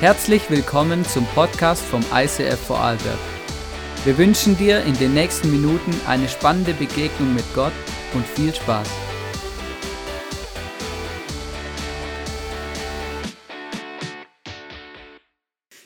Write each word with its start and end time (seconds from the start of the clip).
Herzlich 0.00 0.48
willkommen 0.48 1.04
zum 1.04 1.26
Podcast 1.34 1.84
vom 1.84 2.02
ICF 2.10 2.58
Vorarlberg. 2.58 3.18
Wir 4.06 4.16
wünschen 4.16 4.56
dir 4.56 4.82
in 4.84 4.94
den 4.94 5.12
nächsten 5.12 5.50
Minuten 5.50 5.94
eine 6.06 6.26
spannende 6.26 6.72
Begegnung 6.72 7.34
mit 7.34 7.44
Gott 7.54 7.74
und 8.14 8.24
viel 8.26 8.54
Spaß. 8.54 8.88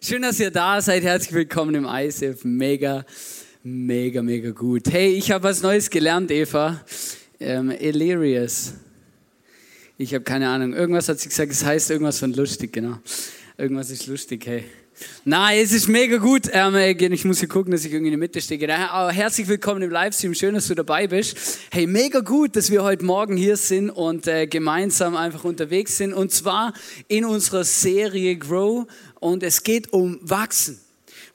Schön, 0.01 0.23
dass 0.23 0.39
ihr 0.39 0.53
da 0.53 0.81
seid. 0.81 1.03
Herzlich 1.03 1.35
willkommen 1.35 1.75
im 1.75 1.85
ICF. 1.85 2.45
Mega, 2.45 3.05
mega, 3.65 4.23
mega 4.23 4.53
gut. 4.53 4.93
Hey, 4.93 5.09
ich 5.15 5.33
habe 5.33 5.43
was 5.43 5.61
Neues 5.61 5.91
gelernt, 5.91 6.31
Eva. 6.31 6.81
Ähm, 7.41 7.73
Illyrius. 7.73 8.75
Ich 9.99 10.15
habe 10.15 10.23
keine 10.23 10.49
Ahnung. 10.51 10.73
Irgendwas 10.73 11.09
hat 11.09 11.19
sie 11.19 11.29
gesagt, 11.29 11.51
es 11.51 11.65
heißt 11.65 11.91
irgendwas 11.91 12.21
von 12.21 12.33
lustig, 12.33 12.73
genau. 12.73 12.99
Irgendwas 13.57 13.89
ist 13.91 14.09
lustig, 14.09 14.47
hey. 14.47 14.65
Nein, 15.25 15.61
es 15.63 15.73
ist 15.73 15.87
mega 15.87 16.17
gut. 16.17 16.51
Ähm, 16.53 16.75
ich 16.75 17.25
muss 17.25 17.39
hier 17.39 17.49
gucken, 17.49 17.71
dass 17.71 17.85
ich 17.85 17.93
irgendwie 17.93 18.09
in 18.09 18.19
der 18.19 18.19
Mitte 18.19 18.41
stehe. 18.41 18.67
Herzlich 18.67 19.47
willkommen 19.47 19.81
im 19.83 19.91
Livestream. 19.91 20.35
Schön, 20.35 20.55
dass 20.55 20.67
du 20.67 20.75
dabei 20.75 21.07
bist. 21.07 21.61
Hey, 21.71 21.87
mega 21.87 22.19
gut, 22.19 22.57
dass 22.57 22.73
wir 22.73 22.83
heute 22.83 23.05
Morgen 23.05 23.37
hier 23.37 23.57
sind 23.57 23.91
und 23.91 24.27
äh, 24.27 24.49
gemeinsam 24.49 25.15
einfach 25.15 25.45
unterwegs 25.45 25.97
sind. 25.99 26.13
Und 26.13 26.33
zwar 26.33 26.75
in 27.07 27.25
unserer 27.25 27.63
Serie 27.63 28.37
Grow. 28.37 28.89
Und 29.21 29.45
es 29.45 29.63
geht 29.63 29.93
um 29.93 30.19
Wachsen. 30.21 30.84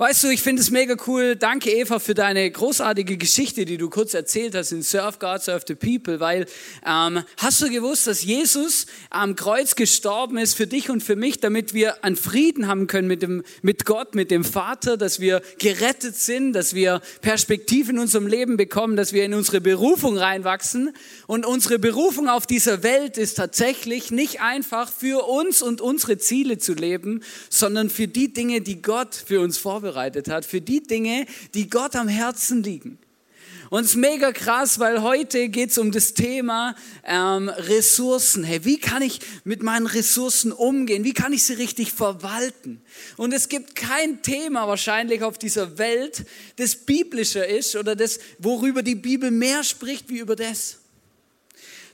Weißt 0.02 0.24
du, 0.24 0.30
ich 0.30 0.42
finde 0.42 0.62
es 0.62 0.72
mega 0.72 0.96
cool. 1.08 1.36
Danke, 1.36 1.72
Eva, 1.72 2.00
für 2.00 2.14
deine 2.14 2.50
großartige 2.50 3.18
Geschichte, 3.18 3.66
die 3.66 3.76
du 3.76 3.90
kurz 3.90 4.14
erzählt 4.14 4.56
hast 4.56 4.72
in 4.72 4.82
Serve 4.82 5.18
God, 5.20 5.42
Serve 5.42 5.66
the 5.68 5.76
People. 5.76 6.22
Weil 6.22 6.46
ähm, 6.86 7.22
hast 7.36 7.62
du 7.62 7.70
gewusst, 7.70 8.08
dass 8.08 8.24
Jesus 8.24 8.86
am 9.10 9.36
Kreuz 9.36 9.76
gestorben 9.76 10.38
ist 10.38 10.54
für 10.54 10.68
dich 10.68 10.90
und 10.90 11.04
für 11.04 11.18
mich, 11.18 11.42
damit 11.42 11.74
wir 11.74 12.02
einen 12.06 12.16
Frieden 12.16 12.68
haben 12.68 12.88
können 12.88 13.10
mit, 13.10 13.22
dem, 13.22 13.44
mit 13.62 13.84
Gott, 13.84 14.16
mit 14.16 14.32
dem 14.32 14.46
Vater, 14.46 14.96
dass 14.96 15.20
wir 15.20 15.42
gerettet 15.58 16.16
sind, 16.16 16.54
dass 16.54 16.74
wir 16.74 17.02
Perspektive 17.20 17.92
in 17.92 18.00
unserem 18.00 18.28
Leben 18.28 18.56
bekommen, 18.56 18.96
dass 18.96 19.12
wir 19.12 19.26
in 19.26 19.34
unsere 19.34 19.60
Berufung 19.60 20.18
reinwachsen. 20.18 20.94
Und 21.28 21.46
unsere 21.46 21.78
Berufung 21.78 22.30
auf 22.30 22.48
dieser 22.48 22.84
Welt 22.84 23.18
ist 23.18 23.34
tatsächlich 23.34 24.12
nicht 24.12 24.40
einfach 24.40 24.90
für 24.90 25.28
uns 25.28 25.62
und 25.62 25.82
unsere 25.82 26.18
Ziele 26.18 26.58
zu 26.58 26.74
leben, 26.74 27.22
sondern 27.50 27.90
für 27.90 28.08
die 28.08 28.32
Dinge, 28.32 28.62
die 28.62 28.82
Gott 28.82 29.14
für 29.14 29.42
uns 29.42 29.58
vorbereitet 29.58 29.89
vorbereitet 29.90 30.30
hat 30.30 30.46
für 30.46 30.62
die 30.62 30.84
Dinge, 30.84 31.26
die 31.54 31.70
Gott 31.70 31.96
am 31.96 32.08
Herzen 32.08 32.64
liegen. 32.64 33.00
Und 33.72 33.84
es 33.84 33.92
ist 33.92 33.98
mega 33.98 34.32
krass, 34.32 34.80
weil 34.80 35.04
heute 35.04 35.50
geht 35.50 35.70
es 35.70 35.78
um 35.78 35.92
das 35.92 36.16
Thema 36.16 36.76
ähm, 37.06 37.50
Ressourcen. 37.50 38.44
Hey, 38.44 38.66
wie 38.66 38.80
kann 38.80 39.04
ich 39.04 39.20
mit 39.44 39.62
meinen 39.62 39.86
Ressourcen 39.86 40.52
umgehen? 40.52 41.04
Wie 41.04 41.14
kann 41.14 41.34
ich 41.34 41.44
sie 41.44 41.54
richtig 41.54 41.92
verwalten? 41.92 42.82
Und 43.16 43.32
es 43.32 43.48
gibt 43.48 43.76
kein 43.76 44.24
Thema 44.24 44.68
wahrscheinlich 44.68 45.22
auf 45.22 45.38
dieser 45.38 45.78
Welt, 45.78 46.26
das 46.56 46.76
biblischer 46.76 47.48
ist 47.48 47.76
oder 47.76 47.96
das, 47.96 48.20
worüber 48.40 48.82
die 48.82 48.96
Bibel 48.96 49.30
mehr 49.30 49.64
spricht 49.64 50.10
wie 50.10 50.18
über 50.18 50.36
das. 50.36 50.78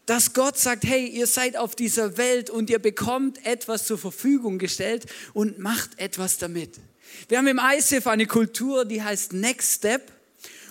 Dass 0.05 0.33
Gott 0.33 0.57
sagt, 0.57 0.85
hey, 0.85 1.05
ihr 1.07 1.27
seid 1.27 1.57
auf 1.57 1.75
dieser 1.75 2.17
Welt 2.17 2.49
und 2.49 2.69
ihr 2.69 2.79
bekommt 2.79 3.45
etwas 3.45 3.85
zur 3.85 3.97
Verfügung 3.97 4.59
gestellt 4.59 5.07
und 5.33 5.59
macht 5.59 5.99
etwas 5.99 6.37
damit. 6.37 6.79
Wir 7.27 7.37
haben 7.37 7.47
im 7.47 7.59
ISIF 7.59 8.07
eine 8.07 8.25
Kultur, 8.25 8.85
die 8.85 9.01
heißt 9.01 9.33
Next 9.33 9.75
Step. 9.75 10.11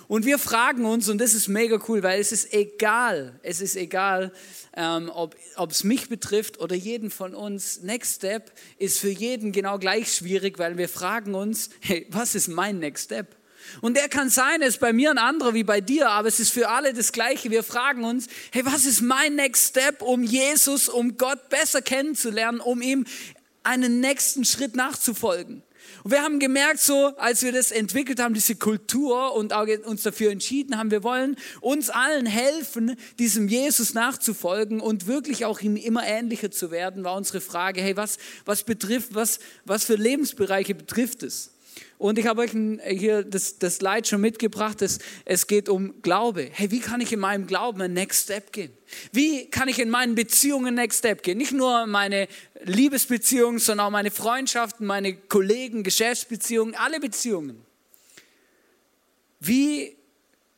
Und 0.06 0.27
wir 0.27 0.38
fragen 0.38 0.84
uns, 0.84 1.08
und 1.08 1.18
das 1.18 1.32
ist 1.32 1.48
mega 1.48 1.78
cool, 1.88 2.02
weil 2.02 2.20
es 2.20 2.30
ist 2.30 2.52
egal, 2.52 3.38
es 3.42 3.60
ist 3.60 3.74
egal, 3.74 4.32
ähm, 4.77 5.10
ob 5.14 5.70
es 5.70 5.82
mich 5.82 6.08
betrifft 6.08 6.60
oder 6.60 6.77
jeden 6.77 7.10
von 7.10 7.34
uns. 7.34 7.80
Next 7.82 8.16
Step 8.16 8.52
ist 8.78 8.98
für 8.98 9.08
jeden 9.08 9.52
genau 9.52 9.78
gleich 9.78 10.12
schwierig, 10.12 10.58
weil 10.58 10.77
wir 10.77 10.88
fragen 10.88 11.34
uns, 11.34 11.70
hey, 11.80 12.06
was 12.10 12.34
ist 12.34 12.48
mein 12.48 12.80
Next 12.80 13.06
Step? 13.06 13.34
Und 13.80 13.96
der 13.96 14.08
kann 14.11 14.28
sein, 14.28 14.61
es 14.61 14.74
ist 14.74 14.80
bei 14.80 14.92
mir 14.92 15.11
ein 15.11 15.18
anderer 15.18 15.55
wie 15.55 15.64
bei 15.64 15.80
dir, 15.80 16.11
aber 16.11 16.28
es 16.28 16.39
ist 16.39 16.52
für 16.52 16.68
alle 16.68 16.92
das 16.92 17.12
Gleiche. 17.12 17.51
Wir 17.51 17.62
fragen 17.62 18.05
uns, 18.05 18.27
hey, 18.52 18.64
was 18.66 18.84
ist 18.84 19.01
mein 19.01 19.36
Next 19.36 19.70
Step, 19.70 20.02
um 20.02 20.22
Jesus, 20.22 20.89
um 20.90 21.16
Gott 21.16 21.48
besser 21.48 21.80
kennenzulernen, 21.80 22.61
um 22.61 22.83
ihm 22.83 23.06
einen 23.62 24.01
nächsten 24.01 24.45
Schritt 24.45 24.77
nachzufolgen? 24.77 25.62
Und 26.04 26.10
wir 26.10 26.22
haben 26.22 26.38
gemerkt, 26.38 26.80
so 26.80 27.16
als 27.16 27.42
wir 27.42 27.50
das 27.50 27.70
entwickelt 27.70 28.20
haben, 28.20 28.34
diese 28.34 28.56
Kultur 28.56 29.34
und 29.34 29.54
uns 29.86 30.02
dafür 30.02 30.30
entschieden 30.30 30.76
haben, 30.76 30.90
wir 30.90 31.02
wollen 31.02 31.34
uns 31.62 31.88
allen 31.88 32.26
helfen, 32.26 32.96
diesem 33.18 33.48
Jesus 33.48 33.94
nachzufolgen 33.94 34.80
und 34.80 35.06
wirklich 35.06 35.46
auch 35.46 35.60
ihm 35.60 35.76
immer 35.76 36.06
ähnlicher 36.06 36.50
zu 36.50 36.70
werden, 36.70 37.04
war 37.04 37.16
unsere 37.16 37.40
Frage, 37.40 37.80
hey, 37.80 37.96
was, 37.96 38.18
was 38.44 38.64
betrifft, 38.64 39.14
was, 39.14 39.38
was 39.64 39.84
für 39.84 39.94
Lebensbereiche 39.94 40.74
betrifft 40.74 41.22
es? 41.22 41.54
Und 41.96 42.18
ich 42.18 42.26
habe 42.26 42.42
euch 42.42 42.50
hier 42.86 43.22
das, 43.22 43.58
das 43.58 43.80
Leid 43.80 44.06
schon 44.06 44.20
mitgebracht. 44.20 44.82
Es, 44.82 44.98
es 45.24 45.46
geht 45.46 45.68
um 45.68 46.02
Glaube. 46.02 46.48
Hey, 46.52 46.70
wie 46.70 46.80
kann 46.80 47.00
ich 47.00 47.12
in 47.12 47.20
meinem 47.20 47.46
Glauben 47.46 47.80
ein 47.80 47.94
Next 47.94 48.24
Step 48.24 48.52
gehen? 48.52 48.72
Wie 49.12 49.46
kann 49.46 49.68
ich 49.68 49.78
in 49.78 49.90
meinen 49.90 50.14
Beziehungen 50.14 50.74
Next 50.74 50.98
Step 50.98 51.22
gehen? 51.22 51.38
Nicht 51.38 51.52
nur 51.52 51.86
meine 51.86 52.28
Liebesbeziehungen, 52.64 53.58
sondern 53.58 53.86
auch 53.86 53.91
meine 53.91 54.11
Freundschaften, 54.11 54.86
meine 54.86 55.14
Kollegen, 55.14 55.83
Geschäftsbeziehungen, 55.83 56.75
alle 56.75 56.98
Beziehungen. 56.98 57.64
Wie, 59.41 59.97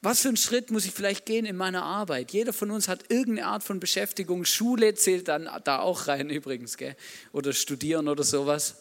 was 0.03 0.21
für 0.21 0.29
einen 0.29 0.37
Schritt 0.37 0.71
muss 0.71 0.85
ich 0.85 0.93
vielleicht 0.93 1.27
gehen 1.27 1.47
in 1.47 1.57
meiner 1.57 1.83
Arbeit? 1.83 2.31
Jeder 2.31 2.53
von 2.53 2.71
uns 2.71 2.87
hat 2.87 3.11
irgendeine 3.11 3.49
Art 3.49 3.65
von 3.65 3.81
Beschäftigung. 3.81 4.45
Schule 4.45 4.95
zählt 4.95 5.27
dann 5.29 5.49
da 5.65 5.81
auch 5.81 6.07
rein 6.07 6.31
übrigens, 6.31 6.77
gell? 6.77 6.97
oder 7.33 7.53
studieren 7.53 8.07
oder 8.07 8.23
sowas. 8.23 8.77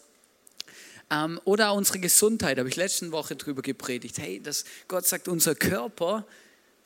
Ähm, 1.10 1.40
oder 1.44 1.72
unsere 1.72 1.98
Gesundheit, 1.98 2.58
habe 2.58 2.68
ich 2.68 2.76
letzte 2.76 3.10
Woche 3.10 3.34
drüber 3.34 3.62
gepredigt. 3.62 4.18
Hey, 4.18 4.40
dass 4.40 4.64
Gott 4.86 5.06
sagt, 5.06 5.26
unser 5.26 5.54
Körper, 5.56 6.26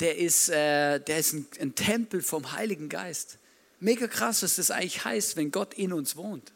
der 0.00 0.16
ist, 0.16 0.48
äh, 0.48 0.98
der 1.00 1.18
ist 1.18 1.34
ein, 1.34 1.46
ein 1.60 1.74
Tempel 1.74 2.22
vom 2.22 2.52
Heiligen 2.52 2.88
Geist. 2.88 3.38
Mega 3.80 4.06
krass, 4.06 4.42
was 4.42 4.56
das 4.56 4.70
eigentlich 4.70 5.04
heißt, 5.04 5.36
wenn 5.36 5.50
Gott 5.50 5.74
in 5.74 5.92
uns 5.92 6.16
wohnt. 6.16 6.52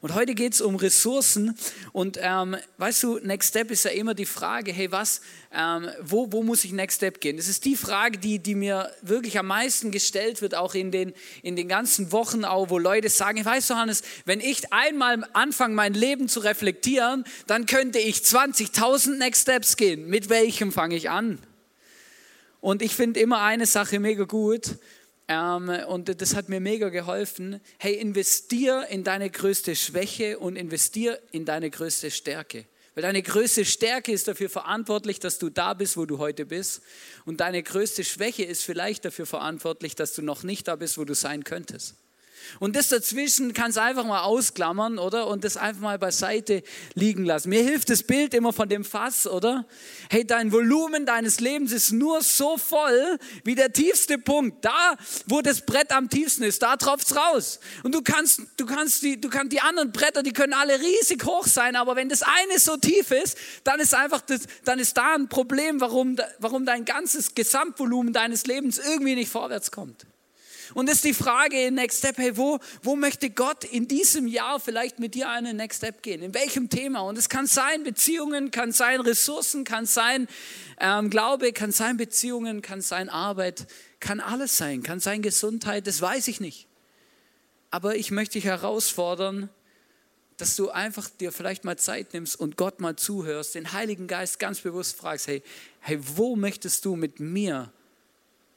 Und 0.00 0.14
heute 0.14 0.34
geht 0.34 0.52
es 0.52 0.60
um 0.60 0.76
Ressourcen. 0.76 1.56
Und 1.92 2.18
ähm, 2.20 2.56
weißt 2.76 3.02
du, 3.02 3.18
Next 3.18 3.50
Step 3.50 3.70
ist 3.70 3.84
ja 3.84 3.90
immer 3.90 4.14
die 4.14 4.26
Frage, 4.26 4.72
hey, 4.72 4.92
was, 4.92 5.20
ähm, 5.52 5.88
wo, 6.00 6.30
wo 6.30 6.42
muss 6.42 6.64
ich 6.64 6.72
Next 6.72 6.98
Step 6.98 7.20
gehen? 7.20 7.36
Das 7.36 7.48
ist 7.48 7.64
die 7.64 7.74
Frage, 7.74 8.18
die, 8.18 8.38
die 8.38 8.54
mir 8.54 8.92
wirklich 9.02 9.38
am 9.38 9.46
meisten 9.46 9.90
gestellt 9.90 10.40
wird, 10.40 10.54
auch 10.54 10.74
in 10.74 10.92
den, 10.92 11.14
in 11.42 11.56
den 11.56 11.66
ganzen 11.66 12.12
Wochen, 12.12 12.44
auch, 12.44 12.70
wo 12.70 12.78
Leute 12.78 13.08
sagen, 13.08 13.44
weißt 13.44 13.70
du, 13.70 13.74
Hannes, 13.74 14.02
wenn 14.24 14.40
ich 14.40 14.72
einmal 14.72 15.24
anfange, 15.32 15.74
mein 15.74 15.94
Leben 15.94 16.28
zu 16.28 16.40
reflektieren, 16.40 17.24
dann 17.48 17.66
könnte 17.66 17.98
ich 17.98 18.18
20.000 18.18 19.16
Next 19.16 19.42
Steps 19.42 19.76
gehen. 19.76 20.08
Mit 20.08 20.28
welchem 20.28 20.70
fange 20.70 20.94
ich 20.94 21.10
an? 21.10 21.38
Und 22.60 22.82
ich 22.82 22.94
finde 22.94 23.20
immer 23.20 23.40
eine 23.40 23.66
Sache 23.66 23.98
mega 23.98 24.24
gut. 24.24 24.78
Ähm, 25.28 25.68
und 25.86 26.20
das 26.20 26.34
hat 26.34 26.48
mir 26.48 26.60
mega 26.60 26.88
geholfen. 26.88 27.60
Hey, 27.78 27.94
investier 27.94 28.86
in 28.88 29.04
deine 29.04 29.30
größte 29.30 29.76
Schwäche 29.76 30.38
und 30.38 30.56
investier 30.56 31.20
in 31.30 31.44
deine 31.44 31.70
größte 31.70 32.10
Stärke. 32.10 32.64
Weil 32.94 33.02
deine 33.02 33.22
größte 33.22 33.64
Stärke 33.64 34.10
ist 34.10 34.26
dafür 34.26 34.48
verantwortlich, 34.48 35.20
dass 35.20 35.38
du 35.38 35.50
da 35.50 35.74
bist, 35.74 35.96
wo 35.96 36.06
du 36.06 36.18
heute 36.18 36.46
bist. 36.46 36.82
Und 37.26 37.40
deine 37.40 37.62
größte 37.62 38.02
Schwäche 38.02 38.42
ist 38.42 38.64
vielleicht 38.64 39.04
dafür 39.04 39.26
verantwortlich, 39.26 39.94
dass 39.94 40.14
du 40.14 40.22
noch 40.22 40.42
nicht 40.42 40.66
da 40.66 40.74
bist, 40.74 40.98
wo 40.98 41.04
du 41.04 41.14
sein 41.14 41.44
könntest. 41.44 41.94
Und 42.60 42.76
das 42.76 42.88
dazwischen 42.88 43.52
kannst 43.52 43.76
du 43.76 43.82
einfach 43.82 44.04
mal 44.04 44.22
ausklammern, 44.22 44.98
oder? 44.98 45.26
Und 45.26 45.44
das 45.44 45.56
einfach 45.56 45.82
mal 45.82 45.98
beiseite 45.98 46.62
liegen 46.94 47.24
lassen. 47.24 47.50
Mir 47.50 47.62
hilft 47.62 47.90
das 47.90 48.02
Bild 48.02 48.34
immer 48.34 48.52
von 48.52 48.68
dem 48.68 48.84
Fass, 48.84 49.26
oder? 49.26 49.66
Hey, 50.10 50.26
dein 50.26 50.52
Volumen 50.52 51.06
deines 51.06 51.40
Lebens 51.40 51.72
ist 51.72 51.92
nur 51.92 52.22
so 52.22 52.56
voll 52.56 53.18
wie 53.44 53.54
der 53.54 53.72
tiefste 53.72 54.18
Punkt. 54.18 54.64
Da, 54.64 54.96
wo 55.26 55.40
das 55.40 55.60
Brett 55.60 55.92
am 55.92 56.08
tiefsten 56.08 56.42
ist, 56.42 56.62
da 56.62 56.76
tropft's 56.76 57.14
raus. 57.14 57.60
Und 57.82 57.94
du 57.94 58.02
kannst, 58.02 58.42
du 58.56 58.66
kannst 58.66 59.02
die, 59.02 59.20
du 59.20 59.28
kannst 59.28 59.52
die 59.52 59.60
anderen 59.60 59.92
Bretter, 59.92 60.22
die 60.22 60.32
können 60.32 60.54
alle 60.54 60.80
riesig 60.80 61.24
hoch 61.24 61.46
sein, 61.46 61.76
aber 61.76 61.96
wenn 61.96 62.08
das 62.08 62.22
eine 62.22 62.58
so 62.58 62.76
tief 62.76 63.10
ist, 63.10 63.36
dann 63.64 63.80
ist 63.80 63.94
einfach 63.94 64.20
das, 64.22 64.42
dann 64.64 64.78
ist 64.78 64.96
da 64.96 65.14
ein 65.14 65.28
Problem, 65.28 65.80
warum, 65.80 66.16
warum 66.38 66.64
dein 66.64 66.84
ganzes 66.84 67.34
Gesamtvolumen 67.34 68.12
deines 68.12 68.46
Lebens 68.46 68.78
irgendwie 68.78 69.14
nicht 69.14 69.30
vorwärts 69.30 69.70
kommt. 69.70 70.07
Und 70.74 70.88
ist 70.90 71.04
die 71.04 71.14
Frage 71.14 71.66
in 71.66 71.74
Next 71.74 71.98
Step, 71.98 72.18
hey, 72.18 72.36
wo, 72.36 72.58
wo 72.82 72.96
möchte 72.96 73.30
Gott 73.30 73.64
in 73.64 73.88
diesem 73.88 74.26
Jahr 74.26 74.60
vielleicht 74.60 74.98
mit 74.98 75.14
dir 75.14 75.28
einen 75.30 75.56
Next 75.56 75.78
Step 75.78 76.02
gehen? 76.02 76.22
In 76.22 76.34
welchem 76.34 76.68
Thema? 76.68 77.00
Und 77.00 77.18
es 77.18 77.28
kann 77.28 77.46
sein 77.46 77.82
Beziehungen, 77.82 78.50
kann 78.50 78.72
sein 78.72 79.00
Ressourcen, 79.00 79.64
kann 79.64 79.86
sein 79.86 80.28
ähm, 80.80 81.10
Glaube, 81.10 81.52
kann 81.52 81.72
sein 81.72 81.96
Beziehungen, 81.96 82.62
kann 82.62 82.80
sein 82.80 83.08
Arbeit, 83.08 83.66
kann 84.00 84.20
alles 84.20 84.56
sein, 84.56 84.82
kann 84.82 85.00
sein 85.00 85.22
Gesundheit, 85.22 85.86
das 85.86 86.00
weiß 86.00 86.28
ich 86.28 86.40
nicht. 86.40 86.66
Aber 87.70 87.96
ich 87.96 88.10
möchte 88.10 88.34
dich 88.34 88.44
herausfordern, 88.44 89.50
dass 90.38 90.54
du 90.54 90.70
einfach 90.70 91.10
dir 91.10 91.32
vielleicht 91.32 91.64
mal 91.64 91.76
Zeit 91.76 92.14
nimmst 92.14 92.38
und 92.38 92.56
Gott 92.56 92.80
mal 92.80 92.96
zuhörst, 92.96 93.56
den 93.56 93.72
Heiligen 93.72 94.06
Geist 94.06 94.38
ganz 94.38 94.60
bewusst 94.60 94.96
fragst, 94.96 95.26
hey, 95.26 95.42
hey, 95.80 95.98
wo 96.00 96.36
möchtest 96.36 96.84
du 96.84 96.96
mit 96.96 97.18
mir 97.18 97.72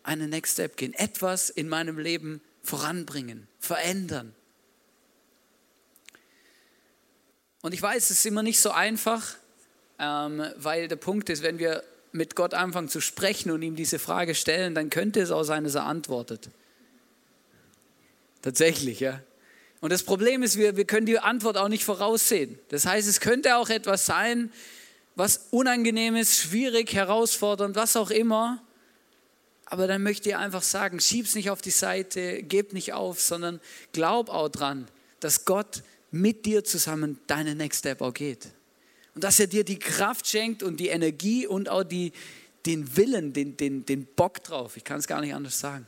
einen 0.04 0.30
Next 0.30 0.54
Step 0.54 0.78
gehen, 0.78 0.94
etwas 0.94 1.50
in 1.50 1.70
meinem 1.70 1.98
Leben 1.98 2.42
voranbringen, 2.64 3.48
verändern. 3.60 4.36
Und 7.62 7.74
ich 7.74 7.82
weiß, 7.82 8.10
es 8.10 8.20
ist 8.20 8.26
immer 8.26 8.44
nicht 8.44 8.60
so 8.60 8.72
einfach, 8.72 9.36
ähm, 10.00 10.44
weil 10.58 10.88
der 10.88 10.96
Punkt 10.96 11.30
ist, 11.30 11.44
wenn 11.44 11.60
wir 11.60 11.84
mit 12.12 12.36
Gott 12.36 12.54
anfangen 12.54 12.90
zu 12.90 13.00
sprechen 13.00 13.52
und 13.52 13.62
ihm 13.62 13.76
diese 13.76 14.00
Frage 14.00 14.36
stellen, 14.36 14.76
dann 14.76 14.90
könnte 14.90 15.22
es 15.22 15.32
auch 15.32 15.44
sein, 15.44 15.64
dass 15.64 15.76
er 15.76 15.86
antwortet. 15.86 16.50
Tatsächlich, 18.42 19.00
ja. 19.00 19.22
Und 19.80 19.92
das 19.92 20.04
Problem 20.04 20.44
ist, 20.44 20.58
wir, 20.58 20.76
wir 20.76 20.86
können 20.86 21.06
die 21.06 21.20
Antwort 21.20 21.58
auch 21.58 21.68
nicht 21.68 21.84
voraussehen. 21.84 22.60
Das 22.70 22.86
heißt, 22.86 23.08
es 23.08 23.20
könnte 23.20 23.56
auch 23.56 23.70
etwas 23.70 24.06
sein, 24.06 24.52
was 25.16 25.48
unangenehm 25.52 26.16
ist, 26.16 26.40
schwierig, 26.40 26.94
herausfordernd, 26.94 27.76
was 27.76 27.96
auch 27.96 28.12
immer. 28.12 28.62
Aber 29.72 29.88
dann 29.88 30.04
möchte 30.04 30.28
ich 30.28 30.36
einfach 30.36 30.64
sagen, 30.64 31.00
schieb's 31.00 31.34
nicht 31.34 31.50
auf 31.50 31.62
die 31.62 31.72
Seite, 31.72 32.44
geb 32.44 32.74
nicht 32.74 32.92
auf, 32.92 33.22
sondern 33.22 33.62
glaub 33.94 34.28
auch 34.28 34.50
dran, 34.50 34.86
dass 35.22 35.46
Gott 35.46 35.84
mit 36.12 36.46
dir 36.46 36.66
zusammen 36.66 37.22
deinen 37.28 37.58
Next 37.58 37.80
Step 37.80 38.02
auch 38.02 38.14
geht. 38.14 38.50
Und 39.16 39.24
dass 39.24 39.40
er 39.40 39.48
dir 39.48 39.64
die 39.64 39.80
Kraft 39.80 40.28
schenkt 40.28 40.62
und 40.62 40.82
die 40.82 40.90
Energie 40.90 41.48
und 41.48 41.70
auch 41.70 41.86
die, 41.86 42.12
den 42.66 42.98
Willen, 42.98 43.32
den, 43.32 43.56
den, 43.56 43.86
den 43.86 44.06
Bock 44.06 44.44
drauf. 44.44 44.76
Ich 44.76 44.84
kann 44.84 45.00
es 45.00 45.08
gar 45.08 45.22
nicht 45.22 45.34
anders 45.34 45.58
sagen. 45.58 45.86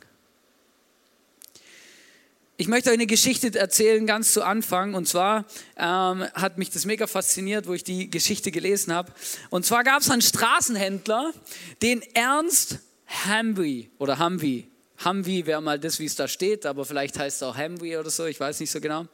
Ich 2.56 2.70
möchte 2.70 2.90
euch 2.90 2.94
eine 2.94 3.06
Geschichte 3.06 3.54
erzählen, 3.60 4.08
ganz 4.08 4.32
zu 4.32 4.44
Anfang. 4.44 4.94
Und 4.94 5.10
zwar 5.10 5.40
ähm, 5.76 6.24
hat 6.36 6.58
mich 6.58 6.70
das 6.70 6.86
mega 6.86 7.06
fasziniert, 7.06 7.68
wo 7.68 7.74
ich 7.74 7.84
die 7.84 8.10
Geschichte 8.10 8.50
gelesen 8.50 8.94
habe. 8.94 9.12
Und 9.50 9.66
zwar 9.66 9.84
gab 9.84 10.00
es 10.00 10.10
einen 10.10 10.22
Straßenhändler, 10.22 11.34
den 11.82 12.02
Ernst 12.14 12.80
Hamby 13.08 13.92
oder 14.00 14.20
Humvee. 14.20 14.68
Humvee 15.04 15.46
wäre 15.46 15.62
mal 15.62 15.80
das, 15.80 16.00
wie 16.00 16.06
es 16.06 16.16
da 16.16 16.28
steht, 16.28 16.66
aber 16.66 16.86
vielleicht 16.86 17.20
heißt 17.20 17.38
es 17.38 17.44
auch 17.44 17.58
Humvee 17.58 17.98
oder 17.98 18.10
so, 18.10 18.26
ich 18.26 18.40
weiß 18.40 18.60
nicht 18.60 18.72
so 18.72 18.80
genau. 18.80 19.06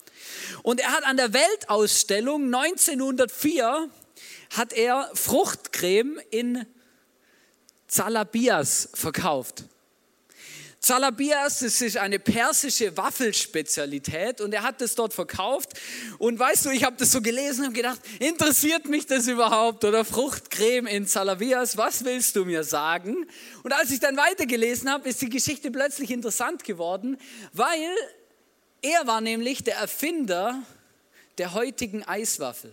Und 0.63 0.80
er 0.80 0.91
hat 0.91 1.06
an 1.06 1.18
der 1.18 1.33
Weltausstellung 1.33 2.53
1904 2.53 3.89
hat 4.56 4.74
er 4.74 5.09
Fruchtcreme 5.13 6.19
in 6.31 6.65
Zalabias 7.88 8.89
verkauft. 8.94 9.63
Zalabias, 10.81 11.59
das 11.59 11.81
ist 11.81 11.97
eine 11.97 12.19
persische 12.19 12.95
Waffelspezialität 12.95 14.39
und 14.39 14.53
er 14.53 14.63
hat 14.63 14.79
das 14.79 14.95
dort 14.95 15.13
verkauft. 15.13 15.73
Und 16.19 16.39
weißt 16.39 16.65
du, 16.65 16.69
ich 16.69 16.85
habe 16.85 16.95
das 16.97 17.11
so 17.11 17.21
gelesen 17.21 17.65
und 17.65 17.73
gedacht, 17.73 17.99
interessiert 18.19 18.85
mich 18.85 19.05
das 19.05 19.27
überhaupt? 19.27 19.83
Oder 19.83 20.05
Fruchtcreme 20.05 20.87
in 20.87 21.05
Zalabias, 21.05 21.75
was 21.75 22.05
willst 22.05 22.35
du 22.37 22.45
mir 22.45 22.63
sagen? 22.63 23.27
Und 23.63 23.73
als 23.73 23.91
ich 23.91 23.99
dann 23.99 24.15
weitergelesen 24.15 24.89
habe, 24.89 25.09
ist 25.09 25.21
die 25.21 25.29
Geschichte 25.29 25.69
plötzlich 25.69 26.11
interessant 26.11 26.63
geworden, 26.63 27.17
weil 27.51 27.93
er 28.81 29.05
war 29.05 29.19
nämlich 29.19 29.63
der 29.65 29.75
Erfinder 29.75 30.63
der 31.37 31.53
heutigen 31.53 32.03
Eiswaffel. 32.03 32.71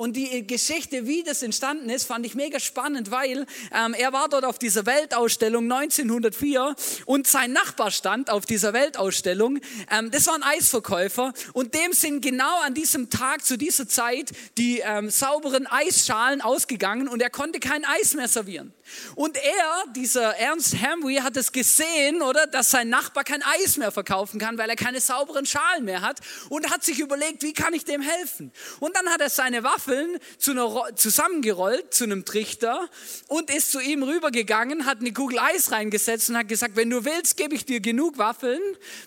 Und 0.00 0.16
die 0.16 0.46
Geschichte, 0.46 1.06
wie 1.06 1.22
das 1.24 1.42
entstanden 1.42 1.90
ist, 1.90 2.06
fand 2.06 2.24
ich 2.24 2.34
mega 2.34 2.58
spannend, 2.58 3.10
weil 3.10 3.44
ähm, 3.70 3.92
er 3.92 4.14
war 4.14 4.30
dort 4.30 4.46
auf 4.46 4.58
dieser 4.58 4.86
Weltausstellung 4.86 5.70
1904 5.70 6.74
und 7.04 7.26
sein 7.26 7.52
Nachbar 7.52 7.90
stand 7.90 8.30
auf 8.30 8.46
dieser 8.46 8.72
Weltausstellung. 8.72 9.60
Ähm, 9.90 10.10
das 10.10 10.26
war 10.26 10.36
ein 10.36 10.42
Eisverkäufer 10.42 11.34
und 11.52 11.74
dem 11.74 11.92
sind 11.92 12.22
genau 12.22 12.60
an 12.62 12.72
diesem 12.72 13.10
Tag 13.10 13.44
zu 13.44 13.58
dieser 13.58 13.88
Zeit 13.88 14.30
die 14.56 14.78
ähm, 14.78 15.10
sauberen 15.10 15.66
Eisschalen 15.66 16.40
ausgegangen 16.40 17.06
und 17.06 17.20
er 17.20 17.28
konnte 17.28 17.60
kein 17.60 17.84
Eis 17.84 18.14
mehr 18.14 18.28
servieren. 18.28 18.72
Und 19.14 19.36
er, 19.36 19.84
dieser 19.94 20.36
Ernst 20.36 20.74
Hamry, 20.80 21.16
hat 21.16 21.36
es 21.36 21.52
gesehen, 21.52 22.22
oder, 22.22 22.46
dass 22.46 22.70
sein 22.70 22.88
Nachbar 22.88 23.24
kein 23.24 23.42
Eis 23.42 23.76
mehr 23.76 23.92
verkaufen 23.92 24.38
kann, 24.38 24.58
weil 24.58 24.68
er 24.68 24.76
keine 24.76 25.00
sauberen 25.00 25.46
Schalen 25.46 25.84
mehr 25.84 26.00
hat 26.02 26.20
und 26.48 26.70
hat 26.70 26.84
sich 26.84 26.98
überlegt, 26.98 27.42
wie 27.42 27.52
kann 27.52 27.74
ich 27.74 27.84
dem 27.84 28.02
helfen? 28.02 28.52
Und 28.78 28.96
dann 28.96 29.08
hat 29.08 29.20
er 29.20 29.30
seine 29.30 29.62
Waffeln 29.62 30.18
zu 30.38 30.52
einer, 30.52 30.96
zusammengerollt 30.96 31.92
zu 31.92 32.04
einem 32.04 32.24
Trichter 32.24 32.88
und 33.28 33.50
ist 33.50 33.72
zu 33.72 33.80
ihm 33.80 34.02
rübergegangen, 34.02 34.86
hat 34.86 35.00
eine 35.00 35.12
Kugel 35.12 35.38
Eis 35.38 35.70
reingesetzt 35.70 36.30
und 36.30 36.36
hat 36.36 36.48
gesagt, 36.48 36.76
wenn 36.76 36.90
du 36.90 37.04
willst, 37.04 37.36
gebe 37.36 37.54
ich 37.54 37.64
dir 37.64 37.80
genug 37.80 38.18
Waffeln, 38.18 38.60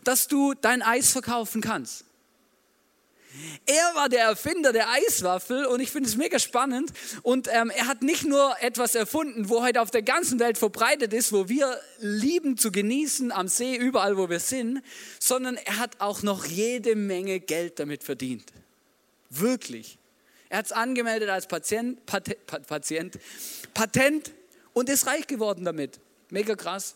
dass 0.03 0.27
du 0.27 0.53
dein 0.53 0.81
Eis 0.81 1.11
verkaufen 1.11 1.61
kannst. 1.61 2.05
Er 3.65 3.95
war 3.95 4.09
der 4.09 4.25
Erfinder 4.25 4.73
der 4.73 4.89
Eiswaffel 4.89 5.65
und 5.65 5.79
ich 5.79 5.91
finde 5.91 6.09
es 6.09 6.15
mega 6.15 6.39
spannend. 6.39 6.91
Und 7.21 7.47
ähm, 7.51 7.69
er 7.69 7.87
hat 7.87 8.01
nicht 8.01 8.25
nur 8.25 8.55
etwas 8.61 8.95
erfunden, 8.95 9.49
wo 9.49 9.63
heute 9.63 9.81
auf 9.81 9.91
der 9.91 10.03
ganzen 10.03 10.39
Welt 10.39 10.57
verbreitet 10.57 11.13
ist, 11.13 11.33
wo 11.33 11.49
wir 11.49 11.79
lieben 11.99 12.57
zu 12.57 12.71
genießen, 12.71 13.31
am 13.31 13.47
See, 13.47 13.75
überall, 13.75 14.17
wo 14.17 14.29
wir 14.29 14.39
sind, 14.39 14.81
sondern 15.19 15.57
er 15.57 15.79
hat 15.79 15.99
auch 15.99 16.21
noch 16.21 16.45
jede 16.45 16.95
Menge 16.95 17.39
Geld 17.39 17.79
damit 17.79 18.03
verdient. 18.03 18.51
Wirklich. 19.29 19.97
Er 20.49 20.59
hat 20.59 20.65
es 20.67 20.71
angemeldet 20.71 21.29
als 21.29 21.47
Patient, 21.47 22.05
Pat, 22.05 22.29
Patient, 22.67 23.17
Patent 23.73 24.31
und 24.73 24.89
ist 24.89 25.07
reich 25.07 25.25
geworden 25.25 25.65
damit. 25.65 25.99
Mega 26.29 26.55
krass. 26.55 26.95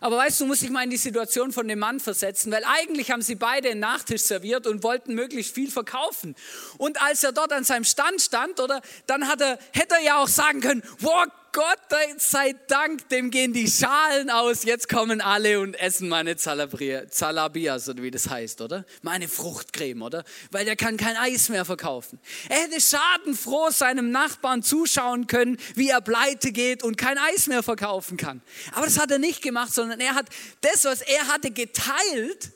Aber 0.00 0.16
weißt 0.18 0.40
du, 0.40 0.46
musst 0.46 0.62
dich 0.62 0.70
mal 0.70 0.84
in 0.84 0.90
die 0.90 0.96
Situation 0.96 1.52
von 1.52 1.66
dem 1.66 1.78
Mann 1.78 2.00
versetzen, 2.00 2.52
weil 2.52 2.64
eigentlich 2.64 3.10
haben 3.10 3.22
sie 3.22 3.34
beide 3.34 3.70
einen 3.70 3.80
Nachtisch 3.80 4.22
serviert 4.22 4.66
und 4.66 4.82
wollten 4.82 5.14
möglichst 5.14 5.54
viel 5.54 5.70
verkaufen. 5.70 6.36
Und 6.76 7.00
als 7.02 7.24
er 7.24 7.32
dort 7.32 7.52
an 7.52 7.64
seinem 7.64 7.84
Stand 7.84 8.20
stand, 8.20 8.60
oder, 8.60 8.80
dann 9.06 9.28
hat 9.28 9.40
er, 9.40 9.58
hätte 9.72 9.96
er 9.96 10.02
ja 10.02 10.16
auch 10.18 10.28
sagen 10.28 10.60
können, 10.60 10.82
wow, 11.00 11.26
Gott 11.58 11.80
sei 12.18 12.54
Dank, 12.68 13.08
dem 13.08 13.32
gehen 13.32 13.52
die 13.52 13.68
Schalen 13.68 14.30
aus, 14.30 14.62
jetzt 14.62 14.88
kommen 14.88 15.20
alle 15.20 15.58
und 15.58 15.74
essen 15.74 16.08
meine 16.08 16.36
Zalabias 16.36 17.88
oder 17.88 18.00
wie 18.00 18.12
das 18.12 18.30
heißt, 18.30 18.60
oder? 18.60 18.84
Meine 19.02 19.26
Fruchtcreme, 19.26 20.02
oder? 20.02 20.22
Weil 20.52 20.66
der 20.66 20.76
kann 20.76 20.96
kein 20.96 21.16
Eis 21.16 21.48
mehr 21.48 21.64
verkaufen. 21.64 22.20
Er 22.48 22.58
hätte 22.58 22.80
schadenfroh 22.80 23.70
seinem 23.70 24.12
Nachbarn 24.12 24.62
zuschauen 24.62 25.26
können, 25.26 25.58
wie 25.74 25.88
er 25.88 26.00
pleite 26.00 26.52
geht 26.52 26.84
und 26.84 26.96
kein 26.96 27.18
Eis 27.18 27.48
mehr 27.48 27.64
verkaufen 27.64 28.16
kann. 28.16 28.40
Aber 28.72 28.86
das 28.86 28.96
hat 28.96 29.10
er 29.10 29.18
nicht 29.18 29.42
gemacht, 29.42 29.74
sondern 29.74 29.98
er 29.98 30.14
hat 30.14 30.26
das, 30.60 30.84
was 30.84 31.00
er 31.00 31.26
hatte, 31.26 31.50
geteilt 31.50 32.52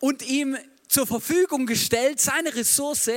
und 0.00 0.28
ihm 0.28 0.58
zur 0.88 1.06
Verfügung 1.06 1.66
gestellt, 1.66 2.18
seine 2.18 2.56
Ressource, 2.56 3.08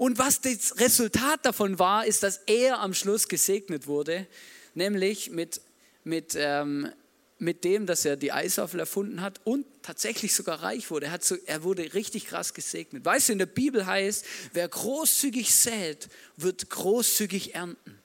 und 0.00 0.18
was 0.18 0.40
das 0.40 0.78
Resultat 0.78 1.44
davon 1.44 1.78
war, 1.78 2.06
ist, 2.06 2.22
dass 2.22 2.40
er 2.46 2.80
am 2.80 2.94
Schluss 2.94 3.28
gesegnet 3.28 3.86
wurde, 3.86 4.26
nämlich 4.72 5.28
mit, 5.28 5.60
mit, 6.04 6.32
ähm, 6.36 6.90
mit 7.36 7.64
dem, 7.64 7.84
dass 7.84 8.06
er 8.06 8.16
die 8.16 8.32
Eiswaffel 8.32 8.80
erfunden 8.80 9.20
hat 9.20 9.42
und 9.44 9.66
tatsächlich 9.82 10.34
sogar 10.34 10.62
reich 10.62 10.90
wurde. 10.90 11.04
Er, 11.04 11.18
so, 11.20 11.36
er 11.44 11.64
wurde 11.64 11.92
richtig 11.92 12.24
krass 12.28 12.54
gesegnet. 12.54 13.04
Weißt 13.04 13.28
du, 13.28 13.34
in 13.34 13.40
der 13.40 13.44
Bibel 13.44 13.84
heißt, 13.84 14.24
wer 14.54 14.66
großzügig 14.68 15.54
sät, 15.54 16.08
wird 16.38 16.70
großzügig 16.70 17.54
ernten. 17.54 17.98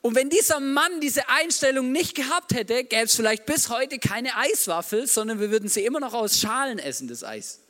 Und 0.00 0.14
wenn 0.14 0.30
dieser 0.30 0.60
Mann 0.60 1.02
diese 1.02 1.28
Einstellung 1.28 1.92
nicht 1.92 2.14
gehabt 2.14 2.54
hätte, 2.54 2.84
gäbe 2.84 3.02
es 3.02 3.14
vielleicht 3.14 3.44
bis 3.44 3.68
heute 3.68 3.98
keine 3.98 4.34
Eiswaffel, 4.34 5.06
sondern 5.06 5.40
wir 5.40 5.50
würden 5.50 5.68
sie 5.68 5.84
immer 5.84 6.00
noch 6.00 6.14
aus 6.14 6.40
Schalen 6.40 6.78
essen, 6.78 7.06
das 7.06 7.22
Eis. 7.22 7.60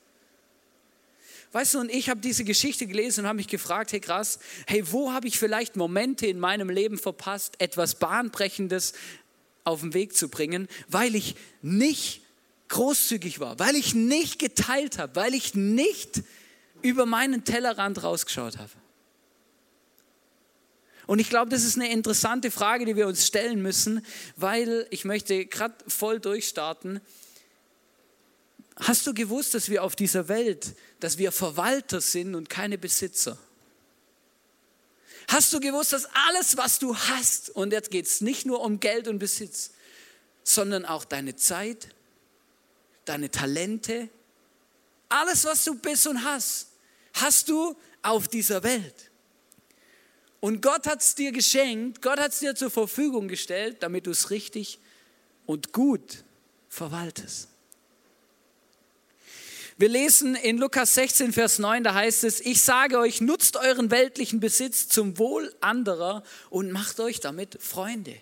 Weißt 1.52 1.75
du, 1.75 1.81
und 1.81 1.90
ich 1.90 2.11
habe 2.11 2.21
diese 2.21 2.45
Geschichte 2.45 2.87
gelesen 2.87 3.21
und 3.21 3.26
habe 3.28 3.37
mich 3.37 3.49
gefragt, 3.49 3.93
hey 3.93 4.00
krass, 4.00 4.38
hey, 4.67 4.83
wo 4.93 5.12
habe 5.12 5.26
ich 5.26 5.38
vielleicht 5.38 5.76
Momente 5.76 6.26
in 6.26 6.38
meinem 6.38 6.69
Leben 6.69 6.99
verpasst, 6.99 7.55
etwas 7.59 7.95
Bahnbrechendes 7.95 8.93
auf 9.64 9.81
den 9.81 9.95
Weg 9.95 10.14
zu 10.14 10.28
bringen, 10.28 10.69
weil 10.88 11.14
ich 11.14 11.37
nicht 11.62 12.23
großzügig 12.69 13.40
war, 13.40 13.59
weil 13.59 13.76
ich 13.76 13.95
nicht 13.95 14.38
geteilt 14.38 14.99
habe, 14.99 15.17
weil 15.17 15.35
ich 15.35 15.55
nicht 15.55 16.23
über 16.83 17.07
meinen 17.07 17.45
Tellerrand 17.45 18.02
rausgeschaut 18.02 18.59
habe. 18.59 18.71
Und 21.07 21.21
ich 21.21 21.31
glaube, 21.31 21.50
das 21.50 21.64
ist 21.64 21.76
eine 21.76 21.90
interessante 21.90 22.50
Frage, 22.50 22.85
die 22.85 22.95
wir 22.95 23.07
uns 23.07 23.26
stellen 23.26 23.62
müssen, 23.62 24.05
weil 24.37 24.87
ich 24.90 25.07
möchte 25.07 25.47
gerade 25.47 25.75
voll 25.87 26.21
durchstarten. 26.21 27.00
Hast 28.80 29.06
du 29.06 29.14
gewusst, 29.14 29.54
dass 29.54 29.68
wir 29.68 29.82
auf 29.82 29.97
dieser 29.97 30.28
Welt, 30.28 30.75
dass 31.00 31.18
wir 31.18 31.32
Verwalter 31.32 32.00
sind 32.00 32.35
und 32.35 32.49
keine 32.49 32.78
Besitzer? 32.78 33.37
Hast 35.28 35.52
du 35.52 35.61
gewusst, 35.61 35.92
dass 35.92 36.06
alles, 36.28 36.56
was 36.56 36.78
du 36.78 36.97
hast, 36.97 37.50
und 37.50 37.73
jetzt 37.73 37.90
geht 37.90 38.06
es 38.06 38.20
nicht 38.20 38.47
nur 38.47 38.61
um 38.61 38.80
Geld 38.80 39.08
und 39.08 39.18
Besitz, 39.18 39.73
sondern 40.44 40.85
auch 40.85 41.04
deine 41.04 41.37
Zeit, 41.37 41.88
deine 43.04 43.30
Talente, 43.30 44.08
alles, 45.08 45.44
was 45.44 45.64
du 45.64 45.75
bist 45.75 46.06
und 46.06 46.25
hast, 46.25 46.68
hast 47.14 47.49
du 47.49 47.76
auf 48.02 48.28
dieser 48.28 48.62
Welt. 48.62 49.11
Und 50.40 50.62
Gott 50.62 50.87
hat 50.87 51.02
es 51.02 51.14
dir 51.14 51.32
geschenkt, 51.32 52.00
Gott 52.00 52.20
hat 52.20 52.32
es 52.32 52.38
dir 52.38 52.54
zur 52.54 52.70
Verfügung 52.70 53.28
gestellt, 53.28 53.78
damit 53.82 54.06
du 54.06 54.12
es 54.12 54.30
richtig 54.30 54.78
und 55.47 55.73
gut 55.73 56.25
verwaltest. 56.68 57.49
Wir 59.80 59.88
lesen 59.88 60.35
in 60.35 60.58
Lukas 60.58 60.94
16, 60.94 61.32
Vers 61.32 61.61
9, 61.61 61.85
da 61.85 61.94
heißt 61.94 62.25
es, 62.25 62.40
ich 62.40 62.62
sage 62.62 62.99
euch, 62.99 63.20
nutzt 63.20 63.56
euren 63.56 63.92
weltlichen 63.92 64.40
Besitz 64.40 64.88
zum 64.88 65.18
Wohl 65.18 65.54
anderer 65.61 66.25
und 66.50 66.73
macht 66.73 66.99
euch 66.99 67.20
damit 67.20 67.62
Freunde. 67.62 68.16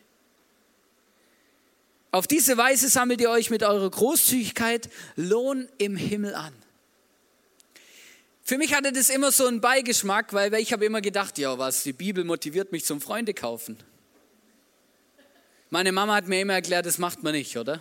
Auf 2.10 2.26
diese 2.26 2.58
Weise 2.58 2.90
sammelt 2.90 3.22
ihr 3.22 3.30
euch 3.30 3.48
mit 3.48 3.62
eurer 3.62 3.90
Großzügigkeit 3.90 4.90
Lohn 5.16 5.66
im 5.78 5.96
Himmel 5.96 6.34
an. 6.34 6.52
Für 8.42 8.58
mich 8.58 8.75
hatte 8.75 8.92
das 8.92 9.08
immer 9.08 9.32
so 9.32 9.46
einen 9.46 9.62
Beigeschmack, 9.62 10.34
weil 10.34 10.52
ich 10.56 10.75
habe 10.75 10.84
immer 10.84 11.00
gedacht, 11.00 11.38
ja 11.38 11.58
was, 11.58 11.84
die 11.84 11.94
Bibel 11.94 12.25
motiviert 12.25 12.70
mich 12.70 12.84
zum 12.84 13.00
Freunde 13.00 13.32
kaufen. 13.32 13.78
Meine 15.70 15.90
Mama 15.90 16.16
hat 16.16 16.28
mir 16.28 16.42
immer 16.42 16.52
erklärt, 16.52 16.84
das 16.84 16.98
macht 16.98 17.22
man 17.22 17.32
nicht, 17.32 17.56
oder? 17.56 17.80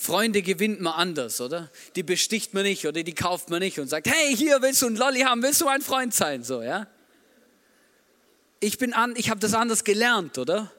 Freunde 0.00 0.40
gewinnt 0.40 0.80
man 0.80 0.94
anders, 0.94 1.42
oder? 1.42 1.70
Die 1.94 2.02
besticht 2.02 2.54
man 2.54 2.62
nicht 2.62 2.86
oder 2.86 3.02
die 3.02 3.14
kauft 3.14 3.50
man 3.50 3.60
nicht 3.60 3.78
und 3.78 3.88
sagt, 3.88 4.08
hey, 4.08 4.34
hier 4.34 4.62
willst 4.62 4.80
du 4.80 4.86
einen 4.86 4.96
Lolli 4.96 5.20
haben, 5.20 5.42
willst 5.42 5.60
du 5.60 5.66
mein 5.66 5.82
Freund 5.82 6.14
sein, 6.14 6.42
so, 6.42 6.62
ja? 6.62 6.86
Ich 8.60 8.78
bin 8.78 8.94
an, 8.94 9.14
ich 9.14 9.28
habe 9.28 9.40
das 9.40 9.52
anders 9.52 9.84
gelernt, 9.84 10.38
oder? 10.38 10.72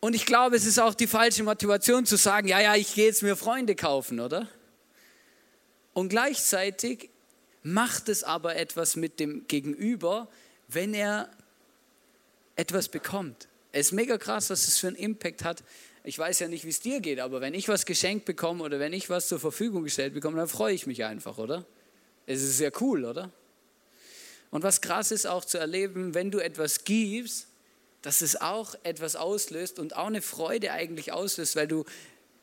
Und 0.00 0.14
ich 0.14 0.24
glaube, 0.24 0.56
es 0.56 0.64
ist 0.64 0.78
auch 0.78 0.94
die 0.94 1.06
falsche 1.06 1.42
Motivation 1.42 2.06
zu 2.06 2.16
sagen, 2.16 2.48
ja, 2.48 2.58
ja, 2.58 2.74
ich 2.74 2.94
gehe 2.94 3.04
jetzt 3.04 3.22
mir 3.22 3.36
Freunde 3.36 3.74
kaufen, 3.74 4.18
oder? 4.18 4.48
Und 5.92 6.08
gleichzeitig 6.08 7.10
macht 7.62 8.08
es 8.08 8.24
aber 8.24 8.56
etwas 8.56 8.96
mit 8.96 9.20
dem 9.20 9.46
Gegenüber, 9.46 10.30
wenn 10.68 10.94
er 10.94 11.28
etwas 12.54 12.88
bekommt. 12.88 13.46
Es 13.72 13.88
ist 13.88 13.92
mega 13.92 14.16
krass, 14.16 14.48
was 14.48 14.66
es 14.68 14.78
für 14.78 14.86
einen 14.86 14.96
Impact 14.96 15.44
hat. 15.44 15.62
Ich 16.06 16.16
weiß 16.16 16.38
ja 16.38 16.46
nicht, 16.46 16.64
wie 16.64 16.68
es 16.68 16.78
dir 16.78 17.00
geht, 17.00 17.18
aber 17.18 17.40
wenn 17.40 17.52
ich 17.52 17.66
was 17.66 17.84
geschenkt 17.84 18.26
bekomme 18.26 18.62
oder 18.62 18.78
wenn 18.78 18.92
ich 18.92 19.10
was 19.10 19.26
zur 19.26 19.40
Verfügung 19.40 19.82
gestellt 19.82 20.14
bekomme, 20.14 20.36
dann 20.36 20.46
freue 20.46 20.72
ich 20.72 20.86
mich 20.86 21.04
einfach, 21.04 21.36
oder? 21.36 21.66
Es 22.26 22.42
ist 22.42 22.58
sehr 22.58 22.70
cool, 22.80 23.04
oder? 23.04 23.32
Und 24.52 24.62
was 24.62 24.80
krass 24.80 25.10
ist 25.10 25.26
auch 25.26 25.44
zu 25.44 25.58
erleben, 25.58 26.14
wenn 26.14 26.30
du 26.30 26.38
etwas 26.38 26.84
gibst, 26.84 27.48
dass 28.02 28.20
es 28.20 28.40
auch 28.40 28.76
etwas 28.84 29.16
auslöst 29.16 29.80
und 29.80 29.96
auch 29.96 30.06
eine 30.06 30.22
Freude 30.22 30.70
eigentlich 30.70 31.10
auslöst, 31.10 31.56
weil 31.56 31.66
du 31.66 31.84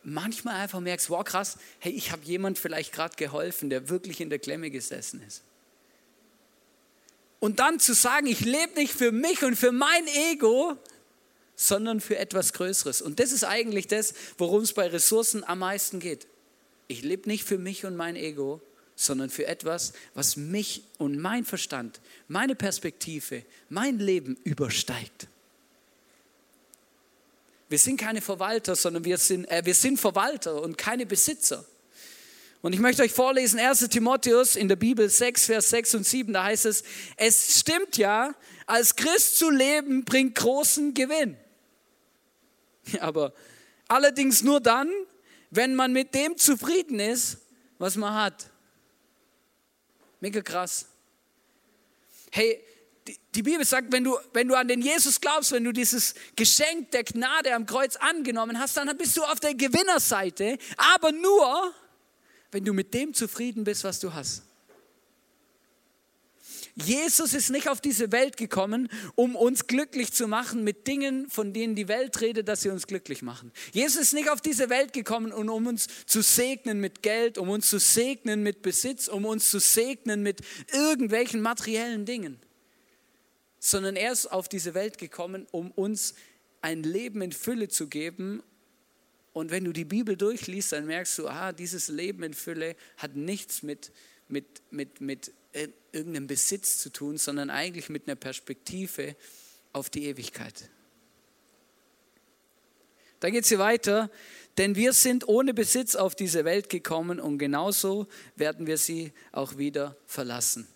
manchmal 0.03 0.55
einfach 0.55 0.82
merkst, 0.82 1.10
wow 1.10 1.24
krass, 1.24 1.58
hey, 1.79 1.93
ich 1.93 2.12
habe 2.12 2.25
jemand 2.25 2.60
vielleicht 2.60 2.91
gerade 2.91 3.15
geholfen, 3.15 3.70
der 3.70 3.88
wirklich 3.88 4.20
in 4.20 4.29
der 4.29 4.39
Klemme 4.39 4.72
gesessen 4.72 5.24
ist. 5.25 5.41
Und 7.39 7.60
dann 7.60 7.79
zu 7.79 7.93
sagen, 7.93 8.27
ich 8.27 8.41
lebe 8.41 8.74
nicht 8.75 8.91
für 8.91 9.13
mich 9.13 9.41
und 9.41 9.55
für 9.55 9.72
mein 9.72 10.05
Ego, 10.32 10.77
sondern 11.63 12.01
für 12.01 12.17
etwas 12.17 12.53
Größeres. 12.53 13.01
Und 13.01 13.20
das 13.20 13.32
ist 13.32 13.46
eigentlich 13.46 13.88
das, 13.88 14.13
worum 14.38 14.63
es 14.63 14.74
bei 14.74 14.88
Ressourcen 14.88 15.43
am 15.43 15.60
meisten 15.60 16.00
geht. 16.00 16.27
Ich 16.88 17.03
lebe 17.03 17.29
nicht 17.29 17.46
für 17.46 17.58
mich 17.58 17.86
und 17.86 17.96
mein 17.96 18.17
Ego, 18.17 18.62
sondern 18.96 19.29
für 19.29 19.48
etwas, 19.48 19.93
was 20.13 20.36
mich 20.36 20.84
und 20.98 21.17
mein 21.17 21.46
Verstand, 21.46 22.01
meine 22.27 22.55
Perspektive, 22.55 23.43
mein 23.70 23.98
Leben 23.98 24.38
übersteigt. 24.43 25.27
Wir 27.70 27.79
sind 27.79 27.98
keine 27.98 28.22
Verwalter, 28.22 28.75
sondern 28.75 29.05
wir 29.05 29.17
sind, 29.17 29.46
äh, 29.46 29.62
wir 29.65 29.74
sind 29.74 30.00
Verwalter 30.00 30.62
und 30.62 30.77
keine 30.77 31.05
Besitzer. 31.05 31.65
Und 32.62 32.74
ich 32.74 32.79
möchte 32.79 33.01
euch 33.01 33.12
vorlesen, 33.12 33.60
1 33.60 33.88
Timotheus 33.89 34.55
in 34.55 34.67
der 34.67 34.75
Bibel 34.75 35.10
6, 35.10 35.46
Vers 35.46 35.70
6 35.70 35.96
und 35.96 36.05
7, 36.05 36.34
da 36.34 36.43
heißt 36.43 36.65
es, 36.65 36.84
es 37.17 37.60
stimmt 37.60 37.98
ja, 37.98 38.36
als 38.67 38.96
Christ 38.96 39.38
zu 39.38 39.50
leben 39.50 40.05
bringt 40.05 40.36
großen 40.36 40.93
Gewinn. 40.93 41.38
Aber 42.99 43.33
allerdings 43.87 44.41
nur 44.41 44.59
dann, 44.59 44.89
wenn 45.49 45.75
man 45.75 45.93
mit 45.93 46.13
dem 46.15 46.37
zufrieden 46.37 46.99
ist, 46.99 47.37
was 47.77 47.95
man 47.95 48.13
hat. 48.13 48.49
Mega 50.19 50.41
krass. 50.41 50.87
Hey, 52.31 52.63
die, 53.35 53.43
Bibel 53.43 53.65
sagt, 53.65 53.91
wenn 53.91 54.03
du, 54.03 54.17
wenn 54.31 54.47
du 54.47 54.55
an 54.55 54.67
den 54.67 54.81
Jesus 54.81 55.19
glaubst, 55.19 55.51
wenn 55.51 55.63
du 55.63 55.71
dieses 55.71 56.15
Geschenk 56.35 56.91
der 56.91 57.03
Gnade 57.03 57.53
am 57.53 57.65
Kreuz 57.65 57.95
angenommen 57.97 58.57
hast, 58.57 58.77
dann 58.77 58.95
bist 58.97 59.17
du 59.17 59.23
auf 59.23 59.39
der 59.39 59.53
Gewinnerseite, 59.53 60.57
aber 60.77 61.11
nur, 61.11 61.73
wenn 62.51 62.63
du 62.63 62.73
mit 62.73 62.93
dem 62.93 63.13
zufrieden 63.13 63.63
bist, 63.63 63.83
was 63.83 63.99
du 63.99 64.13
hast. 64.13 64.43
Jesus 66.75 67.33
ist 67.33 67.51
nicht 67.51 67.69
auf 67.69 67.81
diese 67.81 68.11
Welt 68.11 68.37
gekommen, 68.37 68.89
um 69.15 69.35
uns 69.35 69.67
glücklich 69.67 70.11
zu 70.11 70.27
machen 70.27 70.63
mit 70.63 70.87
Dingen, 70.87 71.29
von 71.29 71.53
denen 71.53 71.75
die 71.75 71.87
Welt 71.87 72.19
redet, 72.19 72.47
dass 72.47 72.61
sie 72.61 72.69
uns 72.69 72.87
glücklich 72.87 73.21
machen. 73.21 73.51
Jesus 73.71 74.01
ist 74.01 74.13
nicht 74.13 74.29
auf 74.29 74.41
diese 74.41 74.69
Welt 74.69 74.91
gekommen, 74.91 75.31
um 75.31 75.67
uns 75.67 75.87
zu 76.05 76.21
segnen 76.21 76.79
mit 76.79 77.03
Geld, 77.03 77.37
um 77.37 77.49
uns 77.49 77.67
zu 77.67 77.79
segnen 77.79 78.41
mit 78.41 78.61
Besitz, 78.61 79.07
um 79.07 79.25
uns 79.25 79.51
zu 79.51 79.59
segnen 79.59 80.23
mit 80.23 80.41
irgendwelchen 80.71 81.41
materiellen 81.41 82.05
Dingen 82.05 82.39
sondern 83.65 83.95
er 83.95 84.11
ist 84.11 84.27
auf 84.27 84.49
diese 84.49 84.73
Welt 84.73 84.97
gekommen, 84.97 85.47
um 85.51 85.71
uns 85.71 86.15
ein 86.61 86.83
Leben 86.83 87.21
in 87.21 87.31
Fülle 87.31 87.69
zu 87.69 87.87
geben. 87.87 88.43
Und 89.31 89.51
wenn 89.51 89.63
du 89.63 89.71
die 89.71 89.85
Bibel 89.85 90.17
durchliest, 90.17 90.73
dann 90.73 90.85
merkst 90.85 91.17
du, 91.17 91.29
ah, 91.29 91.53
dieses 91.53 91.87
Leben 91.87 92.23
in 92.23 92.33
Fülle 92.33 92.75
hat 92.97 93.15
nichts 93.15 93.63
mit, 93.63 93.93
mit, 94.27 94.61
mit, 94.69 94.99
mit 94.99 95.31
irgendeinem 95.53 96.27
Besitz 96.27 96.77
zu 96.79 96.89
tun, 96.89 97.17
sondern 97.17 97.50
eigentlich 97.50 97.89
mit 97.89 98.07
einer 98.07 98.15
Perspektive 98.15 99.15
auf 99.72 99.89
die 99.89 100.05
Ewigkeit. 100.05 100.69
Da 103.19 103.29
geht 103.29 103.43
es 103.43 103.50
hier 103.50 103.60
weiter, 103.60 104.10
denn 104.57 104.75
wir 104.75 104.93
sind 104.93 105.27
ohne 105.27 105.53
Besitz 105.53 105.95
auf 105.95 106.13
diese 106.15 106.45
Welt 106.45 106.69
gekommen 106.69 107.19
und 107.19 107.38
genauso 107.38 108.07
werden 108.36 108.67
wir 108.67 108.77
sie 108.77 109.13
auch 109.31 109.57
wieder 109.57 109.95
verlassen. 110.05 110.67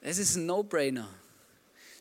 Es 0.00 0.18
ist 0.18 0.36
ein 0.36 0.46
No-Brainer. 0.46 1.08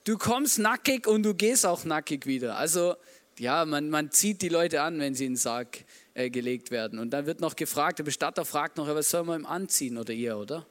Du 0.03 0.17
kommst 0.17 0.59
nackig 0.59 1.07
und 1.07 1.23
du 1.23 1.33
gehst 1.33 1.65
auch 1.65 1.83
nackig 1.83 2.25
wieder. 2.25 2.57
Also 2.57 2.95
ja, 3.39 3.65
man, 3.65 3.89
man 3.89 4.11
zieht 4.11 4.41
die 4.41 4.49
Leute 4.49 4.81
an, 4.81 4.99
wenn 4.99 5.15
sie 5.15 5.25
in 5.25 5.33
den 5.33 5.37
Sarg 5.37 5.79
äh, 6.13 6.29
gelegt 6.29 6.71
werden. 6.71 6.99
Und 6.99 7.11
dann 7.11 7.25
wird 7.25 7.39
noch 7.39 7.55
gefragt, 7.55 7.99
der 7.99 8.03
Bestatter 8.03 8.45
fragt 8.45 8.77
noch, 8.77 8.87
was 8.87 9.09
soll 9.09 9.23
man 9.23 9.41
ihm 9.41 9.45
anziehen 9.45 9.97
oder 9.97 10.13
ihr, 10.13 10.37
oder? 10.37 10.65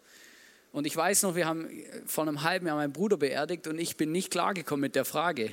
Und 0.77 0.87
ich 0.87 0.95
weiß 0.95 1.23
noch, 1.23 1.35
wir 1.35 1.47
haben 1.47 1.71
äh, 1.71 2.03
vor 2.05 2.25
einem 2.25 2.43
halben 2.43 2.67
Jahr 2.67 2.77
meinen 2.77 2.93
Bruder 2.93 3.17
beerdigt 3.17 3.67
und 3.67 3.79
ich 3.79 3.97
bin 3.97 4.13
nicht 4.13 4.31
klargekommen 4.31 4.83
mit 4.83 4.95
der 4.95 5.07
Frage. 5.07 5.51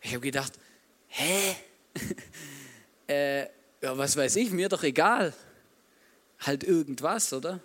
Ich 0.00 0.12
habe 0.12 0.20
gedacht, 0.20 0.54
hä? 1.08 1.54
äh, 3.06 3.42
ja, 3.82 3.98
was 3.98 4.16
weiß 4.16 4.36
ich, 4.36 4.52
mir 4.52 4.70
doch 4.70 4.82
egal. 4.82 5.34
Halt 6.38 6.64
irgendwas, 6.64 7.34
oder? 7.34 7.60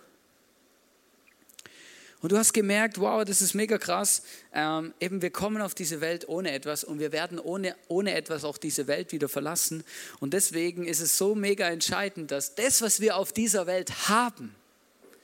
Und 2.20 2.32
du 2.32 2.36
hast 2.36 2.52
gemerkt, 2.52 3.00
wow, 3.00 3.24
das 3.24 3.40
ist 3.40 3.54
mega 3.54 3.78
krass. 3.78 4.22
Ähm, 4.52 4.92
eben, 5.00 5.22
wir 5.22 5.30
kommen 5.30 5.62
auf 5.62 5.74
diese 5.74 6.02
Welt 6.02 6.28
ohne 6.28 6.52
etwas 6.52 6.84
und 6.84 6.98
wir 6.98 7.12
werden 7.12 7.38
ohne, 7.38 7.76
ohne 7.88 8.12
etwas 8.12 8.44
auch 8.44 8.58
diese 8.58 8.88
Welt 8.88 9.12
wieder 9.12 9.30
verlassen. 9.30 9.84
Und 10.18 10.34
deswegen 10.34 10.84
ist 10.84 11.00
es 11.00 11.16
so 11.16 11.34
mega 11.34 11.66
entscheidend, 11.66 12.30
dass 12.30 12.56
das, 12.56 12.82
was 12.82 13.00
wir 13.00 13.16
auf 13.16 13.32
dieser 13.32 13.66
Welt 13.66 14.10
haben, 14.10 14.54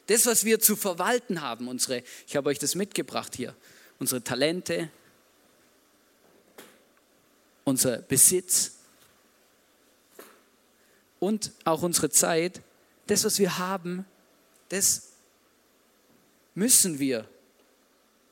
das, 0.07 0.27
was 0.27 0.45
wir 0.45 0.61
zu 0.61 0.77
verwalten 0.77 1.43
haben, 1.43 1.69
unsere, 1.69 2.03
ich 2.27 2.37
habe 2.37 2.49
euch 2.49 2.59
das 2.59 2.75
mitgebracht 2.75 3.35
hier, 3.35 3.55
unsere 3.99 4.23
Talente, 4.23 4.91
unser 7.65 7.99
Besitz 7.99 8.77
und 11.19 11.53
auch 11.65 11.83
unsere 11.83 12.11
Zeit, 12.11 12.63
das, 13.09 13.25
was 13.25 13.39
wir 13.39 13.59
haben, 13.59 14.05
das 14.69 15.09
müssen 16.55 16.99
wir 16.99 17.29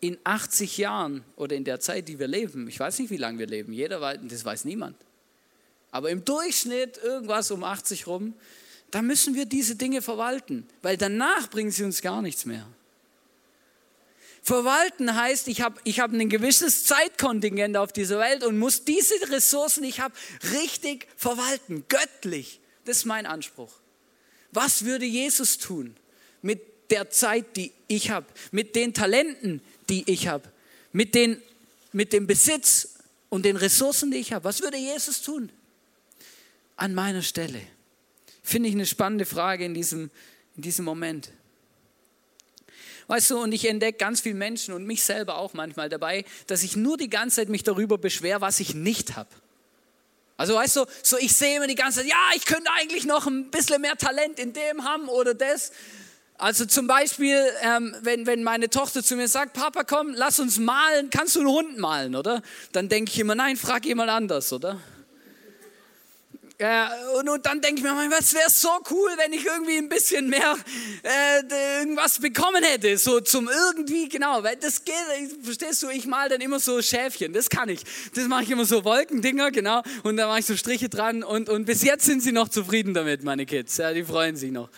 in 0.00 0.18
80 0.22 0.78
Jahren 0.78 1.24
oder 1.36 1.56
in 1.56 1.64
der 1.64 1.80
Zeit, 1.80 2.08
die 2.08 2.18
wir 2.18 2.28
leben, 2.28 2.68
ich 2.68 2.78
weiß 2.78 2.98
nicht, 3.00 3.10
wie 3.10 3.16
lange 3.16 3.38
wir 3.38 3.46
leben, 3.46 3.72
jeder 3.72 4.00
weiß, 4.00 4.18
das 4.22 4.44
weiß 4.44 4.64
niemand, 4.64 4.96
aber 5.90 6.10
im 6.10 6.24
Durchschnitt 6.24 6.98
irgendwas 6.98 7.50
um 7.50 7.64
80 7.64 8.06
rum, 8.06 8.34
da 8.94 9.02
müssen 9.02 9.34
wir 9.34 9.44
diese 9.44 9.74
Dinge 9.74 10.02
verwalten, 10.02 10.68
weil 10.80 10.96
danach 10.96 11.50
bringen 11.50 11.72
sie 11.72 11.82
uns 11.82 12.00
gar 12.00 12.22
nichts 12.22 12.44
mehr. 12.44 12.64
Verwalten 14.40 15.16
heißt, 15.16 15.48
ich 15.48 15.62
habe 15.62 15.80
ich 15.82 15.98
hab 15.98 16.12
ein 16.12 16.28
gewisses 16.28 16.84
Zeitkontingent 16.84 17.76
auf 17.76 17.92
dieser 17.92 18.20
Welt 18.20 18.44
und 18.44 18.56
muss 18.56 18.84
diese 18.84 19.14
Ressourcen, 19.32 19.82
die 19.82 19.88
ich 19.88 19.98
habe, 19.98 20.14
richtig 20.52 21.08
verwalten, 21.16 21.84
göttlich. 21.88 22.60
Das 22.84 22.98
ist 22.98 23.04
mein 23.04 23.26
Anspruch. 23.26 23.72
Was 24.52 24.84
würde 24.84 25.06
Jesus 25.06 25.58
tun 25.58 25.96
mit 26.40 26.60
der 26.90 27.10
Zeit, 27.10 27.56
die 27.56 27.72
ich 27.88 28.10
habe, 28.10 28.26
mit 28.52 28.76
den 28.76 28.94
Talenten, 28.94 29.60
die 29.88 30.08
ich 30.08 30.28
habe, 30.28 30.48
mit, 30.92 31.18
mit 31.90 32.12
dem 32.12 32.28
Besitz 32.28 32.90
und 33.28 33.44
den 33.44 33.56
Ressourcen, 33.56 34.12
die 34.12 34.18
ich 34.18 34.32
habe. 34.32 34.44
Was 34.44 34.60
würde 34.62 34.76
Jesus 34.76 35.20
tun 35.20 35.50
an 36.76 36.94
meiner 36.94 37.22
Stelle? 37.22 37.60
Finde 38.44 38.68
ich 38.68 38.74
eine 38.74 38.84
spannende 38.84 39.24
Frage 39.24 39.64
in 39.64 39.72
diesem, 39.72 40.10
in 40.54 40.62
diesem 40.62 40.84
Moment. 40.84 41.30
Weißt 43.06 43.30
du, 43.30 43.38
und 43.38 43.52
ich 43.52 43.66
entdecke 43.66 43.98
ganz 43.98 44.20
viele 44.20 44.34
Menschen 44.34 44.74
und 44.74 44.86
mich 44.86 45.02
selber 45.02 45.38
auch 45.38 45.54
manchmal 45.54 45.88
dabei, 45.88 46.26
dass 46.46 46.62
ich 46.62 46.76
nur 46.76 46.98
die 46.98 47.08
ganze 47.08 47.36
Zeit 47.36 47.48
mich 47.48 47.62
darüber 47.62 47.96
beschwere, 47.96 48.42
was 48.42 48.60
ich 48.60 48.74
nicht 48.74 49.16
habe. 49.16 49.30
Also 50.36 50.54
weißt 50.54 50.76
du, 50.76 50.84
so 51.02 51.16
ich 51.18 51.34
sehe 51.34 51.56
immer 51.56 51.66
die 51.66 51.74
ganze 51.74 52.00
Zeit, 52.00 52.08
ja, 52.08 52.16
ich 52.36 52.44
könnte 52.44 52.70
eigentlich 52.78 53.06
noch 53.06 53.26
ein 53.26 53.50
bisschen 53.50 53.80
mehr 53.80 53.96
Talent 53.96 54.38
in 54.38 54.52
dem 54.52 54.84
haben 54.84 55.08
oder 55.08 55.32
das. 55.32 55.72
Also 56.36 56.66
zum 56.66 56.86
Beispiel, 56.86 57.40
ähm, 57.62 57.96
wenn, 58.02 58.26
wenn 58.26 58.42
meine 58.42 58.68
Tochter 58.68 59.02
zu 59.02 59.16
mir 59.16 59.28
sagt, 59.28 59.54
Papa, 59.54 59.84
komm, 59.84 60.12
lass 60.14 60.38
uns 60.38 60.58
malen, 60.58 61.08
kannst 61.08 61.36
du 61.36 61.40
einen 61.40 61.48
Hund 61.48 61.78
malen, 61.78 62.14
oder? 62.14 62.42
Dann 62.72 62.90
denke 62.90 63.10
ich 63.10 63.18
immer, 63.18 63.34
nein, 63.34 63.56
frag 63.56 63.86
jemand 63.86 64.10
anders, 64.10 64.52
oder? 64.52 64.80
Äh, 66.58 66.86
und, 67.18 67.28
und, 67.28 67.44
dann 67.46 67.60
denke 67.60 67.78
ich 67.78 67.82
mir, 67.82 67.90
was 67.90 68.32
wäre 68.32 68.48
so 68.48 68.68
cool, 68.90 69.10
wenn 69.16 69.32
ich 69.32 69.44
irgendwie 69.44 69.76
ein 69.76 69.88
bisschen 69.88 70.28
mehr 70.28 70.54
äh, 71.02 71.80
irgendwas 71.80 72.20
bekommen 72.20 72.62
hätte, 72.62 72.96
so 72.96 73.20
zum 73.20 73.48
irgendwie, 73.48 74.08
genau, 74.08 74.42
weil 74.42 74.56
das 74.56 74.84
geht, 74.84 74.94
verstehst 75.42 75.82
du, 75.82 75.88
ich 75.88 76.06
mal 76.06 76.28
dann 76.28 76.40
immer 76.40 76.60
so 76.60 76.80
Schäfchen, 76.80 77.32
das 77.32 77.50
kann 77.50 77.68
ich. 77.68 77.80
Das 78.14 78.28
mache 78.28 78.44
ich 78.44 78.50
immer 78.50 78.64
so 78.64 78.84
Wolkendinger, 78.84 79.50
genau, 79.50 79.82
und 80.04 80.16
da 80.16 80.28
mache 80.28 80.40
ich 80.40 80.46
so 80.46 80.56
Striche 80.56 80.88
dran 80.88 81.24
und, 81.24 81.48
und 81.48 81.64
bis 81.64 81.82
jetzt 81.82 82.04
sind 82.04 82.22
sie 82.22 82.32
noch 82.32 82.48
zufrieden 82.48 82.94
damit, 82.94 83.24
meine 83.24 83.46
Kids, 83.46 83.76
ja, 83.78 83.92
die 83.92 84.04
freuen 84.04 84.36
sich 84.36 84.52
noch. 84.52 84.70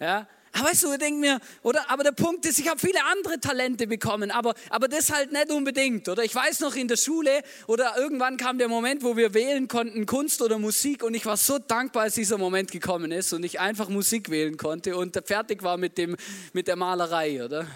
Ja, 0.00 0.26
aber 0.52 0.68
weißt 0.68 0.82
du, 0.82 0.92
ich 0.92 0.98
denke 0.98 1.20
mir, 1.20 1.40
oder? 1.62 1.88
Aber 1.90 2.02
der 2.02 2.12
Punkt 2.12 2.44
ist, 2.44 2.58
ich 2.58 2.68
habe 2.68 2.80
viele 2.80 3.04
andere 3.04 3.38
Talente 3.38 3.86
bekommen, 3.86 4.32
aber, 4.32 4.54
aber 4.68 4.88
das 4.88 5.10
halt 5.10 5.30
nicht 5.30 5.50
unbedingt. 5.50 6.08
Oder 6.08 6.24
ich 6.24 6.34
weiß 6.34 6.60
noch 6.60 6.74
in 6.74 6.88
der 6.88 6.96
Schule, 6.96 7.42
oder 7.68 7.96
irgendwann 7.96 8.36
kam 8.36 8.58
der 8.58 8.68
Moment, 8.68 9.04
wo 9.04 9.16
wir 9.16 9.32
wählen 9.32 9.68
konnten, 9.68 10.06
Kunst 10.06 10.42
oder 10.42 10.58
Musik, 10.58 11.04
und 11.04 11.14
ich 11.14 11.24
war 11.24 11.36
so 11.36 11.58
dankbar, 11.58 12.04
als 12.04 12.14
dieser 12.14 12.36
Moment 12.36 12.72
gekommen 12.72 13.12
ist 13.12 13.32
und 13.32 13.44
ich 13.44 13.60
einfach 13.60 13.88
Musik 13.88 14.28
wählen 14.30 14.56
konnte 14.56 14.96
und 14.96 15.16
fertig 15.24 15.62
war 15.62 15.76
mit, 15.76 15.96
dem, 15.98 16.16
mit 16.52 16.66
der 16.66 16.76
Malerei, 16.76 17.44
oder? 17.44 17.66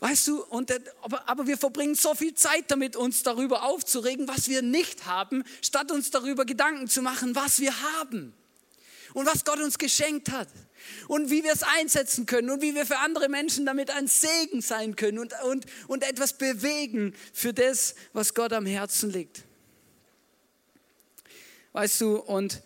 Weißt 0.00 0.28
du, 0.28 0.42
und, 0.44 0.70
aber, 1.00 1.26
aber 1.26 1.46
wir 1.46 1.56
verbringen 1.56 1.94
so 1.94 2.14
viel 2.14 2.34
Zeit 2.34 2.64
damit, 2.68 2.96
uns 2.96 3.22
darüber 3.22 3.62
aufzuregen, 3.62 4.28
was 4.28 4.48
wir 4.48 4.60
nicht 4.60 5.06
haben, 5.06 5.42
statt 5.62 5.90
uns 5.90 6.10
darüber 6.10 6.44
Gedanken 6.44 6.86
zu 6.86 7.00
machen, 7.00 7.34
was 7.34 7.60
wir 7.60 7.72
haben 7.98 8.34
und 9.14 9.26
was 9.26 9.44
Gott 9.44 9.60
uns 9.60 9.78
geschenkt 9.78 10.30
hat 10.30 10.48
und 11.08 11.30
wie 11.30 11.42
wir 11.44 11.52
es 11.52 11.62
einsetzen 11.62 12.26
können 12.26 12.50
und 12.50 12.62
wie 12.62 12.74
wir 12.74 12.86
für 12.86 12.98
andere 12.98 13.28
Menschen 13.28 13.66
damit 13.66 13.90
ein 13.90 14.06
Segen 14.06 14.60
sein 14.60 14.96
können 14.96 15.18
und, 15.18 15.32
und, 15.44 15.66
und 15.88 16.02
etwas 16.02 16.34
bewegen 16.34 17.14
für 17.32 17.52
das, 17.52 17.94
was 18.12 18.34
Gott 18.34 18.52
am 18.52 18.66
Herzen 18.66 19.10
liegt. 19.10 19.44
Weißt 21.72 22.00
du, 22.00 22.16
und 22.16 22.62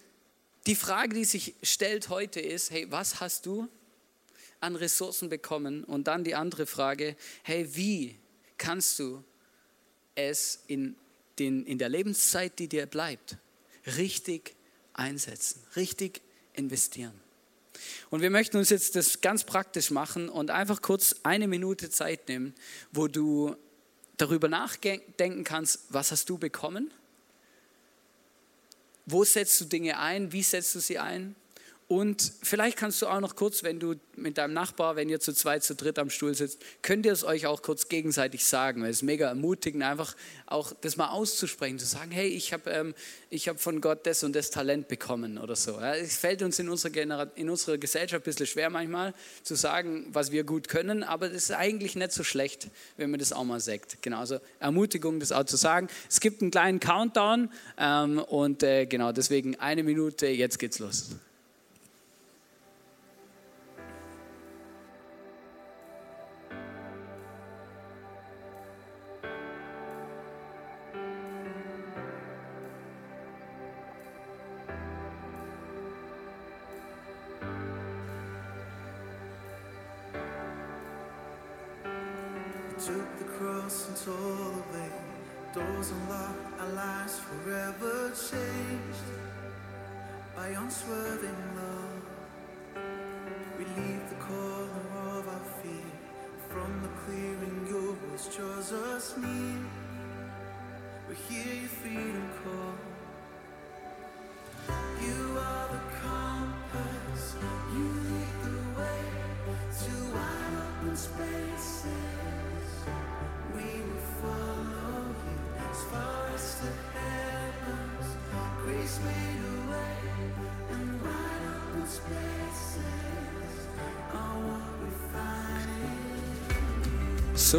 die 0.66 0.76
Frage, 0.76 1.14
die 1.14 1.24
sich 1.24 1.54
stellt 1.62 2.10
heute 2.10 2.40
ist, 2.40 2.70
hey, 2.70 2.86
was 2.90 3.20
hast 3.20 3.46
du 3.46 3.68
an 4.60 4.76
Ressourcen 4.76 5.28
bekommen? 5.28 5.84
Und 5.84 6.06
dann 6.06 6.22
die 6.22 6.34
andere 6.34 6.66
Frage, 6.66 7.16
hey, 7.42 7.74
wie 7.74 8.16
kannst 8.56 8.98
du 8.98 9.24
es 10.14 10.62
in, 10.66 10.96
den, 11.38 11.64
in 11.64 11.78
der 11.78 11.88
Lebenszeit, 11.88 12.58
die 12.58 12.68
dir 12.68 12.86
bleibt, 12.86 13.38
richtig 13.96 14.54
einsetzen, 14.92 15.62
richtig 15.76 16.20
investieren? 16.60 17.18
Und 18.10 18.22
wir 18.22 18.30
möchten 18.30 18.56
uns 18.56 18.70
jetzt 18.70 18.94
das 18.94 19.20
ganz 19.20 19.44
praktisch 19.44 19.90
machen 19.90 20.28
und 20.28 20.50
einfach 20.50 20.82
kurz 20.82 21.16
eine 21.22 21.48
Minute 21.48 21.90
Zeit 21.90 22.28
nehmen, 22.28 22.54
wo 22.92 23.08
du 23.08 23.56
darüber 24.16 24.48
nachdenken 24.48 25.44
kannst, 25.44 25.86
was 25.88 26.12
hast 26.12 26.28
du 26.28 26.38
bekommen? 26.38 26.90
Wo 29.06 29.24
setzt 29.24 29.60
du 29.60 29.64
Dinge 29.64 29.98
ein? 29.98 30.32
Wie 30.32 30.42
setzt 30.42 30.74
du 30.74 30.80
sie 30.80 30.98
ein? 30.98 31.34
Und 31.90 32.34
vielleicht 32.40 32.76
kannst 32.76 33.02
du 33.02 33.08
auch 33.08 33.18
noch 33.18 33.34
kurz, 33.34 33.64
wenn 33.64 33.80
du 33.80 33.96
mit 34.14 34.38
deinem 34.38 34.52
Nachbar, 34.52 34.94
wenn 34.94 35.08
ihr 35.08 35.18
zu 35.18 35.32
zweit, 35.32 35.64
zu 35.64 35.74
dritt 35.74 35.98
am 35.98 36.08
Stuhl 36.08 36.36
sitzt, 36.36 36.60
könnt 36.82 37.04
ihr 37.04 37.10
es 37.10 37.24
euch 37.24 37.46
auch 37.46 37.62
kurz 37.62 37.88
gegenseitig 37.88 38.44
sagen. 38.44 38.84
Es 38.84 38.98
ist 38.98 39.02
mega 39.02 39.26
ermutigend, 39.26 39.82
einfach 39.82 40.14
auch 40.46 40.72
das 40.82 40.96
mal 40.96 41.08
auszusprechen, 41.08 41.80
zu 41.80 41.86
sagen, 41.86 42.12
hey, 42.12 42.28
ich 42.28 42.52
habe 42.52 42.70
ähm, 42.70 42.94
hab 43.32 43.60
von 43.60 43.80
Gott 43.80 44.06
das 44.06 44.22
und 44.22 44.36
das 44.36 44.50
Talent 44.52 44.86
bekommen 44.86 45.36
oder 45.36 45.56
so. 45.56 45.80
Ja, 45.80 45.96
es 45.96 46.16
fällt 46.16 46.42
uns 46.42 46.60
in 46.60 46.68
unserer, 46.68 46.92
Genera 46.92 47.24
in 47.34 47.50
unserer 47.50 47.76
Gesellschaft 47.76 48.22
ein 48.22 48.24
bisschen 48.24 48.46
schwer 48.46 48.70
manchmal 48.70 49.12
zu 49.42 49.56
sagen, 49.56 50.06
was 50.12 50.30
wir 50.30 50.44
gut 50.44 50.68
können, 50.68 51.02
aber 51.02 51.28
das 51.28 51.42
ist 51.42 51.50
eigentlich 51.50 51.96
nicht 51.96 52.12
so 52.12 52.22
schlecht, 52.22 52.68
wenn 52.98 53.10
man 53.10 53.18
das 53.18 53.32
auch 53.32 53.42
mal 53.42 53.58
sagt. 53.58 54.00
Genau, 54.00 54.20
also 54.20 54.38
Ermutigung, 54.60 55.18
das 55.18 55.32
auch 55.32 55.42
zu 55.42 55.56
sagen. 55.56 55.88
Es 56.08 56.20
gibt 56.20 56.40
einen 56.40 56.52
kleinen 56.52 56.78
Countdown 56.78 57.50
ähm, 57.76 58.20
und 58.20 58.62
äh, 58.62 58.86
genau 58.86 59.10
deswegen 59.10 59.56
eine 59.56 59.82
Minute, 59.82 60.28
jetzt 60.28 60.60
geht's 60.60 60.78
los. 60.78 61.10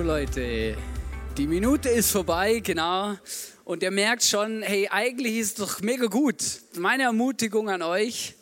Leute, 0.03 0.75
die 1.37 1.47
Minute 1.47 1.89
ist 1.89 2.11
vorbei, 2.11 2.59
genau. 2.59 3.15
Und 3.63 3.83
ihr 3.83 3.91
merkt 3.91 4.23
schon, 4.23 4.63
hey, 4.63 4.87
eigentlich 4.89 5.37
ist 5.37 5.59
es 5.59 5.67
doch 5.67 5.81
mega 5.81 6.07
gut. 6.07 6.43
Meine 6.77 7.03
Ermutigung 7.03 7.69
an 7.69 7.81
euch, 7.81 8.35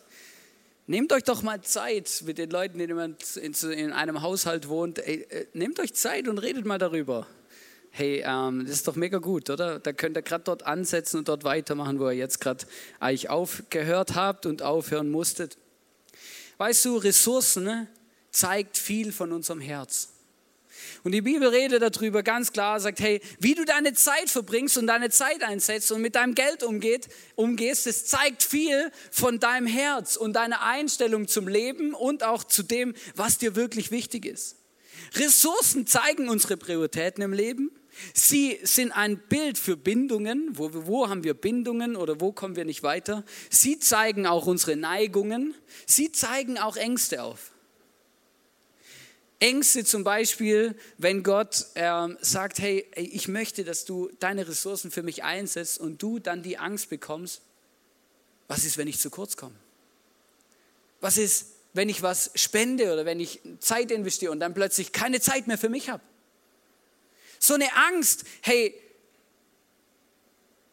nehmt 0.88 1.12
euch 1.12 1.24
doch 1.24 1.42
mal 1.42 1.62
Zeit 1.62 2.24
mit 2.26 2.38
den 2.38 2.50
Leuten, 2.50 2.78
die 2.78 2.86
in 2.86 3.92
einem 3.92 4.22
Haushalt 4.22 4.70
wohnt. 4.70 5.00
Ey, 5.00 5.28
äh, 5.30 5.48
nehmt 5.54 5.80
euch 5.80 5.94
Zeit 5.94 6.28
und 6.28 6.38
redet 6.38 6.66
mal 6.66 6.78
darüber. 6.78 7.28
Hey, 7.92 8.24
ähm, 8.26 8.66
das 8.66 8.76
ist 8.76 8.88
doch 8.88 8.96
mega 8.96 9.18
gut, 9.18 9.50
oder? 9.50 9.80
Da 9.80 9.92
könnt 9.92 10.18
ihr 10.18 10.22
gerade 10.22 10.46
dort 10.46 10.66
ansetzen 10.66 11.18
und 11.18 11.28
dort 11.28 11.44
weitermachen, 11.44 12.00
wo 12.00 12.06
ihr 12.10 12.16
jetzt 12.16 12.40
gerade 12.40 12.66
eigentlich 13.00 13.30
aufgehört 13.30 14.16
habt 14.16 14.46
und 14.46 14.62
aufhören 14.62 15.10
musstet. 15.10 15.58
Weißt 16.58 16.86
du, 16.86 16.98
Ressourcen 16.98 17.64
ne, 17.64 17.88
zeigt 18.32 18.78
viel 18.78 19.12
von 19.12 19.32
unserem 19.32 19.60
Herz. 19.60 20.10
Und 21.04 21.12
die 21.12 21.22
Bibel 21.22 21.48
redet 21.48 21.82
darüber 21.82 22.24
ganz 22.24 22.52
klar, 22.52 22.80
sagt, 22.80 23.00
hey, 23.00 23.22
wie 23.40 23.56
du 23.56 23.66
deine 23.66 23.94
Zeit 23.94 24.30
verbringst 24.30 24.78
und 24.78 24.88
deine 24.88 25.10
Zeit 25.10 25.44
einsetzt 25.44 25.92
und 25.92 26.02
mit 26.02 26.16
deinem 26.16 26.36
Geld 26.36 26.64
umgeht, 26.64 27.08
umgehst, 27.36 27.86
das 27.86 28.06
zeigt 28.06 28.44
viel 28.44 28.92
von 29.12 29.40
deinem 29.40 29.68
Herz 29.68 30.16
und 30.16 30.34
deiner 30.34 30.62
Einstellung 30.62 31.28
zum 31.28 31.48
Leben 31.48 31.94
und 31.94 32.24
auch 32.24 32.44
zu 32.44 32.64
dem, 32.64 32.94
was 33.16 33.38
dir 33.38 33.56
wirklich 33.56 33.92
wichtig 33.92 34.26
ist. 34.26 34.56
Ressourcen 35.16 35.88
zeigen 35.88 36.30
unsere 36.30 36.58
Prioritäten 36.58 37.24
im 37.24 37.34
Leben. 37.34 37.72
Sie 38.14 38.60
sind 38.64 38.92
ein 38.92 39.18
Bild 39.18 39.58
für 39.58 39.76
Bindungen. 39.76 40.50
Wo, 40.54 40.70
wo 40.74 41.10
haben 41.10 41.24
wir 41.24 41.34
Bindungen 41.34 41.96
oder 41.96 42.22
wo 42.22 42.32
kommen 42.32 42.56
wir 42.56 42.66
nicht 42.66 42.84
weiter? 42.84 43.26
Sie 43.50 43.80
zeigen 43.80 44.26
auch 44.26 44.46
unsere 44.46 44.76
Neigungen. 44.76 45.54
Sie 45.86 46.12
zeigen 46.12 46.58
auch 46.58 46.78
Ängste 46.78 47.24
auf. 47.24 47.52
Ängste 49.40 49.86
zum 49.86 50.04
Beispiel, 50.04 50.76
wenn 50.98 51.24
Gott 51.24 51.66
äh, 51.76 52.08
sagt, 52.20 52.60
hey, 52.60 52.86
ich 52.96 53.28
möchte, 53.30 53.64
dass 53.64 53.86
du 53.86 54.12
deine 54.20 54.48
Ressourcen 54.48 54.92
für 54.92 55.02
mich 55.02 55.24
einsetzt 55.24 55.80
und 55.80 56.02
du 56.02 56.20
dann 56.20 56.44
die 56.44 56.58
Angst 56.58 56.90
bekommst, 56.90 57.42
was 58.48 58.66
ist, 58.66 58.78
wenn 58.78 58.88
ich 58.88 59.00
zu 59.00 59.10
kurz 59.10 59.38
komme? 59.38 59.56
Was 61.00 61.18
ist, 61.18 61.54
wenn 61.74 61.88
ich 61.88 62.02
was 62.02 62.32
spende 62.36 62.92
oder 62.92 63.06
wenn 63.06 63.20
ich 63.20 63.40
Zeit 63.60 63.92
investiere 63.92 64.32
und 64.32 64.42
dann 64.42 64.54
plötzlich 64.54 64.92
keine 64.92 65.22
Zeit 65.22 65.48
mehr 65.48 65.58
für 65.58 65.70
mich 65.70 65.90
habe? 65.90 66.04
So 67.40 67.54
eine 67.54 67.74
Angst, 67.76 68.26
hey, 68.42 68.74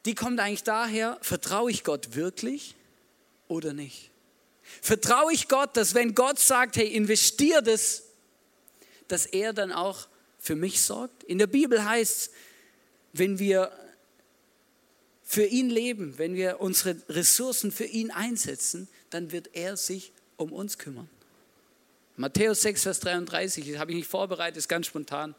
die 0.07 0.17
kommt 0.17 0.41
eigentlich 0.41 0.65
daher, 0.65 1.19
vertraue 1.21 1.71
ich 1.71 1.85
Gott 1.85 2.17
wirklich 2.17 2.75
oder 3.47 3.73
nicht? 3.73 4.11
Vertraue 4.83 5.33
ich 5.33 5.47
Gott, 5.47 5.77
dass 5.77 5.95
wenn 5.95 6.15
Gott 6.17 6.41
sagt, 6.41 6.77
hey, 6.77 6.89
investiere 6.89 7.63
das, 7.63 8.06
dass 9.09 9.27
er 9.27 9.53
dann 9.53 9.73
auch 9.73 10.09
für 10.39 10.57
mich 10.57 10.83
sorgt? 10.83 11.25
In 11.25 11.39
der 11.39 11.47
Bibel 11.47 11.85
heißt 11.85 12.17
es, 12.19 12.31
wenn 13.13 13.39
wir 13.39 13.73
für 15.23 15.45
ihn 15.45 15.71
leben, 15.71 16.19
wenn 16.19 16.35
wir 16.37 16.61
unsere 16.61 16.97
Ressourcen 17.09 17.73
für 17.73 17.85
ihn 17.85 18.11
einsetzen, 18.11 18.89
dann 19.11 19.33
wird 19.33 19.51
er 19.55 19.77
sich 19.77 20.13
um 20.37 20.53
uns 20.53 20.79
kümmern. 20.79 21.09
Matthäus 22.17 22.63
6, 22.63 22.83
Vers 22.85 23.01
33, 23.01 23.73
das 23.73 23.79
habe 23.79 23.91
ich 23.91 23.97
nicht 23.99 24.09
vorbereitet, 24.09 24.57
ist 24.57 24.69
ganz 24.69 24.87
spontan. 24.87 25.35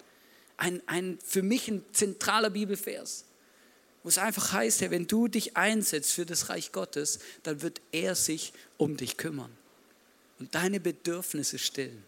Ein, 0.57 0.81
ein 0.87 1.17
für 1.23 1.41
mich 1.41 1.67
ein 1.67 1.83
zentraler 1.93 2.49
Bibelvers, 2.49 3.25
Wo 4.03 4.09
es 4.09 4.17
einfach 4.17 4.53
heißt, 4.53 4.81
wenn 4.91 5.07
du 5.07 5.27
dich 5.27 5.57
einsetzt 5.57 6.13
für 6.13 6.25
das 6.25 6.49
Reich 6.49 6.71
Gottes, 6.71 7.19
dann 7.43 7.61
wird 7.61 7.81
er 7.91 8.15
sich 8.15 8.53
um 8.77 8.97
dich 8.97 9.17
kümmern 9.17 9.51
und 10.39 10.53
deine 10.53 10.79
Bedürfnisse 10.79 11.57
stillen. 11.57 12.03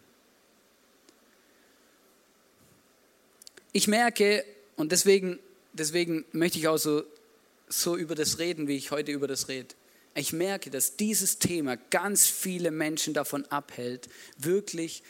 Ich 3.71 3.88
merke, 3.88 4.45
und 4.75 4.91
deswegen, 4.91 5.39
deswegen 5.73 6.25
möchte 6.32 6.58
ich 6.58 6.67
auch 6.67 6.77
so, 6.77 7.03
so 7.67 7.95
über 7.95 8.15
das 8.15 8.39
reden, 8.39 8.67
wie 8.67 8.75
ich 8.75 8.91
heute 8.91 9.12
über 9.12 9.27
das 9.27 9.47
rede. 9.47 9.75
Ich 10.15 10.34
merke, 10.34 10.69
dass 10.69 10.97
dieses 10.97 11.38
Thema 11.38 11.77
ganz 11.77 12.27
viele 12.27 12.71
Menschen 12.71 13.13
davon 13.13 13.45
abhält, 13.45 14.10
wirklich 14.38 15.03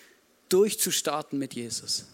durchzustarten 0.49 1.39
mit 1.39 1.53
Jesus. 1.53 2.05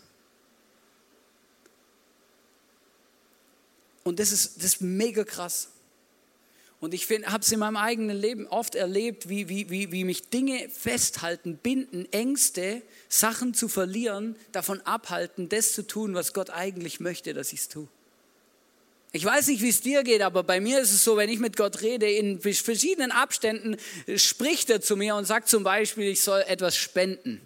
Und 4.03 4.19
das 4.19 4.31
ist, 4.31 4.57
das 4.57 4.65
ist 4.65 4.81
mega 4.81 5.23
krass. 5.23 5.69
Und 6.85 6.93
ich 6.93 7.09
habe 7.09 7.39
es 7.41 7.51
in 7.51 7.57
meinem 7.57 7.77
eigenen 7.77 8.15
Leben 8.15 8.45
oft 8.45 8.75
erlebt, 8.75 9.27
wie, 9.27 9.49
wie, 9.49 9.71
wie, 9.71 9.91
wie 9.91 10.03
mich 10.03 10.29
Dinge 10.29 10.69
festhalten, 10.69 11.57
binden, 11.57 12.07
Ängste, 12.11 12.83
Sachen 13.09 13.55
zu 13.55 13.67
verlieren, 13.67 14.35
davon 14.51 14.81
abhalten, 14.81 15.49
das 15.49 15.73
zu 15.73 15.81
tun, 15.81 16.13
was 16.13 16.31
Gott 16.31 16.51
eigentlich 16.51 16.99
möchte, 16.99 17.33
dass 17.33 17.53
ich 17.53 17.61
es 17.61 17.69
tue. 17.69 17.87
Ich 19.13 19.25
weiß 19.25 19.47
nicht, 19.47 19.63
wie 19.63 19.69
es 19.69 19.81
dir 19.81 20.03
geht, 20.03 20.21
aber 20.21 20.43
bei 20.43 20.59
mir 20.59 20.79
ist 20.79 20.91
es 20.91 21.03
so, 21.03 21.17
wenn 21.17 21.29
ich 21.29 21.39
mit 21.39 21.57
Gott 21.57 21.81
rede, 21.81 22.07
in 22.07 22.39
verschiedenen 22.39 23.11
Abständen 23.11 23.77
spricht 24.15 24.69
er 24.69 24.79
zu 24.79 24.95
mir 24.95 25.15
und 25.15 25.25
sagt 25.25 25.49
zum 25.49 25.63
Beispiel, 25.63 26.09
ich 26.09 26.21
soll 26.21 26.43
etwas 26.45 26.77
spenden. 26.77 27.41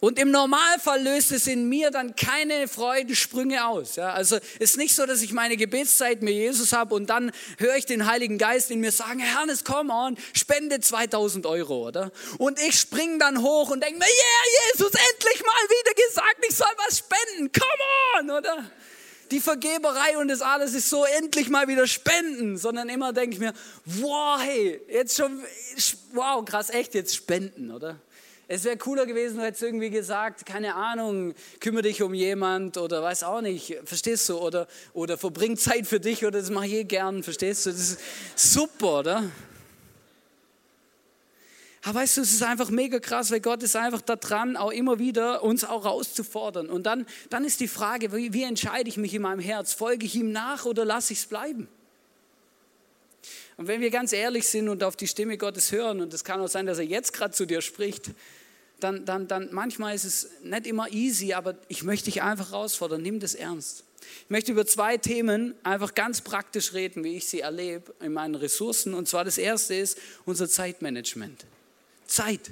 Und 0.00 0.18
im 0.18 0.30
Normalfall 0.30 1.02
löst 1.02 1.30
es 1.30 1.46
in 1.46 1.68
mir 1.68 1.90
dann 1.90 2.16
keine 2.16 2.68
Freudensprünge 2.68 3.66
aus. 3.66 3.96
Ja, 3.96 4.14
also 4.14 4.38
ist 4.58 4.78
nicht 4.78 4.94
so, 4.94 5.04
dass 5.04 5.20
ich 5.20 5.34
meine 5.34 5.58
Gebetszeit 5.58 6.22
mit 6.22 6.32
Jesus 6.32 6.72
habe 6.72 6.94
und 6.94 7.10
dann 7.10 7.32
höre 7.58 7.76
ich 7.76 7.84
den 7.84 8.06
Heiligen 8.06 8.38
Geist 8.38 8.70
in 8.70 8.80
mir 8.80 8.92
sagen, 8.92 9.20
Herr, 9.20 9.46
komm 9.62 9.90
on, 9.90 10.16
spende 10.32 10.80
2000 10.80 11.44
Euro, 11.44 11.86
oder? 11.88 12.12
Und 12.38 12.58
ich 12.60 12.80
springe 12.80 13.18
dann 13.18 13.42
hoch 13.42 13.70
und 13.70 13.82
denke 13.82 13.98
mir, 13.98 14.06
yeah, 14.06 14.72
Jesus, 14.72 14.92
endlich 15.12 15.42
mal 15.42 15.68
wieder 15.68 16.08
gesagt, 16.08 16.46
ich 16.48 16.56
soll 16.56 16.72
was 16.86 16.98
spenden, 16.98 17.52
come 17.52 18.30
on, 18.30 18.30
oder? 18.30 18.70
Die 19.30 19.40
Vergeberei 19.40 20.16
und 20.18 20.28
das 20.28 20.40
alles 20.40 20.72
ist 20.74 20.88
so, 20.88 21.04
endlich 21.04 21.50
mal 21.50 21.68
wieder 21.68 21.86
spenden, 21.86 22.56
sondern 22.56 22.88
immer 22.88 23.12
denke 23.12 23.34
ich 23.34 23.40
mir, 23.40 23.52
wow, 23.84 24.40
hey, 24.40 24.80
jetzt 24.88 25.16
schon, 25.16 25.44
wow, 26.12 26.42
krass, 26.44 26.70
echt, 26.70 26.94
jetzt 26.94 27.14
spenden, 27.14 27.70
oder? 27.70 28.00
Es 28.52 28.64
wäre 28.64 28.76
cooler 28.76 29.06
gewesen, 29.06 29.36
du 29.36 29.44
hättest 29.44 29.62
irgendwie 29.62 29.90
gesagt, 29.90 30.44
keine 30.44 30.74
Ahnung, 30.74 31.34
kümmere 31.60 31.82
dich 31.82 32.02
um 32.02 32.12
jemand 32.12 32.78
oder 32.78 33.00
weiß 33.00 33.22
auch 33.22 33.42
nicht, 33.42 33.78
verstehst 33.84 34.28
du? 34.28 34.38
Oder, 34.38 34.66
oder 34.92 35.16
verbring 35.16 35.56
Zeit 35.56 35.86
für 35.86 36.00
dich 36.00 36.26
oder 36.26 36.40
das 36.40 36.50
mache 36.50 36.66
ich 36.66 36.72
eh 36.72 36.82
gern, 36.82 37.22
verstehst 37.22 37.66
du? 37.66 37.70
Das 37.70 37.78
ist 37.78 38.00
super, 38.34 38.98
oder? 38.98 39.30
Aber 41.84 42.00
weißt 42.00 42.16
du, 42.16 42.22
es 42.22 42.32
ist 42.32 42.42
einfach 42.42 42.70
mega 42.70 42.98
krass, 42.98 43.30
weil 43.30 43.38
Gott 43.38 43.62
ist 43.62 43.76
einfach 43.76 44.00
da 44.00 44.16
dran, 44.16 44.56
auch 44.56 44.72
immer 44.72 44.98
wieder 44.98 45.44
uns 45.44 45.62
auch 45.62 45.84
rauszufordern. 45.84 46.70
Und 46.70 46.86
dann, 46.86 47.06
dann 47.28 47.44
ist 47.44 47.60
die 47.60 47.68
Frage, 47.68 48.12
wie, 48.12 48.32
wie 48.32 48.42
entscheide 48.42 48.88
ich 48.88 48.96
mich 48.96 49.14
in 49.14 49.22
meinem 49.22 49.38
Herz? 49.38 49.74
Folge 49.74 50.06
ich 50.06 50.16
ihm 50.16 50.32
nach 50.32 50.64
oder 50.64 50.84
lasse 50.84 51.12
ich 51.12 51.20
es 51.20 51.26
bleiben? 51.26 51.68
Und 53.56 53.68
wenn 53.68 53.80
wir 53.80 53.90
ganz 53.90 54.12
ehrlich 54.12 54.48
sind 54.48 54.68
und 54.68 54.82
auf 54.82 54.96
die 54.96 55.06
Stimme 55.06 55.38
Gottes 55.38 55.70
hören, 55.70 56.00
und 56.00 56.12
es 56.12 56.24
kann 56.24 56.40
auch 56.40 56.48
sein, 56.48 56.66
dass 56.66 56.78
er 56.78 56.84
jetzt 56.84 57.12
gerade 57.12 57.32
zu 57.32 57.46
dir 57.46 57.60
spricht, 57.60 58.10
dann, 58.80 59.04
dann, 59.04 59.28
dann 59.28 59.48
manchmal 59.52 59.94
ist 59.94 60.04
es 60.04 60.30
nicht 60.42 60.66
immer 60.66 60.90
easy, 60.90 61.32
aber 61.32 61.56
ich 61.68 61.82
möchte 61.82 62.06
dich 62.06 62.22
einfach 62.22 62.50
herausfordern, 62.50 63.02
nimm 63.02 63.20
das 63.20 63.34
ernst. 63.34 63.84
Ich 64.24 64.30
möchte 64.30 64.52
über 64.52 64.66
zwei 64.66 64.96
Themen 64.96 65.54
einfach 65.62 65.94
ganz 65.94 66.20
praktisch 66.20 66.72
reden, 66.72 67.04
wie 67.04 67.16
ich 67.16 67.26
sie 67.26 67.40
erlebe 67.40 67.94
in 68.00 68.12
meinen 68.12 68.34
Ressourcen. 68.34 68.94
Und 68.94 69.08
zwar 69.08 69.24
das 69.24 69.38
erste 69.38 69.74
ist 69.74 69.98
unser 70.24 70.48
Zeitmanagement. 70.48 71.44
Zeit. 72.06 72.50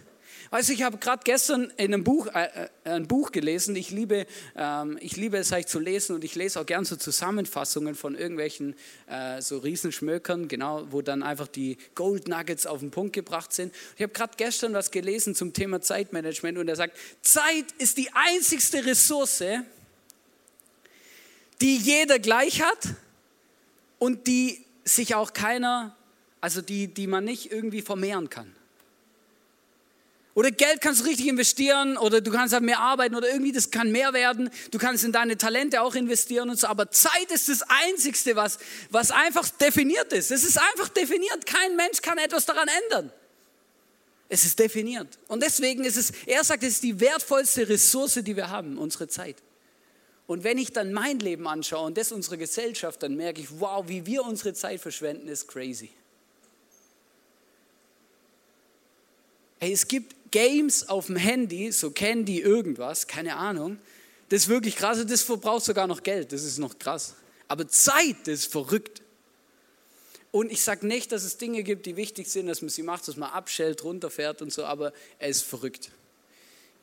Weißt 0.50 0.70
du, 0.70 0.72
ich 0.72 0.82
habe 0.82 0.96
gerade 0.96 1.22
gestern 1.24 1.70
in 1.76 1.92
einem 1.92 2.04
Buch, 2.04 2.26
äh, 2.28 2.68
äh, 2.84 2.90
ein 2.90 3.06
Buch 3.06 3.32
gelesen. 3.32 3.76
Ich 3.76 3.90
liebe, 3.90 4.26
ähm, 4.56 4.98
ich 5.02 5.16
liebe 5.16 5.36
es 5.36 5.52
eigentlich 5.52 5.66
zu 5.66 5.78
lesen 5.78 6.14
und 6.14 6.24
ich 6.24 6.34
lese 6.36 6.58
auch 6.58 6.64
gern 6.64 6.86
so 6.86 6.96
Zusammenfassungen 6.96 7.94
von 7.94 8.14
irgendwelchen 8.14 8.74
äh, 9.08 9.42
so 9.42 9.58
Riesenschmökern, 9.58 10.48
genau, 10.48 10.86
wo 10.90 11.02
dann 11.02 11.22
einfach 11.22 11.48
die 11.48 11.76
Gold 11.94 12.28
Nuggets 12.28 12.66
auf 12.66 12.80
den 12.80 12.90
Punkt 12.90 13.12
gebracht 13.12 13.52
sind. 13.52 13.74
Ich 13.96 14.02
habe 14.02 14.12
gerade 14.12 14.32
gestern 14.38 14.72
was 14.72 14.90
gelesen 14.90 15.34
zum 15.34 15.52
Thema 15.52 15.82
Zeitmanagement 15.82 16.56
und 16.56 16.68
er 16.68 16.76
sagt, 16.76 16.96
Zeit 17.20 17.66
ist 17.76 17.98
die 17.98 18.08
einzigste 18.14 18.86
Ressource, 18.86 19.44
die 21.60 21.76
jeder 21.76 22.18
gleich 22.18 22.62
hat 22.62 22.94
und 23.98 24.26
die 24.26 24.64
sich 24.84 25.14
auch 25.14 25.34
keiner, 25.34 25.94
also 26.40 26.62
die, 26.62 26.88
die 26.88 27.06
man 27.06 27.24
nicht 27.24 27.52
irgendwie 27.52 27.82
vermehren 27.82 28.30
kann. 28.30 28.54
Oder 30.38 30.52
Geld 30.52 30.80
kannst 30.80 31.00
du 31.00 31.06
richtig 31.06 31.26
investieren 31.26 31.96
oder 31.96 32.20
du 32.20 32.30
kannst 32.30 32.54
halt 32.54 32.62
mehr 32.62 32.78
arbeiten 32.78 33.16
oder 33.16 33.28
irgendwie 33.28 33.50
das 33.50 33.72
kann 33.72 33.90
mehr 33.90 34.12
werden. 34.12 34.50
Du 34.70 34.78
kannst 34.78 35.02
in 35.02 35.10
deine 35.10 35.36
Talente 35.36 35.82
auch 35.82 35.96
investieren 35.96 36.48
und 36.48 36.60
so. 36.60 36.68
Aber 36.68 36.92
Zeit 36.92 37.32
ist 37.34 37.48
das 37.48 37.62
Einzigste, 37.62 38.36
was, 38.36 38.60
was 38.88 39.10
einfach 39.10 39.48
definiert 39.48 40.12
ist. 40.12 40.30
Es 40.30 40.44
ist 40.44 40.56
einfach 40.56 40.90
definiert. 40.90 41.44
Kein 41.44 41.74
Mensch 41.74 42.02
kann 42.02 42.18
etwas 42.18 42.46
daran 42.46 42.68
ändern. 42.84 43.12
Es 44.28 44.44
ist 44.44 44.56
definiert. 44.60 45.18
Und 45.26 45.42
deswegen 45.42 45.82
ist 45.82 45.96
es, 45.96 46.12
er 46.24 46.44
sagt, 46.44 46.62
es 46.62 46.74
ist 46.74 46.84
die 46.84 47.00
wertvollste 47.00 47.68
Ressource, 47.68 48.20
die 48.22 48.36
wir 48.36 48.48
haben, 48.48 48.78
unsere 48.78 49.08
Zeit. 49.08 49.42
Und 50.28 50.44
wenn 50.44 50.58
ich 50.58 50.72
dann 50.72 50.92
mein 50.92 51.18
Leben 51.18 51.48
anschaue 51.48 51.86
und 51.86 51.98
das 51.98 52.12
unsere 52.12 52.38
Gesellschaft, 52.38 53.02
dann 53.02 53.16
merke 53.16 53.40
ich, 53.40 53.48
wow, 53.58 53.84
wie 53.88 54.06
wir 54.06 54.22
unsere 54.22 54.54
Zeit 54.54 54.80
verschwenden, 54.80 55.26
ist 55.26 55.48
crazy. 55.48 55.90
Hey, 59.60 59.72
es 59.72 59.88
gibt 59.88 60.14
Games 60.30 60.88
auf 60.88 61.06
dem 61.06 61.16
Handy, 61.16 61.72
so 61.72 61.90
Candy 61.90 62.40
irgendwas, 62.40 63.06
keine 63.06 63.36
Ahnung. 63.36 63.78
Das 64.28 64.42
ist 64.42 64.48
wirklich 64.48 64.76
krass, 64.76 65.04
das 65.06 65.22
verbraucht 65.22 65.64
sogar 65.64 65.86
noch 65.86 66.02
Geld, 66.02 66.32
das 66.32 66.44
ist 66.44 66.58
noch 66.58 66.78
krass. 66.78 67.14
Aber 67.48 67.66
Zeit, 67.66 68.16
das 68.24 68.40
ist 68.40 68.52
verrückt. 68.52 69.02
Und 70.30 70.52
ich 70.52 70.62
sage 70.62 70.86
nicht, 70.86 71.10
dass 71.12 71.24
es 71.24 71.38
Dinge 71.38 71.62
gibt, 71.62 71.86
die 71.86 71.96
wichtig 71.96 72.28
sind, 72.28 72.46
dass 72.46 72.60
man 72.60 72.68
sie 72.68 72.82
macht, 72.82 73.08
dass 73.08 73.16
man 73.16 73.30
abschält, 73.30 73.82
runterfährt 73.82 74.42
und 74.42 74.52
so, 74.52 74.64
aber 74.64 74.92
es 75.18 75.38
ist 75.38 75.46
verrückt. 75.46 75.90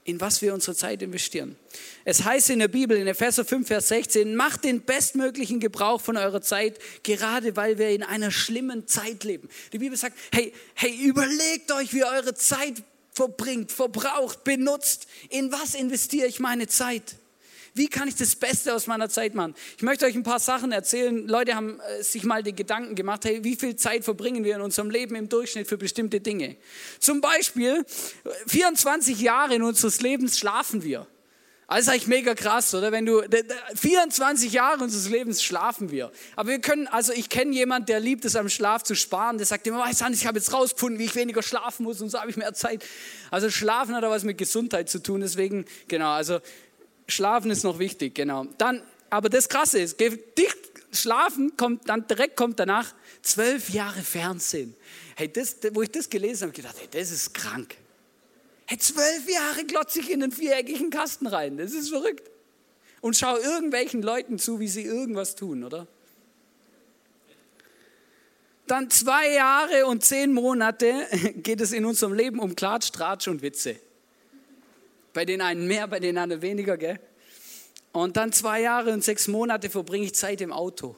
In 0.04 0.22
was 0.22 0.42
wir 0.42 0.54
unsere 0.54 0.76
Zeit 0.76 1.02
investieren. 1.02 1.56
Es 2.04 2.24
heißt 2.24 2.52
in 2.52 2.60
der 2.60 2.68
Bibel, 2.68 2.98
in 2.98 3.08
Epheser 3.08 3.46
5, 3.46 3.68
Vers 3.68 3.88
16, 3.88 4.36
macht 4.36 4.64
den 4.64 4.82
bestmöglichen 4.82 5.60
Gebrauch 5.60 6.02
von 6.02 6.18
eurer 6.18 6.42
Zeit, 6.42 6.80
gerade 7.04 7.56
weil 7.56 7.78
wir 7.78 7.90
in 7.90 8.04
einer 8.04 8.32
schlimmen 8.32 8.88
Zeit 8.88 9.24
leben. 9.24 9.50
Die 9.74 9.80
Bibel 9.80 9.98
sagt, 9.98 10.16
hey, 10.32 10.54
hey, 10.76 10.96
überlegt 10.96 11.72
euch, 11.72 11.94
wie 11.94 12.00
ihr 12.00 12.08
eure 12.08 12.36
Zeit 12.36 12.84
verbringt, 13.16 13.72
verbraucht, 13.72 14.44
benutzt. 14.44 15.08
In 15.30 15.52
was 15.52 15.74
investiere 15.74 16.28
ich 16.28 16.40
meine 16.40 16.68
Zeit? 16.68 17.16
Wie 17.74 17.88
kann 17.90 18.08
ich 18.08 18.16
das 18.16 18.38
Beste 18.38 18.74
aus 18.74 18.88
meiner 18.88 19.10
Zeit 19.10 19.36
machen? 19.36 19.54
Ich 19.76 19.84
möchte 19.84 20.06
euch 20.06 20.16
ein 20.16 20.24
paar 20.24 20.40
Sachen 20.40 20.72
erzählen. 20.72 21.28
Leute 21.28 21.56
haben 21.56 21.82
äh, 21.82 22.04
sich 22.04 22.24
mal 22.24 22.42
die 22.42 22.56
Gedanken 22.56 22.96
gemacht, 22.96 23.26
hey, 23.26 23.44
wie 23.44 23.58
viel 23.58 23.76
Zeit 23.76 24.06
verbringen 24.06 24.46
wir 24.46 24.56
in 24.56 24.62
unserem 24.62 24.90
Leben 24.90 25.16
im 25.16 25.28
Durchschnitt 25.28 25.68
für 25.68 25.78
bestimmte 25.78 26.22
Dinge? 26.22 26.56
Zum 27.00 27.20
Beispiel 27.20 27.86
24 28.48 29.20
Jahre 29.20 29.56
in 29.56 29.64
unseres 29.64 30.00
Lebens 30.00 30.40
schlafen 30.40 30.84
wir. 30.84 31.06
Das 31.68 31.80
ist 31.80 31.90
eigentlich 31.90 32.08
mega 32.08 32.36
krass, 32.36 32.74
oder? 32.76 32.92
Wenn 32.92 33.06
du 33.06 33.24
24 33.76 34.54
Jahre 34.54 34.84
unseres 34.84 35.10
Lebens 35.10 35.42
schlafen 35.42 35.90
wir. 35.90 36.12
Aber 36.36 36.50
wir 36.50 36.60
können, 36.60 36.88
also 36.88 37.12
ich 37.12 37.28
kenne 37.30 37.54
jemanden, 37.54 37.88
der 37.88 38.00
liebt 38.00 38.24
es 38.24 38.36
am 38.36 38.50
Schlaf 38.50 38.84
zu 38.84 38.96
sparen. 38.96 39.38
Der 39.38 39.48
sagt 39.48 39.66
immer, 39.66 39.80
weißt 39.80 40.02
du, 40.02 40.12
ich 40.12 40.28
habe 40.28 40.38
jetzt 40.38 40.54
rausgefunden, 40.54 41.00
wie 41.00 41.06
ich 41.06 41.16
weniger 41.16 41.42
schlafen 41.42 41.84
muss 41.84 42.02
und 42.02 42.10
so 42.10 42.20
habe 42.20 42.30
ich 42.30 42.38
mehr 42.38 42.54
Zeit. 42.54 42.86
Also 43.32 43.50
Schlafen 43.50 43.96
hat 43.96 44.04
auch 44.04 44.12
was 44.12 44.24
mit 44.24 44.38
Gesundheit 44.38 44.90
zu 44.90 45.02
tun. 45.02 45.22
Deswegen, 45.22 45.66
genau, 45.88 46.12
also 46.12 46.40
Schlafen 47.08 47.50
ist 47.50 47.64
noch 47.64 47.80
wichtig, 47.80 48.14
genau. 48.14 48.46
Dann, 48.60 48.84
aber 49.10 49.30
das 49.30 49.50
Krasse 49.50 49.80
ist, 49.80 50.00
dicht 50.00 50.58
schlafen 50.92 51.58
kommt 51.58 51.90
dann 51.90 52.08
direkt 52.08 52.38
kommt 52.38 52.60
danach 52.60 52.94
zwölf 53.22 53.70
Jahre 53.70 54.02
Fernsehen. 54.02 54.76
Hey, 55.16 55.32
das, 55.32 55.58
wo 55.72 55.82
ich 55.82 55.92
das 55.92 56.10
gelesen 56.10 56.48
habe, 56.48 56.52
habe 56.52 56.58
ich 56.58 56.64
gedacht, 56.64 56.76
hey, 56.80 57.02
das 57.02 57.12
ist 57.12 57.34
krank. 57.34 57.76
Hey, 58.68 58.78
zwölf 58.80 59.30
Jahre 59.30 59.64
glotze 59.66 60.00
ich 60.00 60.10
in 60.10 60.24
einen 60.24 60.32
viereckigen 60.32 60.90
Kasten 60.90 61.28
rein. 61.28 61.58
Das 61.58 61.74
ist 61.74 61.90
verrückt. 61.90 62.32
Und 63.02 63.16
schau 63.16 63.38
irgendwelchen 63.38 64.02
Leuten 64.02 64.40
zu, 64.40 64.60
wie 64.60 64.68
sie 64.68 64.84
irgendwas 64.84 65.36
tun, 65.36 65.64
oder? 65.64 65.88
Dann 68.66 68.90
zwei 68.90 69.32
Jahre 69.32 69.86
und 69.86 70.04
zehn 70.04 70.34
Monate 70.34 71.06
geht 71.36 71.62
es 71.62 71.72
in 71.72 71.86
unserem 71.86 72.14
Leben 72.14 72.40
um 72.40 72.56
Klatsch, 72.56 72.92
Tratsch 72.92 73.28
und 73.28 73.44
Witze. 73.44 73.76
Bei 75.14 75.24
den 75.24 75.42
einen 75.42 75.68
mehr, 75.68 75.88
bei 75.88 76.00
den 76.00 76.18
anderen 76.18 76.42
weniger, 76.42 76.78
gell? 76.78 77.00
Und 77.92 78.18
dann 78.18 78.34
zwei 78.34 78.62
Jahre 78.62 78.92
und 78.92 79.04
sechs 79.04 79.28
Monate 79.28 79.70
verbringe 79.70 80.06
ich 80.06 80.16
Zeit 80.16 80.42
im 80.42 80.52
Auto. 80.52 80.96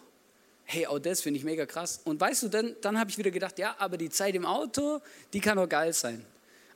Hey, 0.64 0.88
auch 0.88 1.00
das 1.00 1.22
finde 1.22 1.38
ich 1.40 1.44
mega 1.44 1.66
krass. 1.66 2.02
Und 2.06 2.20
weißt 2.20 2.44
du, 2.44 2.48
dann, 2.48 2.76
dann 2.82 2.98
habe 3.00 3.10
ich 3.10 3.18
wieder 3.18 3.32
gedacht, 3.32 3.60
ja, 3.60 3.76
aber 3.78 3.98
die 3.98 4.10
Zeit 4.10 4.34
im 4.34 4.46
Auto, 4.46 5.02
die 5.34 5.40
kann 5.40 5.60
auch 5.60 5.70
geil 5.70 5.94
sein. 5.94 6.26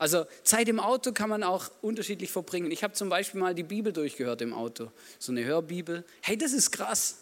Also 0.02 0.26
Zeit 0.42 0.68
im 0.68 0.80
Auto 0.80 1.12
kann 1.12 1.30
man 1.30 1.44
auch 1.44 1.70
unterschiedlich 1.84 2.32
verbringen. 2.32 2.72
Ich 2.72 2.84
habe 2.84 2.94
zum 2.94 3.10
Beispiel 3.10 3.40
mal 3.40 3.54
die 3.54 3.62
Bibel 3.62 3.94
durchgehört 3.94 4.42
im 4.42 4.52
Auto, 4.52 4.92
so 5.20 5.32
eine 5.32 5.46
Hörbibel. 5.46 6.04
Hey, 6.22 6.36
das 6.36 6.54
ist 6.54 6.72
krass. 6.72 7.18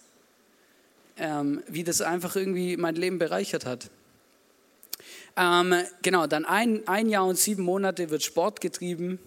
ähm, 1.17 1.61
wie 1.67 1.83
das 1.83 1.99
einfach 1.99 2.37
irgendwie 2.37 2.77
mein 2.77 2.95
Leben 2.95 3.19
bereichert 3.19 3.65
hat. 3.65 3.89
Ähm, 5.35 5.75
genau, 6.01 6.25
dann 6.25 6.45
ein, 6.45 6.87
ein 6.87 7.09
Jahr 7.09 7.25
und 7.25 7.37
sieben 7.37 7.63
Monate 7.63 8.11
wird 8.11 8.23
Sport 8.23 8.61
getrieben. 8.61 9.19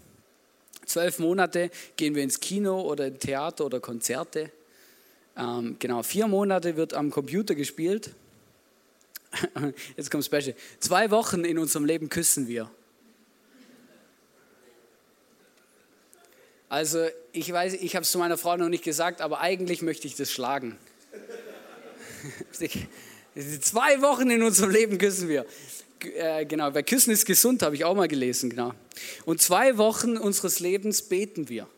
Zwölf 0.86 1.18
Monate 1.18 1.70
gehen 1.98 2.14
wir 2.14 2.22
ins 2.22 2.40
Kino 2.40 2.80
oder 2.80 3.08
in 3.08 3.18
Theater 3.18 3.66
oder 3.66 3.80
Konzerte. 3.80 4.50
Ähm, 5.36 5.76
genau, 5.78 6.02
vier 6.02 6.26
Monate 6.26 6.78
wird 6.78 6.94
am 6.94 7.10
Computer 7.10 7.54
gespielt. 7.54 8.14
Jetzt 9.98 10.10
kommt 10.10 10.24
Special. 10.24 10.54
Zwei 10.80 11.10
Wochen 11.10 11.44
in 11.44 11.58
unserem 11.58 11.84
Leben 11.84 12.08
küssen 12.08 12.48
wir. 12.48 12.70
Also 16.72 17.06
ich 17.32 17.52
weiß, 17.52 17.74
ich 17.74 17.94
habe 17.96 18.02
es 18.02 18.10
zu 18.10 18.16
meiner 18.16 18.38
Frau 18.38 18.56
noch 18.56 18.70
nicht 18.70 18.82
gesagt, 18.82 19.20
aber 19.20 19.40
eigentlich 19.42 19.82
möchte 19.82 20.06
ich 20.06 20.16
das 20.16 20.32
schlagen. 20.32 20.78
Zwei 23.60 24.00
Wochen 24.00 24.30
in 24.30 24.42
unserem 24.42 24.70
Leben 24.70 24.96
küssen 24.96 25.28
wir. 25.28 25.44
Äh, 26.16 26.46
genau, 26.46 26.72
weil 26.72 26.82
Küssen 26.82 27.10
ist 27.10 27.26
gesund, 27.26 27.62
habe 27.62 27.74
ich 27.74 27.84
auch 27.84 27.94
mal 27.94 28.08
gelesen, 28.08 28.48
genau. 28.48 28.72
Und 29.26 29.42
zwei 29.42 29.76
Wochen 29.76 30.16
unseres 30.16 30.60
Lebens 30.60 31.02
beten 31.02 31.50
wir. 31.50 31.68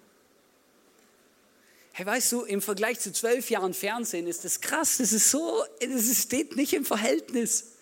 Hey, 1.90 2.06
weißt 2.06 2.30
du, 2.30 2.42
im 2.42 2.62
Vergleich 2.62 3.00
zu 3.00 3.12
zwölf 3.12 3.50
Jahren 3.50 3.74
Fernsehen 3.74 4.28
ist 4.28 4.44
das 4.44 4.60
krass, 4.60 4.98
das 4.98 5.12
ist 5.12 5.28
so, 5.28 5.64
das 5.80 6.22
steht 6.22 6.54
nicht 6.54 6.72
im 6.72 6.84
Verhältnis. 6.84 7.72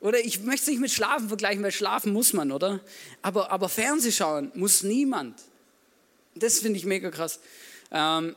Oder 0.00 0.24
ich 0.24 0.38
möchte 0.42 0.62
es 0.62 0.68
nicht 0.68 0.80
mit 0.80 0.92
Schlafen 0.92 1.26
vergleichen, 1.26 1.64
weil 1.64 1.72
schlafen 1.72 2.12
muss 2.12 2.32
man, 2.32 2.52
oder? 2.52 2.78
Aber, 3.22 3.50
aber 3.50 3.68
Fernsehschauen 3.68 4.52
muss 4.54 4.84
niemand. 4.84 5.42
Das 6.36 6.60
finde 6.60 6.78
ich 6.78 6.84
mega 6.84 7.10
krass. 7.10 7.40
Ähm, 7.90 8.36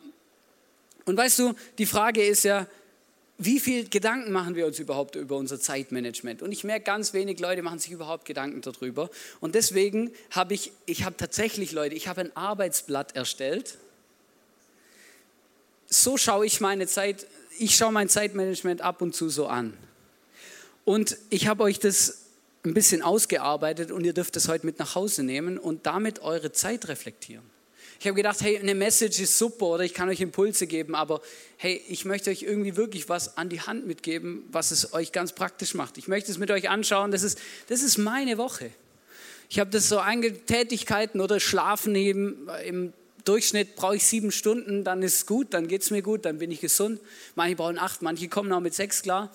und 1.06 1.18
weißt 1.18 1.40
du, 1.40 1.54
die 1.78 1.86
Frage 1.86 2.24
ist 2.24 2.44
ja, 2.44 2.68
wie 3.42 3.60
viel 3.62 3.88
Gedanken 3.88 4.34
machen 4.34 4.56
wir 4.56 4.68
uns 4.68 4.80
überhaupt 4.80 5.16
über 5.16 5.38
unser 5.38 5.60
Zeitmanagement? 5.60 6.42
Und 6.42 6.52
ich 6.52 6.66
merke, 6.66 6.84
ganz 6.84 7.14
wenig 7.14 7.40
Leute 7.40 7.62
machen 7.62 7.80
sich 7.80 7.92
überhaupt 7.92 8.26
Gedanken 8.26 8.62
darüber. 8.62 9.10
Und 9.40 9.56
deswegen 9.56 10.12
habe 10.32 10.54
ich, 10.54 10.74
ich 10.86 11.06
habe 11.06 11.16
tatsächlich 11.16 11.72
Leute, 11.72 11.96
ich 11.96 12.10
habe 12.10 12.20
ein 12.22 12.36
Arbeitsblatt 12.36 13.16
erstellt. 13.16 13.78
So 15.88 16.18
schaue 16.18 16.46
ich 16.46 16.60
meine 16.60 16.86
Zeit, 16.86 17.28
ich 17.58 17.78
schaue 17.78 17.94
mein 17.94 18.10
Zeitmanagement 18.10 18.82
ab 18.82 19.02
und 19.02 19.16
zu 19.16 19.30
so 19.30 19.48
an. 19.48 19.74
Und 20.84 21.18
ich 21.30 21.48
habe 21.48 21.64
euch 21.64 21.80
das 21.80 22.26
ein 22.66 22.74
bisschen 22.74 23.02
ausgearbeitet 23.02 23.90
und 23.92 24.04
ihr 24.06 24.14
dürft 24.14 24.36
es 24.36 24.50
heute 24.50 24.66
mit 24.66 24.80
nach 24.80 24.96
Hause 24.96 25.24
nehmen 25.24 25.58
und 25.58 25.86
damit 25.86 26.20
eure 26.20 26.52
Zeit 26.52 26.90
reflektieren. 26.90 27.59
Ich 28.02 28.08
habe 28.08 28.16
gedacht, 28.16 28.42
hey, 28.42 28.58
eine 28.58 28.76
Message 28.76 29.20
ist 29.20 29.38
super 29.38 29.66
oder 29.66 29.84
ich 29.84 29.94
kann 29.94 30.08
euch 30.08 30.22
Impulse 30.22 30.68
geben, 30.68 30.96
aber 30.96 31.20
hey, 31.58 31.82
ich 31.90 32.06
möchte 32.06 32.30
euch 32.30 32.44
irgendwie 32.44 32.78
wirklich 32.78 33.10
was 33.10 33.38
an 33.38 33.50
die 33.50 33.60
Hand 33.60 33.86
mitgeben, 33.88 34.48
was 34.54 34.72
es 34.72 34.94
euch 34.94 35.12
ganz 35.12 35.34
praktisch 35.34 35.74
macht. 35.74 35.98
Ich 35.98 36.08
möchte 36.08 36.32
es 36.32 36.38
mit 36.38 36.50
euch 36.50 36.70
anschauen. 36.70 37.12
Das 37.12 37.24
ist, 37.24 37.38
das 37.68 37.84
ist 37.84 37.98
meine 37.98 38.38
Woche. 38.38 38.72
Ich 39.50 39.60
habe 39.60 39.70
das 39.70 39.90
so 39.90 39.98
einge 39.98 40.46
Tätigkeiten 40.46 41.20
oder 41.20 41.42
Schlafen 41.42 41.94
eben 41.94 42.48
im 42.66 42.94
Durchschnitt 43.26 43.76
brauche 43.76 43.98
ich 43.98 44.06
sieben 44.06 44.32
Stunden, 44.32 44.86
dann 44.86 45.04
ist 45.04 45.16
es 45.16 45.26
gut, 45.26 45.54
dann 45.54 45.68
geht 45.68 45.82
es 45.82 45.92
mir 45.92 46.02
gut, 46.02 46.24
dann 46.24 46.38
bin 46.38 46.52
ich 46.52 46.62
gesund. 46.62 47.02
Manche 47.36 47.58
brauchen 47.58 47.78
acht, 47.78 48.02
manche 48.02 48.30
kommen 48.30 48.52
auch 48.54 48.62
mit 48.62 48.74
sechs 48.74 49.02
klar. 49.02 49.30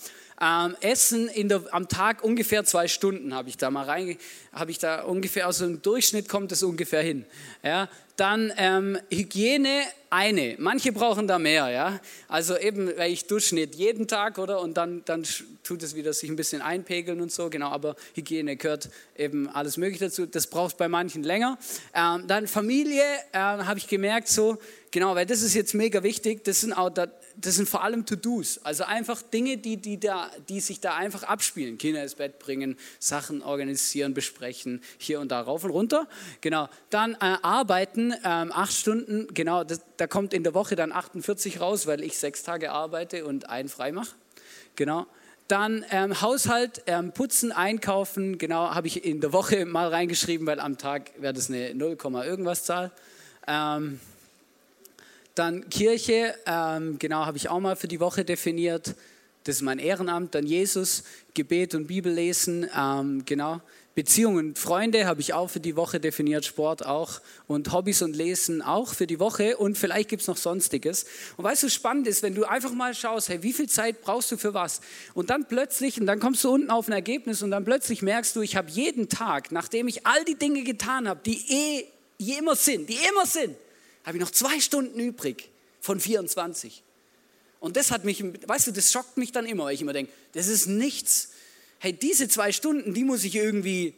Ähm, 0.45 0.77
Essen 0.83 1.31
der, 1.49 1.63
am 1.71 1.89
Tag 1.89 2.23
ungefähr 2.23 2.65
zwei 2.65 2.87
Stunden 2.87 3.35
habe 3.35 3.49
ich 3.49 3.57
da 3.57 3.71
mal 3.71 3.85
rein, 3.85 4.19
habe 4.53 4.71
ich 4.71 4.79
da 4.79 5.03
ungefähr, 5.03 5.47
also 5.47 5.65
im 5.65 5.81
Durchschnitt 5.81 6.29
kommt 6.29 6.53
es 6.53 6.63
ungefähr 6.63 7.01
hin. 7.01 7.25
Ja, 7.63 7.89
dann 8.17 8.53
ähm, 8.59 8.99
Hygiene 9.11 9.83
eine. 10.11 10.57
Manche 10.59 10.93
brauchen 10.93 11.27
da 11.27 11.39
mehr, 11.39 11.71
ja. 11.71 12.01
Also 12.29 12.59
eben, 12.59 12.93
weil 12.97 13.11
ich 13.11 13.27
dusche 13.27 13.55
nicht 13.55 13.75
jeden 13.75 14.07
Tag, 14.07 14.39
oder? 14.39 14.61
Und 14.61 14.77
dann, 14.77 15.03
dann 15.07 15.25
tut 15.63 15.83
es 15.83 15.95
wieder 15.97 16.13
sich 16.13 16.29
ein 16.29 16.37
bisschen 16.37 16.61
einpegeln 16.61 17.21
und 17.23 17.33
so, 17.33 17.49
genau. 17.49 17.71
Aber 17.71 17.97
Hygiene 18.15 18.57
gehört 18.57 18.91
eben 19.17 19.49
alles 19.49 19.79
Mögliche 19.79 20.05
dazu. 20.05 20.27
Das 20.27 20.47
braucht 20.47 20.77
bei 20.77 20.89
manchen 20.89 21.23
länger. 21.23 21.59
Ähm, 21.95 22.27
dann 22.27 22.47
Familie, 22.47 23.03
äh, 23.33 23.39
habe 23.39 23.79
ich 23.79 23.89
gemerkt, 23.89 24.29
so, 24.29 24.59
genau, 24.91 25.15
weil 25.15 25.27
das 25.27 25.41
ist 25.41 25.55
jetzt 25.55 25.75
mega 25.75 26.03
wichtig. 26.03 26.45
Das 26.45 26.61
sind 26.61 26.75
auch, 26.75 26.91
das 27.37 27.57
sind 27.57 27.69
vor 27.69 27.83
allem 27.83 28.07
To-Dos. 28.07 28.61
Also 28.65 28.85
einfach 28.85 29.23
Dinge, 29.23 29.57
die, 29.57 29.77
die, 29.77 29.99
da, 29.99 30.31
die 30.49 30.61
sich 30.61 30.81
da 30.81 30.95
einfach 30.95 31.23
abspielen. 31.25 31.79
Kinder 31.79 32.03
ins 32.03 32.15
Bett 32.15 32.39
bringen, 32.39 32.77
Sachen 32.99 33.43
organisieren, 33.43 34.15
besprechen, 34.15 34.83
hier 34.99 35.21
und 35.21 35.31
da 35.31 35.41
rauf 35.41 35.65
und 35.65 35.71
runter. 35.71 36.09
Genau. 36.41 36.69
Dann 36.91 37.15
äh, 37.15 37.37
arbeiten, 37.43 38.15
ähm, 38.25 38.53
acht 38.53 38.73
Stunden, 38.73 39.29
genau, 39.33 39.65
das, 39.65 39.81
da 39.97 40.07
kommt 40.07 40.35
in 40.35 40.43
der 40.43 40.55
Woche 40.55 40.77
dann 40.77 40.93
48 40.93 41.61
raus, 41.61 41.87
weil 41.87 42.03
ich 42.03 42.19
sechs 42.19 42.43
Tage 42.43 42.73
arbeite 42.73 43.25
und 43.25 43.49
einen 43.49 43.69
frei 43.69 43.93
mache. 43.93 44.15
Genau. 44.77 45.07
Dann 45.49 45.85
ähm, 45.91 46.23
Haushalt, 46.23 46.83
ähm, 46.87 47.13
putzen, 47.13 47.53
einkaufen, 47.53 48.39
genau, 48.39 48.75
habe 48.75 48.87
ich 48.87 49.05
in 49.05 49.21
der 49.21 49.33
Woche 49.35 49.67
mal 49.67 49.89
reingeschrieben, 49.89 50.47
weil 50.47 50.59
am 50.59 50.79
Tag 50.79 51.11
wäre 51.19 51.35
das 51.35 51.51
eine 51.51 51.75
0, 51.75 51.99
irgendwas 52.25 52.65
Zahl. 52.65 52.91
Ähm, 53.47 54.01
dann 55.35 55.69
Kirche, 55.69 56.35
ähm, 56.47 56.99
genau, 56.99 57.27
habe 57.27 57.37
ich 57.37 57.49
auch 57.49 57.61
mal 57.61 57.77
für 57.77 57.89
die 57.89 58.01
Woche 58.01 58.25
definiert. 58.25 58.95
Das 59.45 59.57
ist 59.57 59.63
mein 59.63 59.79
Ehrenamt. 59.79 60.35
Dann 60.35 60.47
Jesus, 60.47 61.05
Gebet 61.35 61.75
und 61.75 61.87
Bibellesen, 61.87 62.69
ähm, 62.77 63.25
genau. 63.27 63.61
Beziehungen, 63.95 64.57
Freunde 64.57 65.07
habe 65.07 65.21
ich 65.21 65.35
auch 65.35 65.49
für 65.49 65.61
die 65.61 65.77
Woche 65.77 66.01
definiert, 66.01 66.45
Sport 66.45 66.85
auch 66.85 67.21
und 67.47 67.73
Hobbys 67.73 68.03
und 68.03 68.17
Lesen 68.17 68.61
auch 68.61 68.93
für 68.93 69.07
die 69.07 69.21
Woche 69.21 69.57
und 69.57 69.79
vielleicht 69.79 70.09
gibt 70.09 70.23
es 70.23 70.27
noch 70.27 70.37
Sonstiges. 70.37 71.07
Und 71.37 71.45
weißt 71.45 71.63
du, 71.63 71.71
spannend 71.71 72.09
ist, 72.09 72.25
wenn 72.25 72.35
du 72.35 72.45
einfach 72.45 72.73
mal 72.73 72.93
schaust, 72.93 73.29
hey, 73.29 73.45
wie 73.45 73.53
viel 73.53 73.69
Zeit 73.69 74.03
brauchst 74.03 74.33
du 74.33 74.37
für 74.37 74.53
was? 74.53 74.81
Und 75.15 75.31
dann 75.31 75.47
plötzlich, 75.47 76.01
und 76.01 76.07
dann 76.07 76.19
kommst 76.19 76.43
du 76.43 76.53
unten 76.53 76.71
auf 76.71 76.89
ein 76.89 76.93
Ergebnis 76.93 77.41
und 77.43 77.53
dann 77.53 77.65
plötzlich 77.65 78.03
merkst 78.03 78.35
du, 78.35 78.41
ich 78.41 78.57
habe 78.57 78.69
jeden 78.69 79.09
Tag, 79.09 79.53
nachdem 79.53 79.87
ich 79.87 80.05
all 80.05 80.25
die 80.25 80.35
Dinge 80.35 80.65
getan 80.65 81.09
habe, 81.09 81.21
die 81.25 81.45
eh, 81.49 81.85
die 82.19 82.33
immer 82.33 82.57
sind, 82.57 82.89
die 82.89 82.99
immer 83.09 83.27
sind, 83.27 83.55
habe 84.05 84.17
ich 84.17 84.21
noch 84.21 84.31
zwei 84.31 84.61
Stunden 84.61 84.99
übrig 85.01 85.51
von 85.81 86.01
24. 86.01 86.83
Und 87.61 87.77
das 87.77 87.91
hat 87.91 88.05
mich, 88.05 88.23
weißt 88.47 88.67
du, 88.67 88.73
das 88.73 88.93
schockt 88.93 89.17
mich 89.17 89.33
dann 89.33 89.47
immer, 89.47 89.65
weil 89.65 89.75
ich 89.75 89.81
immer 89.81 89.93
denke, 89.93 90.13
das 90.33 90.49
ist 90.49 90.67
nichts. 90.67 91.31
Hey, 91.79 91.93
diese 91.93 92.29
zwei 92.29 92.53
Stunden, 92.53 92.95
die 92.95 93.05
muss 93.05 93.25
ich 93.25 93.35
irgendwie 93.35 93.95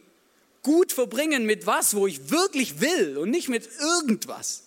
gut 0.63 0.91
verbringen 0.91 1.45
mit 1.45 1.65
was, 1.65 1.95
wo 1.95 2.07
ich 2.07 2.29
wirklich 2.29 2.79
will 2.79 3.17
und 3.17 3.29
nicht 3.29 3.49
mit 3.49 3.67
irgendwas. 3.79 4.63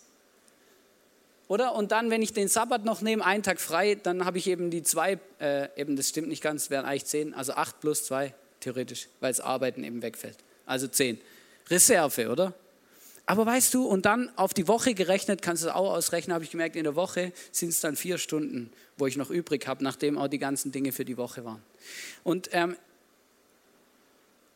Oder? 1.49 1.75
Und 1.75 1.93
dann, 1.93 2.11
wenn 2.11 2.23
ich 2.23 2.33
den 2.33 2.49
Sabbat 2.49 2.85
noch 2.85 3.01
nehme, 3.01 3.25
einen 3.25 3.43
Tag 3.43 3.61
frei, 3.61 3.97
dann 3.97 4.25
habe 4.25 4.39
ich 4.39 4.47
eben 4.47 4.71
die 4.71 4.83
zwei, 4.83 5.19
äh, 5.41 5.69
eben 5.77 5.97
das 5.97 6.09
stimmt 6.09 6.29
nicht 6.29 6.43
ganz, 6.43 6.71
wären 6.71 6.85
eigentlich 6.85 7.07
zehn, 7.07 7.35
also 7.35 7.55
acht 7.55 7.81
plus 7.81 8.05
zwei 8.05 8.35
theoretisch, 8.61 9.09
weil 9.21 9.33
das 9.33 9.41
Arbeiten 9.41 9.83
eben 9.83 10.01
wegfällt. 10.01 10.37
Also 10.65 10.87
zehn. 10.87 11.21
Reserve, 11.69 12.31
oder? 12.31 12.55
Aber 13.31 13.47
weißt 13.47 13.75
du, 13.75 13.85
und 13.85 14.07
dann 14.07 14.29
auf 14.37 14.55
die 14.55 14.67
Woche 14.67 14.93
gerechnet, 14.93 15.41
kannst 15.41 15.63
du 15.63 15.69
es 15.69 15.73
auch 15.73 15.93
ausrechnen, 15.93 16.35
habe 16.35 16.43
ich 16.43 16.51
gemerkt, 16.51 16.75
in 16.75 16.83
der 16.83 16.97
Woche 16.97 17.33
sind 17.53 17.69
es 17.69 17.81
dann 17.81 17.95
vier 17.95 18.19
Stunden, 18.19 18.73
wo 18.99 19.07
ich 19.07 19.17
noch 19.17 19.31
übrig 19.31 19.69
habe, 19.69 19.85
nachdem 19.85 20.19
auch 20.19 20.27
die 20.27 20.41
ganzen 20.41 20.73
Dinge 20.73 20.91
für 20.91 21.05
die 21.05 21.17
Woche 21.17 21.45
waren. 21.45 21.63
Und 22.25 22.49
ähm, 22.51 22.77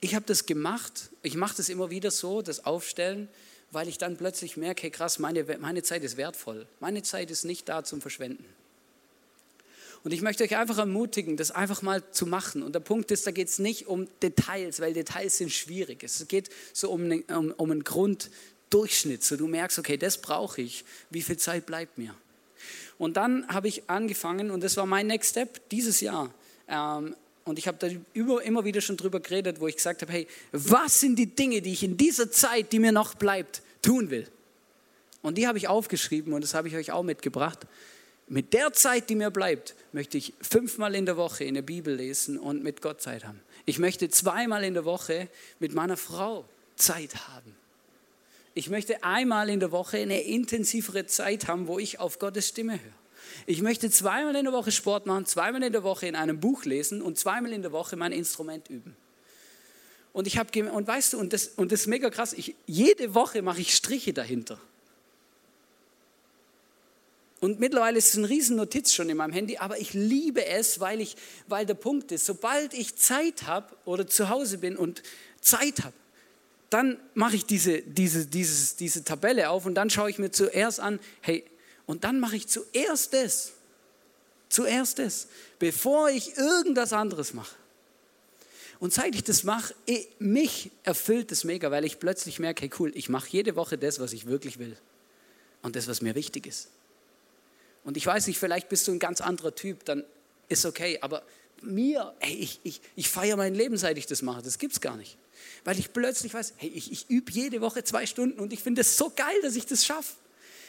ich 0.01 0.17
habe 0.17 0.27
das 0.27 0.47
gemacht, 0.47 1.11
ich 1.23 1.37
mache 1.37 1.57
das 1.57 1.69
immer 1.69 1.91
wieder 1.91 2.11
so, 2.11 2.43
das 2.43 2.65
Aufstellen, 2.65 3.29
weil 3.71 3.87
ich 3.87 3.97
dann 3.97 4.17
plötzlich 4.17 4.57
merke, 4.57 4.83
hey 4.83 4.91
krass, 4.91 5.21
meine, 5.21 5.45
meine 5.61 5.85
Zeit 5.85 6.03
ist 6.03 6.17
wertvoll. 6.17 6.67
Meine 6.81 7.05
Zeit 7.05 7.31
ist 7.31 7.45
nicht 7.45 7.69
da 7.69 7.85
zum 7.85 8.01
Verschwenden. 8.01 8.45
Und 10.03 10.13
ich 10.13 10.21
möchte 10.21 10.45
euch 10.45 10.57
einfach 10.57 10.77
ermutigen, 10.77 11.39
das 11.39 11.51
einfach 11.51 11.81
mal 11.81 12.03
zu 12.11 12.27
machen. 12.27 12.63
Und 12.63 12.75
der 12.75 12.81
Punkt 12.81 13.11
ist, 13.11 13.27
da 13.27 13.31
geht 13.31 13.49
es 13.49 13.59
nicht 13.59 13.87
um 13.87 14.07
Details, 14.21 14.81
weil 14.81 14.93
Details 14.93 15.39
sind 15.39 15.51
schwierig. 15.51 16.03
Es 16.03 16.29
geht 16.29 16.51
so 16.75 16.91
um, 16.91 17.11
um, 17.29 17.53
um 17.53 17.71
einen 17.71 17.85
Grund, 17.85 18.31
Durchschnitt, 18.75 19.23
so 19.23 19.37
du 19.37 19.47
merkst, 19.47 19.79
okay, 19.79 19.97
das 19.97 20.19
brauche 20.19 20.61
ich, 20.61 20.85
wie 21.11 21.23
viel 21.23 21.37
Zeit 21.37 21.65
bleibt 21.65 21.97
mir? 21.97 22.15
Und 22.99 23.17
dann 23.17 23.47
habe 23.47 23.69
ich 23.69 23.89
angefangen, 23.89 24.51
und 24.51 24.65
das 24.65 24.77
war 24.77 24.85
mein 24.85 25.07
Next 25.07 25.31
Step 25.31 25.69
dieses 25.69 26.01
Jahr. 26.01 26.35
Ähm, 26.69 27.15
und 27.45 27.59
ich 27.59 27.69
habe 27.69 27.79
da 27.79 27.89
über, 28.15 28.43
immer 28.43 28.65
wieder 28.65 28.81
schon 28.81 28.97
drüber 28.97 29.21
geredet, 29.21 29.61
wo 29.61 29.69
ich 29.69 29.77
gesagt 29.77 30.03
habe, 30.03 30.13
hey, 30.13 30.27
was 30.51 30.99
sind 30.99 31.17
die 31.17 31.27
Dinge, 31.27 31.63
die 31.63 31.73
ich 31.73 31.85
in 31.85 31.97
dieser 31.97 32.33
Zeit, 32.33 32.73
die 32.73 32.81
mir 32.81 32.91
noch 32.91 33.15
bleibt, 33.15 33.63
tun 33.81 34.11
will? 34.11 34.27
Und 35.23 35.39
die 35.39 35.47
habe 35.47 35.59
ich 35.59 35.69
aufgeschrieben 35.69 36.33
und 36.33 36.43
das 36.43 36.55
habe 36.55 36.69
ich 36.69 36.75
euch 36.75 36.91
auch 36.91 37.03
mitgebracht. 37.05 37.61
Mit 38.27 38.55
der 38.55 38.73
Zeit, 38.73 39.09
die 39.09 39.15
mir 39.15 39.31
bleibt, 39.31 39.75
möchte 39.93 40.19
ich 40.19 40.33
fünfmal 40.41 40.95
in 40.95 41.07
der 41.07 41.17
Woche 41.17 41.45
in 41.45 41.55
der 41.55 41.63
Bibel 41.63 41.95
lesen 41.95 42.39
und 42.39 42.65
mit 42.65 42.83
Gott 42.83 43.03
Zeit 43.03 43.25
haben. 43.25 43.41
Ich 43.67 43.79
möchte 43.79 44.09
zweimal 44.09 44.65
in 44.65 44.75
der 44.75 44.85
Woche 44.85 45.29
mit 45.61 45.75
meiner 45.75 45.97
Frau 45.97 46.45
Zeit 46.77 47.29
haben. 47.29 47.55
Ich 48.55 48.71
möchte 48.71 49.03
einmal 49.03 49.51
in 49.51 49.59
der 49.59 49.73
Woche 49.73 49.99
eine 49.99 50.23
intensivere 50.23 51.07
Zeit 51.07 51.49
haben, 51.49 51.67
wo 51.67 51.81
ich 51.81 51.99
auf 51.99 52.21
Gottes 52.21 52.49
Stimme 52.49 52.75
höre. 52.75 52.93
Ich 53.47 53.62
möchte 53.62 53.90
zweimal 53.90 54.37
in 54.37 54.45
der 54.45 54.53
Woche 54.53 54.71
Sport 54.71 55.07
machen, 55.07 55.27
zweimal 55.27 55.62
in 55.64 55.73
der 55.73 55.83
Woche 55.83 56.07
in 56.07 56.14
einem 56.14 56.38
Buch 56.38 56.64
lesen 56.64 57.03
und 57.03 57.19
zweimal 57.19 57.53
in 57.53 57.62
der 57.62 57.73
Woche 57.73 57.97
mein 57.97 58.12
Instrument 58.12 58.71
üben. 58.71 58.97
Und 60.12 60.29
ich 60.29 60.38
habe 60.38 60.71
und 60.71 60.87
weißt 60.87 61.14
du, 61.14 61.19
und 61.19 61.33
das, 61.33 61.49
und 61.49 61.73
das 61.73 61.81
ist 61.81 61.87
mega 61.88 62.09
krass, 62.11 62.33
ich, 62.33 62.55
jede 62.67 63.14
Woche 63.14 63.43
mache 63.43 63.61
ich 63.61 63.75
Striche 63.75 64.12
dahinter. 64.12 64.61
Und 67.40 67.59
mittlerweile 67.59 67.99
ist 67.99 68.11
es 68.11 68.14
ein 68.14 68.25
riesen 68.25 68.57
Notiz 68.57 68.95
schon 68.95 69.11
in 69.11 69.17
meinem 69.17 69.33
Handy, 69.33 69.59
aber 69.59 69.79
ich 69.79 69.93
liebe 69.93 70.47
es, 70.47 70.79
weil, 70.79 71.01
ich, 71.01 71.17
weil 71.49 71.67
der 71.67 71.75
Punkt 71.75 72.12
ist, 72.12 72.25
sobald 72.25 72.73
ich 72.73 72.95
Zeit 72.95 73.43
habe 73.43 73.77
oder 73.85 74.07
zu 74.07 74.29
Hause 74.29 74.59
bin 74.59 74.77
und 74.77 75.03
Zeit 75.40 75.83
habe, 75.83 75.95
dann 76.75 76.99
mache 77.15 77.37
ich 77.37 77.47
diese, 77.47 77.83
diese, 77.83 78.27
dieses, 78.27 78.75
diese 78.75 79.05
Tabelle 79.05 79.49
auf 79.49 79.65
und 79.65 79.77
dann 79.77 79.91
schaue 79.91 80.11
ich 80.11 80.19
mir 80.19 80.33
zuerst 80.33 80.81
an, 80.81 80.99
hey, 81.21 81.45
und 81.87 82.03
dann 82.03 82.19
mache 82.19 82.35
ich 82.35 82.49
zuerst 82.49 83.15
das, 83.15 83.53
zuerst 84.49 84.99
das, 84.99 85.29
bevor 85.61 86.11
ich 86.11 86.37
irgendwas 86.37 86.93
anderes 86.93 87.33
mache. 87.33 87.55
Und 88.81 88.93
seit 88.93 89.15
ich 89.15 89.23
das 89.23 89.45
mache, 89.45 89.73
eh, 89.87 90.05
mich 90.19 90.73
erfüllt 90.83 91.31
das 91.31 91.45
mega, 91.45 91.71
weil 91.71 91.85
ich 91.85 92.01
plötzlich 92.01 92.41
merke, 92.41 92.63
hey 92.63 92.71
cool, 92.81 92.91
ich 92.97 93.09
mache 93.09 93.29
jede 93.31 93.55
Woche 93.55 93.79
das, 93.79 94.01
was 94.01 94.13
ich 94.13 94.27
wirklich 94.27 94.59
will 94.59 94.77
und 95.63 95.77
das, 95.77 95.87
was 95.87 96.03
mir 96.03 96.17
wichtig 96.17 96.45
ist. 96.45 96.71
Und 97.85 97.97
ich 97.97 98.05
weiß 98.05 98.27
nicht, 98.27 98.39
vielleicht 98.41 98.69
bist 98.69 98.89
du 98.89 98.93
ein 98.93 98.99
ganz 98.99 99.21
anderer 99.21 99.55
Typ, 99.55 99.85
dann 99.85 100.03
ist 100.49 100.67
okay, 100.67 100.99
aber 101.03 101.23
mir, 101.63 102.15
hey, 102.19 102.35
ich, 102.35 102.59
ich, 102.65 102.81
ich 102.97 103.09
feiere 103.09 103.37
mein 103.37 103.55
Leben, 103.55 103.77
seit 103.77 103.97
ich 103.97 104.07
das 104.07 104.23
mache, 104.23 104.43
das 104.43 104.59
gibt 104.59 104.73
es 104.73 104.81
gar 104.81 104.97
nicht 104.97 105.19
weil 105.65 105.79
ich 105.79 105.93
plötzlich 105.93 106.35
weiß, 106.35 106.55
hey, 106.57 106.71
ich, 106.75 106.93
ich 106.93 107.09
übe 107.09 107.31
jede 107.33 107.61
Woche 107.61 107.85
zwei 107.85 108.07
Stunden 108.07 108.41
und 108.41 108.53
ich 108.53 108.63
finde 108.63 108.81
es 108.81 108.97
so 108.97 109.11
geil, 109.15 109.37
dass 109.43 109.57
ich 109.57 109.67
das 109.67 109.85
schaffe. 109.85 110.15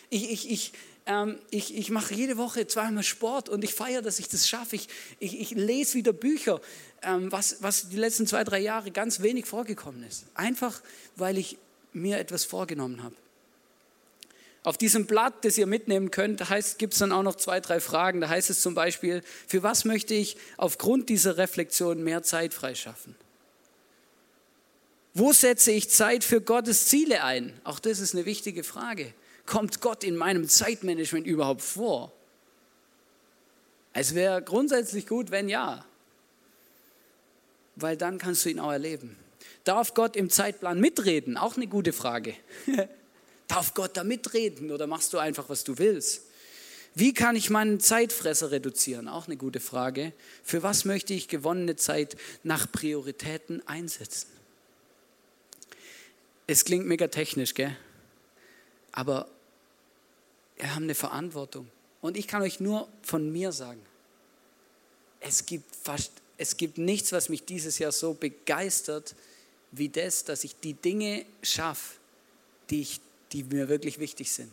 Ich, 0.09 0.31
ich, 0.31 0.51
ich, 0.51 0.73
ähm, 1.05 1.37
ich, 1.51 1.75
ich 1.75 1.89
mache 1.89 2.13
jede 2.13 2.37
Woche 2.37 2.67
zweimal 2.67 3.03
Sport 3.03 3.49
und 3.49 3.63
ich 3.63 3.73
feiere, 3.73 4.01
dass 4.01 4.19
ich 4.19 4.27
das 4.29 4.47
schaffe. 4.47 4.75
Ich, 4.75 4.87
ich, 5.19 5.39
ich 5.39 5.51
lese 5.51 5.95
wieder 5.95 6.13
Bücher, 6.13 6.61
ähm, 7.01 7.31
was, 7.31 7.57
was 7.61 7.89
die 7.89 7.97
letzten 7.97 8.27
zwei, 8.27 8.43
drei 8.43 8.59
Jahre 8.59 8.91
ganz 8.91 9.21
wenig 9.21 9.45
vorgekommen 9.45 10.03
ist. 10.03 10.25
Einfach, 10.33 10.81
weil 11.15 11.37
ich 11.37 11.57
mir 11.93 12.19
etwas 12.19 12.45
vorgenommen 12.45 13.03
habe. 13.03 13.15
Auf 14.63 14.79
diesem 14.79 15.05
Blatt, 15.05 15.45
das 15.45 15.59
ihr 15.59 15.67
mitnehmen 15.67 16.09
könnt, 16.09 16.43
gibt 16.79 16.93
es 16.93 16.99
dann 16.99 17.11
auch 17.11 17.21
noch 17.21 17.35
zwei, 17.35 17.59
drei 17.59 17.79
Fragen. 17.79 18.19
Da 18.19 18.29
heißt 18.29 18.49
es 18.49 18.61
zum 18.61 18.73
Beispiel, 18.73 19.21
für 19.45 19.61
was 19.61 19.85
möchte 19.85 20.15
ich 20.15 20.37
aufgrund 20.57 21.09
dieser 21.09 21.37
Reflexion 21.37 22.03
mehr 22.03 22.23
Zeit 22.23 22.51
freischaffen? 22.51 23.15
Wo 25.15 25.31
setze 25.31 25.71
ich 25.71 25.89
Zeit 25.89 26.25
für 26.25 26.41
Gottes 26.41 26.87
Ziele 26.87 27.23
ein? 27.23 27.53
Auch 27.63 27.79
das 27.79 27.99
ist 27.99 28.13
eine 28.13 28.25
wichtige 28.25 28.65
Frage. 28.65 29.13
Kommt 29.45 29.79
Gott 29.79 30.03
in 30.03 30.17
meinem 30.17 30.47
Zeitmanagement 30.47 31.25
überhaupt 31.25 31.61
vor? 31.61 32.11
Es 33.93 34.13
wäre 34.13 34.41
grundsätzlich 34.41 35.07
gut, 35.07 35.31
wenn 35.31 35.47
ja, 35.47 35.85
weil 37.77 37.95
dann 37.95 38.17
kannst 38.17 38.43
du 38.43 38.49
ihn 38.49 38.59
auch 38.59 38.73
erleben. 38.73 39.15
Darf 39.63 39.93
Gott 39.93 40.17
im 40.17 40.29
Zeitplan 40.29 40.81
mitreden? 40.81 41.37
Auch 41.37 41.55
eine 41.55 41.67
gute 41.67 41.93
Frage. 41.93 42.35
Darf 43.47 43.73
Gott 43.73 43.95
da 43.95 44.03
mitreden 44.03 44.69
oder 44.69 44.85
machst 44.85 45.13
du 45.13 45.17
einfach, 45.17 45.47
was 45.47 45.63
du 45.63 45.77
willst? 45.77 46.23
Wie 46.93 47.13
kann 47.13 47.37
ich 47.37 47.49
meinen 47.49 47.79
Zeitfresser 47.79 48.51
reduzieren? 48.51 49.07
Auch 49.07 49.27
eine 49.27 49.37
gute 49.37 49.61
Frage. 49.61 50.11
Für 50.43 50.61
was 50.61 50.83
möchte 50.83 51.13
ich 51.13 51.29
gewonnene 51.29 51.77
Zeit 51.77 52.17
nach 52.43 52.69
Prioritäten 52.69 53.65
einsetzen? 53.65 54.34
Es 56.47 56.65
klingt 56.65 56.85
mega 56.85 57.07
technisch, 57.07 57.53
gell? 57.53 57.75
Aber 58.91 59.27
wir 60.57 60.73
haben 60.73 60.83
eine 60.83 60.95
Verantwortung. 60.95 61.69
Und 62.01 62.17
ich 62.17 62.27
kann 62.27 62.41
euch 62.41 62.59
nur 62.59 62.87
von 63.01 63.31
mir 63.31 63.51
sagen, 63.51 63.81
es 65.19 65.45
gibt 65.45 65.75
fast, 65.75 66.11
es 66.37 66.57
gibt 66.57 66.77
nichts, 66.77 67.11
was 67.11 67.29
mich 67.29 67.45
dieses 67.45 67.79
Jahr 67.79 67.91
so 67.91 68.13
begeistert, 68.13 69.15
wie 69.71 69.89
das, 69.89 70.23
dass 70.23 70.43
ich 70.43 70.55
die 70.55 70.73
Dinge 70.73 71.25
schaffe, 71.41 71.95
die, 72.69 72.81
ich, 72.81 73.01
die 73.31 73.43
mir 73.43 73.67
wirklich 73.67 73.99
wichtig 73.99 74.31
sind. 74.31 74.51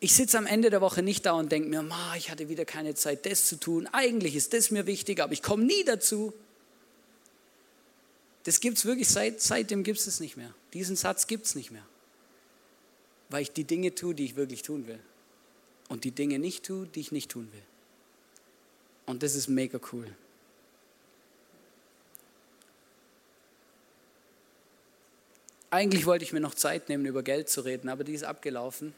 Ich 0.00 0.12
sitze 0.14 0.36
am 0.36 0.46
Ende 0.46 0.68
der 0.68 0.82
Woche 0.82 1.02
nicht 1.02 1.24
da 1.24 1.32
und 1.32 1.50
denke 1.50 1.68
mir, 1.68 1.82
Ma, 1.82 2.14
ich 2.16 2.30
hatte 2.30 2.50
wieder 2.50 2.66
keine 2.66 2.94
Zeit, 2.94 3.24
das 3.24 3.46
zu 3.46 3.58
tun. 3.58 3.88
Eigentlich 3.92 4.36
ist 4.36 4.52
das 4.52 4.70
mir 4.70 4.86
wichtig, 4.86 5.20
aber 5.20 5.32
ich 5.32 5.42
komme 5.42 5.64
nie 5.64 5.84
dazu. 5.84 6.34
Das 8.44 8.60
gibt 8.60 8.78
es 8.78 8.84
wirklich, 8.84 9.08
seit, 9.08 9.40
seitdem 9.40 9.82
gibt 9.82 9.98
es 9.98 10.06
es 10.06 10.20
nicht 10.20 10.36
mehr. 10.36 10.54
Diesen 10.74 10.96
Satz 10.96 11.26
gibt 11.26 11.46
es 11.46 11.54
nicht 11.54 11.70
mehr. 11.70 11.84
Weil 13.30 13.42
ich 13.42 13.52
die 13.52 13.64
Dinge 13.64 13.94
tue, 13.94 14.14
die 14.14 14.26
ich 14.26 14.36
wirklich 14.36 14.62
tun 14.62 14.86
will. 14.86 15.00
Und 15.88 16.04
die 16.04 16.10
Dinge 16.10 16.38
nicht 16.38 16.64
tue, 16.64 16.86
die 16.86 17.00
ich 17.00 17.10
nicht 17.10 17.30
tun 17.30 17.50
will. 17.52 17.62
Und 19.06 19.22
das 19.22 19.34
ist 19.34 19.48
mega 19.48 19.80
cool. 19.92 20.06
Eigentlich 25.70 26.06
wollte 26.06 26.24
ich 26.24 26.32
mir 26.32 26.40
noch 26.40 26.54
Zeit 26.54 26.88
nehmen, 26.88 27.04
über 27.04 27.22
Geld 27.22 27.48
zu 27.48 27.62
reden, 27.62 27.88
aber 27.88 28.04
die 28.04 28.14
ist 28.14 28.24
abgelaufen. 28.24 28.94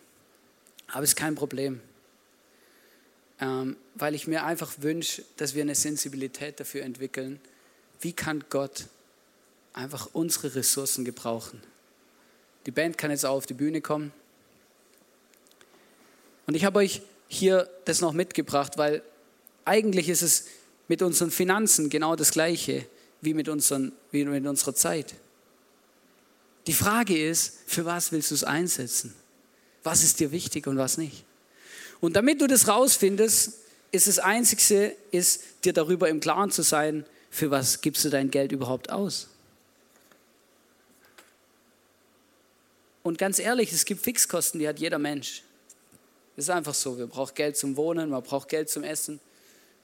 Aber 0.88 1.04
es 1.04 1.10
ist 1.10 1.16
kein 1.16 1.34
Problem. 1.34 1.80
Ähm, 3.40 3.76
weil 3.94 4.14
ich 4.14 4.26
mir 4.26 4.44
einfach 4.44 4.74
wünsche, 4.78 5.24
dass 5.36 5.54
wir 5.54 5.62
eine 5.62 5.74
Sensibilität 5.74 6.60
dafür 6.60 6.82
entwickeln, 6.82 7.40
wie 8.00 8.12
kann 8.12 8.44
Gott 8.50 8.86
einfach 9.76 10.08
unsere 10.12 10.54
Ressourcen 10.54 11.04
gebrauchen. 11.04 11.62
Die 12.64 12.70
Band 12.72 12.98
kann 12.98 13.12
jetzt 13.12 13.24
auch 13.24 13.36
auf 13.36 13.46
die 13.46 13.54
Bühne 13.54 13.80
kommen. 13.80 14.12
Und 16.46 16.54
ich 16.54 16.64
habe 16.64 16.78
euch 16.80 17.02
hier 17.28 17.68
das 17.84 18.00
noch 18.00 18.12
mitgebracht, 18.12 18.78
weil 18.78 19.02
eigentlich 19.64 20.08
ist 20.08 20.22
es 20.22 20.46
mit 20.88 21.02
unseren 21.02 21.30
Finanzen 21.30 21.90
genau 21.90 22.16
das 22.16 22.30
Gleiche 22.32 22.86
wie 23.20 23.34
mit, 23.34 23.48
unseren, 23.48 23.92
wie 24.10 24.24
mit 24.24 24.46
unserer 24.46 24.74
Zeit. 24.74 25.14
Die 26.66 26.72
Frage 26.72 27.16
ist, 27.16 27.58
für 27.66 27.84
was 27.84 28.12
willst 28.12 28.30
du 28.30 28.34
es 28.34 28.44
einsetzen? 28.44 29.14
Was 29.82 30.02
ist 30.02 30.20
dir 30.20 30.32
wichtig 30.32 30.66
und 30.66 30.78
was 30.78 30.98
nicht? 30.98 31.24
Und 32.00 32.14
damit 32.16 32.40
du 32.40 32.46
das 32.46 32.66
rausfindest, 32.66 33.52
ist 33.92 34.08
das 34.08 34.18
Einzige, 34.18 34.96
ist 35.10 35.42
dir 35.64 35.72
darüber 35.72 36.08
im 36.08 36.20
Klaren 36.20 36.50
zu 36.50 36.62
sein, 36.62 37.04
für 37.30 37.50
was 37.50 37.80
gibst 37.80 38.04
du 38.04 38.10
dein 38.10 38.30
Geld 38.30 38.52
überhaupt 38.52 38.90
aus? 38.90 39.28
Und 43.06 43.18
ganz 43.18 43.38
ehrlich, 43.38 43.70
es 43.70 43.84
gibt 43.84 44.02
Fixkosten, 44.02 44.58
die 44.58 44.66
hat 44.66 44.80
jeder 44.80 44.98
Mensch. 44.98 45.44
Das 46.34 46.46
ist 46.46 46.50
einfach 46.50 46.74
so. 46.74 46.94
Man 46.94 47.08
braucht 47.08 47.36
Geld 47.36 47.56
zum 47.56 47.76
Wohnen, 47.76 48.10
man 48.10 48.20
braucht 48.20 48.48
Geld 48.48 48.68
zum 48.68 48.82
Essen, 48.82 49.20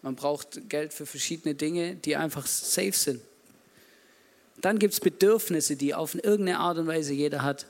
man 0.03 0.17
braucht 0.17 0.69
Geld 0.69 0.93
für 0.93 1.07
verschiedene 1.07 1.55
Dinge, 1.55 1.95
die 1.95 2.17
einfach 2.17 2.49
safe 2.49 2.91
sind. 2.91 3.23
Dann 4.61 4.81
gibt 4.81 4.95
es 4.95 4.99
Bedürfnisse, 4.99 5.77
die 5.77 5.95
auf 5.95 6.17
irgendeine 6.17 6.59
Art 6.59 6.79
und 6.79 6.89
Weise 6.89 7.13
jeder 7.13 7.45
hat. 7.45 7.67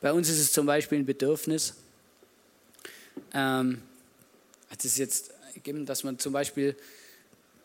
Bei 0.00 0.12
uns 0.12 0.28
ist 0.28 0.40
es 0.40 0.50
zum 0.50 0.66
Beispiel 0.66 0.98
ein 0.98 1.06
Bedürfnis, 1.06 1.74
ähm, 3.32 3.80
das 4.68 4.84
ist 4.84 4.98
jetzt, 4.98 5.30
dass 5.64 6.02
man 6.02 6.18
zum 6.18 6.32
Beispiel 6.32 6.74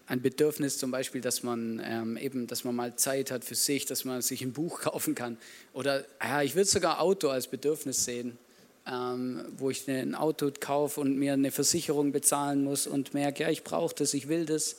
ein 0.08 0.22
Bedürfnis 0.22 0.78
zum 0.78 0.92
Beispiel, 0.92 1.22
dass 1.22 1.44
man 1.44 1.82
ähm, 1.84 2.18
eben, 2.18 2.48
dass 2.48 2.64
man 2.64 2.76
mal 2.76 2.96
Zeit 2.96 3.32
hat 3.32 3.46
für 3.46 3.56
sich, 3.56 3.86
dass 3.86 4.04
man 4.04 4.22
sich 4.22 4.42
ein 4.42 4.54
Buch 4.54 4.82
kaufen 4.82 5.16
kann. 5.16 5.38
Oder 5.74 6.06
ja, 6.22 6.42
ich 6.42 6.56
würde 6.56 6.70
sogar 6.70 7.00
Auto 7.00 7.30
als 7.30 7.48
Bedürfnis 7.48 8.04
sehen, 8.04 8.38
ähm, 8.86 9.46
wo 9.58 9.70
ich 9.70 9.88
ein 9.88 10.16
Auto 10.16 10.52
kaufe 10.60 11.00
und 11.00 11.18
mir 11.18 11.34
eine 11.34 11.52
Versicherung 11.52 12.12
bezahlen 12.12 12.64
muss 12.64 12.86
und 12.86 13.14
merke, 13.14 13.44
ja, 13.44 13.50
ich 13.50 13.64
brauche 13.64 13.96
das, 13.96 14.14
ich 14.14 14.28
will 14.28 14.46
das. 14.46 14.76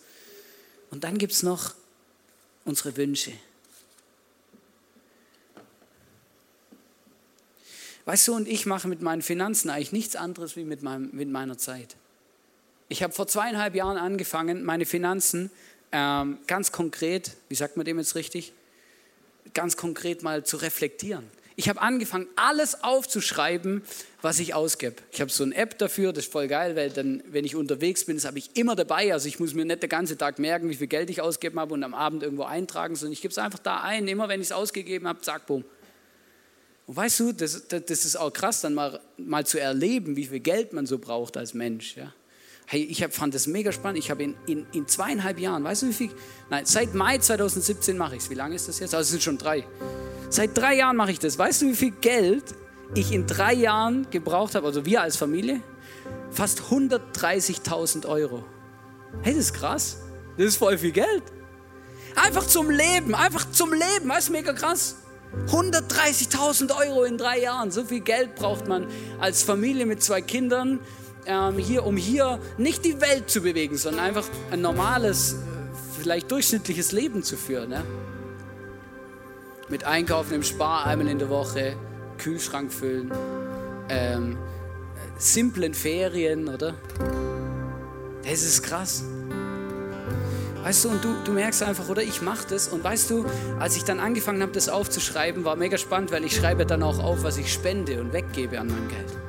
Und 0.91 1.05
dann 1.05 1.17
gibt 1.17 1.33
es 1.33 1.43
noch 1.43 1.75
unsere 2.65 2.97
Wünsche. 2.97 3.33
Weißt 8.05 8.29
du, 8.29 8.35
und 8.35 8.47
ich 8.47 8.67
mache 8.67 8.87
mit 8.87 9.01
meinen 9.01 9.23
Finanzen 9.23 9.71
eigentlich 9.71 9.93
nichts 9.93 10.17
anderes 10.17 10.57
wie 10.57 10.65
mit, 10.65 10.83
meinem, 10.83 11.09
mit 11.13 11.31
meiner 11.31 11.57
Zeit. 11.57 11.97
Ich 12.95 13.03
habe 13.03 13.13
vor 13.13 13.27
zweieinhalb 13.27 13.75
Jahren 13.75 13.97
angefangen, 13.97 14.63
meine 14.63 14.87
Finanzen 14.87 15.51
ähm, 15.91 16.39
ganz 16.47 16.71
konkret, 16.71 17.33
wie 17.49 17.57
sagt 17.57 17.77
man 17.77 17.85
dem 17.85 17.99
jetzt 17.99 18.15
richtig, 18.15 18.53
ganz 19.53 19.77
konkret 19.77 20.23
mal 20.23 20.45
zu 20.45 20.59
reflektieren. 20.59 21.25
Ich 21.57 21.69
habe 21.69 21.83
angefangen, 21.83 22.29
alles 22.37 22.85
aufzuschreiben, 22.85 23.83
was 24.23 24.39
ich 24.39 24.55
ausgebe. 24.55 24.95
Ich 25.11 25.21
habe 25.21 25.29
so 25.29 25.43
eine 25.43 25.57
App 25.57 25.77
dafür, 25.79 26.13
das 26.13 26.27
ist 26.27 26.33
voll 26.33 26.47
geil, 26.47 26.77
weil 26.77 26.91
dann, 26.91 27.21
wenn 27.33 27.45
ich 27.45 27.57
unterwegs 27.57 28.05
bin, 28.05 28.15
das 28.15 28.27
habe 28.27 28.39
ich 28.39 28.57
immer 28.57 28.77
dabei. 28.77 29.13
Also 29.13 29.27
ich 29.27 29.41
muss 29.41 29.55
mir 29.55 29.65
nicht 29.65 29.83
den 29.83 29.91
ganzen 29.91 30.17
Tag 30.17 30.39
merken, 30.39 30.69
wie 30.69 30.77
viel 30.77 30.87
Geld 30.87 31.11
ich 31.11 31.21
ausgegeben 31.21 31.59
habe 31.59 31.75
und 31.75 31.83
am 31.83 31.95
Abend 31.95 32.23
irgendwo 32.23 32.45
eintragen, 32.45 32.95
sondern 32.95 33.15
ich 33.15 33.23
gebe 33.23 33.33
es 33.33 33.39
einfach 33.39 33.59
da 33.59 33.81
ein. 33.81 34.07
Immer 34.07 34.29
wenn 34.29 34.41
ich 34.41 34.47
es 34.47 34.53
ausgegeben 34.53 35.09
habe, 35.09 35.21
zack, 35.21 35.49
bumm. 35.49 35.65
Und 36.87 36.95
weißt 36.95 37.19
du, 37.19 37.33
das, 37.33 37.67
das, 37.67 37.87
das, 37.87 38.05
ist 38.05 38.15
auch 38.15 38.33
krass, 38.33 38.61
dann 38.61 38.75
mal, 38.75 39.01
mal 39.17 39.45
zu 39.45 39.59
erleben, 39.59 40.15
wie 40.15 40.27
viel 40.27 40.39
Geld 40.39 40.73
man 40.73 40.87
so 40.87 40.99
braucht 40.99 41.37
als 41.37 41.55
Mensch. 41.55 41.97
Ja? 41.97 42.15
Hey, 42.67 42.83
ich 42.83 43.03
hab, 43.03 43.13
fand 43.13 43.35
das 43.35 43.47
mega 43.47 43.73
spannend. 43.73 43.99
Ich 43.99 44.11
habe 44.11 44.23
in, 44.23 44.35
in, 44.47 44.67
in 44.73 44.89
zweieinhalb 44.89 45.39
Jahren, 45.39 45.65
weißt 45.65 45.83
du 45.83 45.89
wie 45.89 45.93
viel? 45.93 46.11
Nein, 46.49 46.65
seit 46.65 46.95
Mai 46.95 47.19
2017 47.19 47.99
mache 47.99 48.17
ich 48.17 48.23
es. 48.23 48.31
Wie 48.31 48.35
lange 48.35 48.55
ist 48.55 48.69
das 48.69 48.79
jetzt? 48.79 48.95
Also 48.95 49.03
es 49.03 49.11
sind 49.11 49.23
schon 49.23 49.39
drei. 49.39 49.67
Seit 50.31 50.57
drei 50.57 50.77
Jahren 50.77 50.97
mache 50.97 51.13
ich 51.13 51.19
das. 51.19 51.39
Weißt 51.39 51.63
du, 51.63 51.67
wie 51.69 51.75
viel 51.75 51.91
Geld 51.91 52.45
ich 52.95 53.13
in 53.13 53.27
drei 53.27 53.53
Jahren 53.53 54.07
gebraucht 54.11 54.55
habe? 54.55 54.67
Also 54.67 54.87
wir 54.87 55.03
als 55.03 55.17
Familie? 55.17 55.61
Fast 56.31 56.63
130.000 56.63 58.07
Euro. 58.09 58.45
Hey, 59.23 59.35
das 59.35 59.47
ist 59.47 59.55
krass. 59.55 59.99
Das 60.37 60.47
ist 60.47 60.57
voll 60.57 60.79
viel 60.79 60.93
Geld. 60.93 61.23
Einfach 62.17 62.47
zum 62.47 62.71
Leben, 62.71 63.15
einfach 63.15 63.51
zum 63.51 63.73
Leben. 63.73 64.09
Weißt 64.09 64.29
du, 64.29 64.33
mega 64.33 64.53
krass. 64.53 64.97
130.000 65.49 66.75
Euro 66.77 67.05
in 67.05 67.19
drei 67.19 67.41
Jahren. 67.41 67.71
So 67.71 67.85
viel 67.85 68.01
Geld 68.01 68.35
braucht 68.35 68.69
man 68.69 68.87
als 69.21 69.43
Familie 69.43 69.85
mit 69.85 70.03
zwei 70.03 70.23
Kindern 70.23 70.81
ähm, 71.27 71.59
hier, 71.59 71.85
um 71.85 71.97
hier 71.97 72.39
nicht 72.59 72.85
die 72.85 73.01
Welt 73.01 73.31
zu 73.31 73.41
bewegen, 73.43 73.77
sondern 73.77 74.05
einfach 74.05 74.27
ein 74.51 74.61
normales, 74.61 75.35
äh, 75.35 75.37
vielleicht 76.01 76.31
durchschnittliches 76.31 76.93
Leben 76.93 77.23
zu 77.23 77.37
führen. 77.37 77.71
Ne? 77.71 77.85
Mit 79.69 79.85
Einkaufen 79.85 80.35
im 80.35 80.43
Spar 80.43 80.87
einmal 80.87 81.09
in 81.09 81.19
der 81.19 81.31
Woche, 81.31 81.77
Kühlschrank 82.19 82.73
füllen, 82.73 83.11
ähm, 83.89 84.37
simplen 85.19 85.75
Ferien, 85.75 86.49
oder? 86.49 86.75
Das 88.25 88.43
ist 88.43 88.63
krass. 88.63 89.05
Weißt 90.63 90.87
du, 90.87 90.89
und 90.89 91.05
du, 91.05 91.15
du 91.25 91.33
merkst 91.33 91.63
einfach, 91.63 91.91
oder 91.91 92.03
ich 92.03 92.23
mache 92.23 92.47
das. 92.49 92.69
Und 92.69 92.83
weißt 92.83 93.11
du, 93.11 93.27
als 93.59 93.77
ich 93.77 93.85
dann 93.85 94.01
angefangen 94.01 94.41
habe, 94.41 94.53
das 94.53 94.71
aufzuschreiben, 94.71 95.45
war 95.45 95.57
mega 95.57 95.77
spannend, 95.77 96.11
weil 96.11 96.25
ich 96.25 96.35
schreibe 96.35 96.65
dann 96.65 96.83
auch 96.83 96.99
auf, 97.01 97.23
was 97.23 97.37
ich 97.37 97.53
spende 97.53 98.01
und 98.01 98.15
weggebe 98.15 98.59
an 98.59 98.69
meinem 98.69 98.89
Geld. 98.89 99.24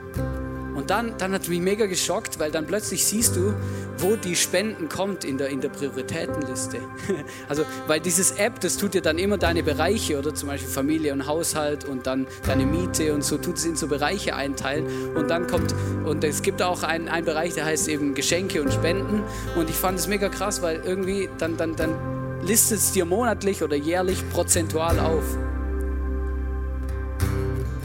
Und 0.85 0.91
dann, 0.91 1.17
dann 1.17 1.33
hat 1.33 1.41
es 1.41 1.47
mich 1.47 1.61
mega 1.61 1.87
geschockt, 1.87 2.37
weil 2.37 2.51
dann 2.51 2.67
plötzlich 2.67 3.03
siehst 3.07 3.35
du, 3.35 3.55
wo 3.97 4.15
die 4.17 4.35
Spenden 4.35 4.87
kommt 4.87 5.25
in 5.25 5.39
der, 5.39 5.49
in 5.49 5.59
der 5.59 5.69
Prioritätenliste. 5.69 6.77
Also, 7.49 7.63
weil 7.87 7.99
dieses 7.99 8.33
App, 8.33 8.59
das 8.59 8.77
tut 8.77 8.93
dir 8.93 9.01
dann 9.01 9.17
immer 9.17 9.39
deine 9.39 9.63
Bereiche, 9.63 10.19
oder 10.19 10.35
zum 10.35 10.49
Beispiel 10.49 10.69
Familie 10.69 11.11
und 11.13 11.25
Haushalt 11.25 11.85
und 11.85 12.05
dann 12.05 12.27
deine 12.45 12.67
Miete 12.67 13.15
und 13.15 13.23
so, 13.23 13.39
tut 13.39 13.57
es 13.57 13.65
in 13.65 13.75
so 13.75 13.87
Bereiche 13.87 14.35
einteilen. 14.35 15.15
Und 15.15 15.31
dann 15.31 15.47
kommt, 15.47 15.73
und 16.05 16.23
es 16.23 16.43
gibt 16.43 16.61
auch 16.61 16.83
einen, 16.83 17.07
einen 17.07 17.25
Bereich, 17.25 17.55
der 17.55 17.65
heißt 17.65 17.87
eben 17.87 18.13
Geschenke 18.13 18.61
und 18.61 18.71
Spenden. 18.71 19.23
Und 19.55 19.71
ich 19.71 19.75
fand 19.75 19.97
es 19.97 20.07
mega 20.07 20.29
krass, 20.29 20.61
weil 20.61 20.83
irgendwie 20.85 21.29
dann, 21.39 21.57
dann, 21.57 21.75
dann 21.75 21.95
listet 22.43 22.77
es 22.77 22.91
dir 22.91 23.05
monatlich 23.05 23.63
oder 23.63 23.75
jährlich 23.75 24.23
prozentual 24.29 24.99
auf. 24.99 25.23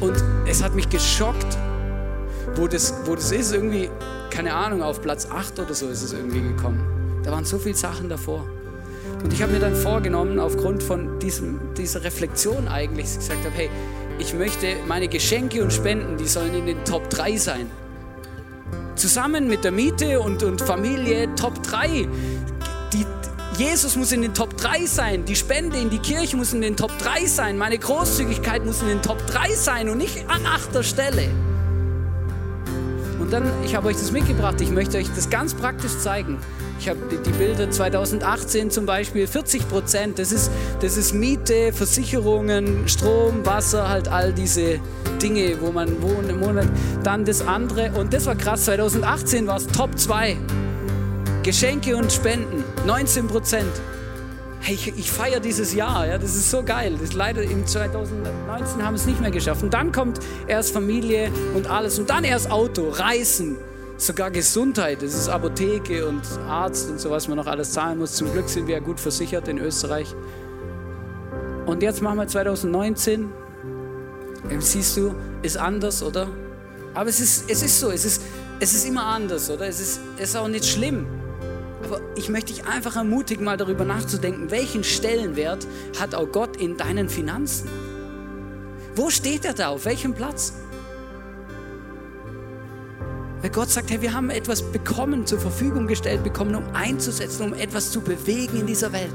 Und 0.03 0.23
es 0.47 0.63
hat 0.63 0.75
mich 0.75 0.91
geschockt, 0.91 1.57
wo 2.61 2.69
das, 2.69 2.95
wo 3.07 3.15
das 3.15 3.33
ist, 3.33 3.53
irgendwie, 3.53 3.89
keine 4.29 4.53
Ahnung, 4.53 4.83
auf 4.83 5.01
Platz 5.01 5.27
8 5.27 5.59
oder 5.61 5.73
so 5.73 5.89
ist 5.89 6.03
es 6.03 6.13
irgendwie 6.13 6.43
gekommen. 6.43 7.21
Da 7.25 7.33
waren 7.33 7.45
so 7.47 7.59
viele 7.59 7.75
Sachen 7.75 8.11
davor. 8.11 8.47
Und 9.25 9.33
ich 9.33 9.43
habe 9.43 9.53
mir 9.53 9.61
dann 9.61 9.75
vorgenommen, 9.75 10.39
aufgrund 10.39 10.83
von 10.83 11.19
diesem, 11.19 11.59
dieser 11.75 12.05
Reflexion 12.05 12.69
eigentlich, 12.69 13.07
dass 13.07 13.13
ich 13.15 13.19
gesagt 13.21 13.45
habe, 13.47 13.55
hey, 13.55 13.71
ich 14.19 14.35
möchte 14.35 14.77
meine 14.87 15.09
Geschenke 15.09 15.63
und 15.63 15.73
Spenden, 15.73 16.19
die 16.19 16.27
sollen 16.27 16.55
in 16.55 16.67
den 16.67 16.85
Top 16.85 17.09
3 17.09 17.37
sein. 17.39 17.71
Zusammen 18.95 19.49
mit 19.49 19.65
der 19.65 19.73
Miete 19.73 20.21
und, 20.21 20.43
und 20.43 20.61
Familie 20.61 21.35
Top 21.37 21.63
3. 21.63 22.07
Die, 22.93 23.07
Jesus 23.57 23.97
muss 23.97 24.13
in 24.13 24.21
den 24.21 24.35
Top 24.35 24.55
3 24.59 24.85
sein. 24.85 25.25
Die 25.25 25.37
Spende 25.37 25.79
in 25.79 25.89
die 25.89 25.99
Kirche 25.99 26.37
muss 26.37 26.53
in 26.53 26.61
den 26.61 26.77
Top 26.77 26.93
3 26.99 27.25
sein. 27.25 27.57
Meine 27.57 27.79
Großzügigkeit 27.79 28.67
muss 28.67 28.83
in 28.83 28.89
den 28.89 29.01
Top 29.01 29.27
3 29.29 29.55
sein 29.55 29.89
und 29.89 29.97
nicht 29.97 30.29
an 30.29 30.45
achter 30.45 30.83
Stelle. 30.83 31.31
Dann, 33.31 33.45
ich 33.65 33.77
habe 33.77 33.89
euch 33.89 33.97
das 33.97 34.11
mitgebracht, 34.11 34.61
ich 34.61 34.71
möchte 34.71 34.99
euch 34.99 35.09
das 35.15 35.31
ganz 35.31 35.55
praktisch 35.55 35.97
zeigen. 35.99 36.39
Ich 36.81 36.89
habe 36.89 36.99
die, 37.11 37.19
die 37.19 37.31
Bilder 37.31 37.71
2018 37.71 38.71
zum 38.71 38.87
Beispiel, 38.87 39.27
40 39.27 39.69
Prozent, 39.69 40.19
das 40.19 40.33
ist, 40.33 40.51
das 40.81 40.97
ist 40.97 41.15
Miete, 41.15 41.73
Versicherungen, 41.73 42.89
Strom, 42.89 43.47
Wasser, 43.47 43.89
halt 43.89 44.09
all 44.09 44.33
diese 44.33 44.81
Dinge, 45.23 45.61
wo 45.61 45.71
man 45.71 46.03
wohnt 46.03 46.29
im 46.29 46.41
Monat. 46.41 46.67
Dann 47.05 47.25
das 47.25 47.47
andere, 47.47 47.93
und 47.93 48.13
das 48.13 48.27
war 48.27 48.35
krass, 48.35 48.65
2018 48.65 49.47
war 49.47 49.59
es 49.59 49.67
Top 49.69 49.97
2. 49.97 50.37
Geschenke 51.45 51.97
und 51.97 52.13
Spenden, 52.13 52.65
19 52.87 53.29
Prozent. 53.29 53.71
Hey, 54.63 54.75
ich, 54.75 54.89
ich 54.99 55.11
feiere 55.11 55.41
dieses 55.41 55.73
Jahr, 55.73 56.07
ja, 56.07 56.19
das 56.19 56.35
ist 56.37 56.51
so 56.51 56.63
geil. 56.63 56.95
Das 57.01 57.15
leider 57.15 57.43
im 57.43 57.67
2019 57.67 58.83
haben 58.83 58.95
wir 58.95 58.97
es 58.97 59.07
nicht 59.07 59.21
mehr 59.21 59.31
geschafft. 59.31 59.63
Und 59.63 59.73
dann 59.73 59.91
kommt 59.91 60.21
erst 60.47 60.73
Familie 60.73 61.31
und 61.55 61.71
alles 61.71 61.99
und 61.99 62.11
dann 62.11 62.25
erst 62.25 62.51
Auto, 62.51 62.91
Reisen, 62.91 63.57
sogar 63.97 64.31
Gesundheit. 64.31 65.03
Das 65.03 65.15
ist 65.15 65.31
Apotheke 65.31 66.07
und 66.07 66.23
Arzt 66.47 66.91
und 66.91 67.01
so, 67.01 67.11
was 67.11 67.27
man 67.27 67.39
noch 67.39 67.47
alles 67.47 67.73
zahlen 67.73 67.99
muss. 67.99 68.13
Zum 68.13 68.31
Glück 68.33 68.51
sind 68.51 68.67
wir 68.67 68.75
ja 68.75 68.81
gut 68.81 69.01
versichert 69.01 69.49
in 69.49 69.59
Österreich. 69.59 70.15
Und 71.65 71.83
jetzt 71.83 72.03
machen 72.03 72.19
wir 72.19 72.27
2019. 72.27 73.31
Ähm, 74.51 74.61
Siehst 74.61 74.97
du, 74.99 75.15
ist 75.43 75.57
anders, 75.57 76.03
oder? 76.03 76.29
Aber 76.93 77.09
es 77.09 77.21
ist, 77.21 77.51
es 77.51 77.63
ist 77.63 77.81
so, 77.81 77.91
es 77.91 78.05
ist, 78.05 78.23
es 78.59 78.75
ist 78.75 78.87
immer 78.87 79.07
anders, 79.07 79.49
oder? 79.51 79.67
Es 79.67 79.81
ist, 79.81 80.01
es 80.19 80.31
ist 80.31 80.37
auch 80.37 80.49
nicht 80.49 80.67
schlimm. 80.67 81.07
Aber 81.85 82.01
ich 82.15 82.29
möchte 82.29 82.53
dich 82.53 82.67
einfach 82.67 82.97
ermutigen, 82.97 83.45
mal 83.45 83.57
darüber 83.57 83.85
nachzudenken, 83.85 84.51
welchen 84.51 84.85
Stellenwert 84.85 85.67
hat 85.99 86.15
auch 86.15 86.31
Gott 86.31 86.57
in 86.57 86.77
deinen 86.77 87.09
Finanzen? 87.09 87.69
Wo 88.95 89.11
steht 89.11 89.45
er 89.45 89.55
da? 89.55 89.69
Auf 89.69 89.85
welchem 89.85 90.15
Platz? 90.15 90.53
Weil 93.41 93.51
Gott 93.51 93.71
sagt, 93.71 93.91
hey, 93.91 94.03
wir 94.03 94.13
haben 94.13 94.29
etwas 94.29 94.63
bekommen, 94.63 95.27
zur 95.27 95.39
Verfügung 95.39 95.87
gestellt 95.87 96.23
bekommen, 96.23 96.55
um 96.55 96.65
einzusetzen, 96.75 97.45
um 97.47 97.55
etwas 97.55 97.91
zu 97.91 98.03
bewegen 98.03 98.61
in 98.61 98.67
dieser 98.67 98.93
Welt. 98.93 99.15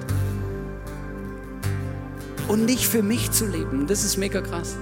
Und 2.48 2.66
nicht 2.66 2.88
für 2.88 3.04
mich 3.04 3.32
zu 3.32 3.46
leben. 3.46 3.86
Das 3.86 4.04
ist 4.04 4.18
mega 4.18 4.42
krass. 4.42 4.76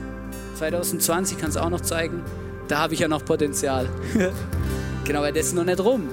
2020 0.55 1.37
kann 1.37 1.49
es 1.49 1.57
auch 1.57 1.69
noch 1.69 1.81
zeigen. 1.81 2.21
Da 2.67 2.79
habe 2.79 2.93
ich 2.93 3.01
ja 3.01 3.07
noch 3.07 3.25
Potenzial. 3.25 3.89
genau, 5.03 5.21
weil 5.21 5.33
das 5.33 5.47
ist 5.47 5.55
noch 5.55 5.65
nicht 5.65 5.79
rum. 5.79 6.07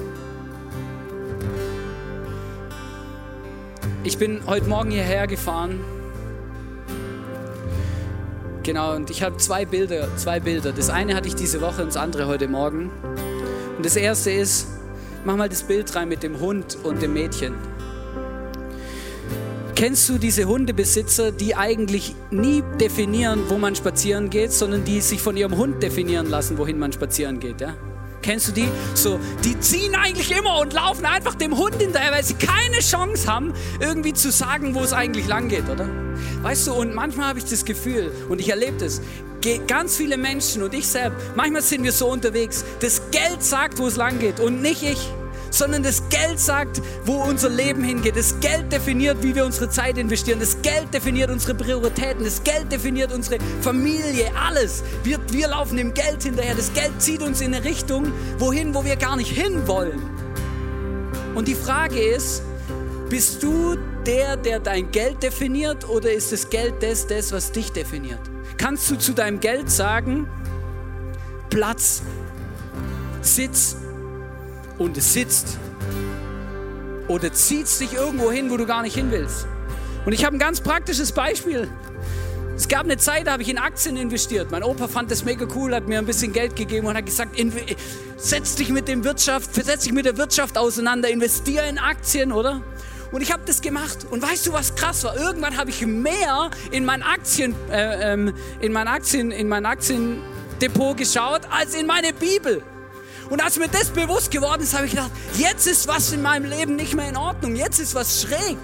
Ich 4.04 4.18
bin 4.18 4.40
heute 4.46 4.66
Morgen 4.66 4.90
hierher 4.90 5.26
gefahren. 5.26 5.80
Genau, 8.62 8.94
und 8.94 9.10
ich 9.10 9.22
habe 9.22 9.36
zwei 9.38 9.64
Bilder, 9.64 10.08
zwei 10.16 10.40
Bilder. 10.40 10.72
Das 10.72 10.90
eine 10.90 11.14
hatte 11.14 11.28
ich 11.28 11.34
diese 11.34 11.60
Woche 11.60 11.82
und 11.82 11.88
das 11.88 11.96
andere 11.96 12.26
heute 12.26 12.48
Morgen. 12.48 12.90
Und 13.76 13.86
das 13.86 13.96
erste 13.96 14.30
ist, 14.30 14.68
mach 15.24 15.36
mal 15.36 15.48
das 15.48 15.62
Bild 15.62 15.94
rein 15.96 16.08
mit 16.08 16.22
dem 16.22 16.40
Hund 16.40 16.76
und 16.82 17.00
dem 17.02 17.14
Mädchen. 17.14 17.54
Kennst 19.74 20.08
du 20.10 20.18
diese 20.18 20.44
Hundebesitzer, 20.44 21.32
die 21.32 21.56
eigentlich 21.56 22.14
nie 22.30 22.62
definieren, 22.78 23.44
wo 23.48 23.56
man 23.56 23.74
spazieren 23.74 24.28
geht, 24.28 24.52
sondern 24.52 24.84
die 24.84 25.00
sich 25.00 25.22
von 25.22 25.38
ihrem 25.38 25.56
Hund 25.56 25.82
definieren 25.82 26.28
lassen, 26.28 26.58
wohin 26.58 26.78
man 26.78 26.92
spazieren 26.92 27.40
geht, 27.40 27.62
ja? 27.62 27.74
Kennst 28.22 28.48
du 28.48 28.52
die? 28.52 28.68
So, 28.94 29.18
die 29.44 29.58
ziehen 29.60 29.94
eigentlich 29.94 30.30
immer 30.30 30.60
und 30.60 30.72
laufen 30.72 31.06
einfach 31.06 31.34
dem 31.34 31.56
Hund 31.56 31.76
hinterher, 31.76 32.12
weil 32.12 32.24
sie 32.24 32.34
keine 32.34 32.80
Chance 32.80 33.26
haben, 33.26 33.54
irgendwie 33.80 34.12
zu 34.12 34.30
sagen, 34.30 34.74
wo 34.74 34.80
es 34.80 34.92
eigentlich 34.92 35.26
lang 35.26 35.48
geht, 35.48 35.68
oder? 35.68 35.88
Weißt 36.42 36.66
du, 36.66 36.74
und 36.74 36.94
manchmal 36.94 37.28
habe 37.28 37.38
ich 37.38 37.46
das 37.46 37.64
Gefühl, 37.64 38.12
und 38.28 38.40
ich 38.40 38.50
erlebe 38.50 38.76
das, 38.78 39.00
ganz 39.66 39.96
viele 39.96 40.18
Menschen 40.18 40.62
und 40.62 40.74
ich 40.74 40.86
selbst, 40.86 41.18
manchmal 41.34 41.62
sind 41.62 41.82
wir 41.82 41.92
so 41.92 42.08
unterwegs, 42.08 42.64
das 42.80 43.10
Geld 43.10 43.42
sagt, 43.42 43.78
wo 43.78 43.86
es 43.86 43.96
lang 43.96 44.18
geht 44.18 44.38
und 44.38 44.60
nicht 44.60 44.82
ich 44.82 44.98
sondern 45.50 45.82
das 45.82 46.08
Geld 46.08 46.38
sagt, 46.38 46.80
wo 47.04 47.22
unser 47.22 47.48
Leben 47.48 47.84
hingeht. 47.84 48.16
Das 48.16 48.38
Geld 48.40 48.72
definiert, 48.72 49.22
wie 49.22 49.34
wir 49.34 49.44
unsere 49.44 49.68
Zeit 49.68 49.98
investieren. 49.98 50.40
Das 50.40 50.60
Geld 50.62 50.92
definiert 50.94 51.30
unsere 51.30 51.54
Prioritäten. 51.54 52.24
Das 52.24 52.42
Geld 52.42 52.70
definiert 52.72 53.12
unsere 53.12 53.38
Familie, 53.60 54.30
alles. 54.34 54.82
Wir, 55.02 55.18
wir 55.30 55.48
laufen 55.48 55.76
dem 55.76 55.92
Geld 55.92 56.22
hinterher. 56.22 56.54
Das 56.54 56.72
Geld 56.72 56.92
zieht 56.98 57.22
uns 57.22 57.40
in 57.40 57.54
eine 57.54 57.64
Richtung, 57.64 58.12
wohin, 58.38 58.74
wo 58.74 58.84
wir 58.84 58.96
gar 58.96 59.16
nicht 59.16 59.30
hinwollen. 59.32 60.00
Und 61.34 61.48
die 61.48 61.54
Frage 61.54 62.00
ist, 62.00 62.42
bist 63.08 63.42
du 63.42 63.76
der, 64.06 64.36
der 64.36 64.60
dein 64.60 64.90
Geld 64.90 65.22
definiert 65.22 65.88
oder 65.88 66.12
ist 66.12 66.32
das 66.32 66.48
Geld 66.48 66.74
das, 66.80 67.06
das, 67.06 67.32
was 67.32 67.52
dich 67.52 67.72
definiert? 67.72 68.20
Kannst 68.56 68.90
du 68.90 68.96
zu 68.96 69.12
deinem 69.12 69.40
Geld 69.40 69.70
sagen, 69.70 70.28
Platz, 71.50 72.02
Sitz, 73.22 73.76
und 74.80 74.96
es 74.96 75.12
sitzt. 75.12 75.58
Oder 77.06 77.32
zieht 77.32 77.68
dich 77.78 77.92
irgendwo 77.92 78.32
hin, 78.32 78.50
wo 78.50 78.56
du 78.56 78.66
gar 78.66 78.82
nicht 78.82 78.94
hin 78.94 79.10
willst. 79.10 79.46
Und 80.06 80.12
ich 80.12 80.24
habe 80.24 80.34
ein 80.34 80.38
ganz 80.38 80.60
praktisches 80.60 81.12
Beispiel. 81.12 81.68
Es 82.56 82.66
gab 82.66 82.84
eine 82.84 82.96
Zeit, 82.96 83.26
da 83.26 83.32
habe 83.32 83.42
ich 83.42 83.48
in 83.48 83.58
Aktien 83.58 83.96
investiert. 83.96 84.50
Mein 84.50 84.62
Opa 84.62 84.88
fand 84.88 85.10
das 85.10 85.24
mega 85.24 85.46
cool, 85.54 85.74
hat 85.74 85.86
mir 85.86 85.98
ein 85.98 86.06
bisschen 86.06 86.32
Geld 86.32 86.56
gegeben 86.56 86.86
und 86.86 86.96
hat 86.96 87.04
gesagt, 87.04 87.36
setz 88.16 88.54
dich 88.54 88.70
mit 88.70 88.88
dem 88.88 89.04
Wirtschaft, 89.04 89.54
setz 89.54 89.84
dich 89.84 89.92
mit 89.92 90.06
der 90.06 90.16
Wirtschaft 90.16 90.56
auseinander, 90.56 91.10
investiere 91.10 91.68
in 91.68 91.78
Aktien, 91.78 92.32
oder? 92.32 92.62
Und 93.12 93.22
ich 93.22 93.32
habe 93.32 93.42
das 93.44 93.60
gemacht. 93.60 94.06
Und 94.10 94.22
weißt 94.22 94.46
du, 94.46 94.52
was 94.52 94.74
krass 94.74 95.04
war? 95.04 95.16
Irgendwann 95.16 95.58
habe 95.58 95.70
ich 95.70 95.84
mehr 95.84 96.50
in 96.70 96.86
mein 96.86 97.02
Aktien, 97.02 97.54
äh, 97.70 98.12
ähm, 98.12 98.32
in 98.60 98.72
mein 98.72 98.88
Aktien, 98.88 99.30
in 99.30 99.48
mein 99.48 99.66
Aktiendepot 99.66 100.96
geschaut 100.96 101.42
als 101.50 101.74
in 101.74 101.86
meine 101.86 102.14
Bibel. 102.14 102.62
Und 103.30 103.42
als 103.42 103.56
mir 103.58 103.68
das 103.68 103.90
bewusst 103.90 104.32
geworden 104.32 104.62
ist, 104.62 104.74
habe 104.74 104.86
ich 104.86 104.90
gedacht, 104.90 105.12
jetzt 105.34 105.66
ist 105.66 105.86
was 105.86 106.12
in 106.12 106.20
meinem 106.20 106.50
Leben 106.50 106.74
nicht 106.74 106.94
mehr 106.94 107.08
in 107.08 107.16
Ordnung. 107.16 107.54
Jetzt 107.54 107.78
ist 107.78 107.94
was 107.94 108.22
schräg. 108.22 108.58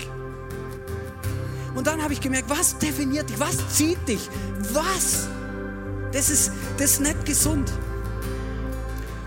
Und 1.76 1.86
dann 1.86 2.02
habe 2.02 2.12
ich 2.12 2.20
gemerkt, 2.20 2.50
was 2.50 2.76
definiert 2.76 3.30
dich? 3.30 3.38
Was 3.38 3.56
zieht 3.68 4.08
dich? 4.08 4.28
Was? 4.72 5.28
Das 6.12 6.30
ist, 6.30 6.50
das 6.78 6.92
ist 6.92 7.00
nicht 7.00 7.24
gesund. 7.24 7.70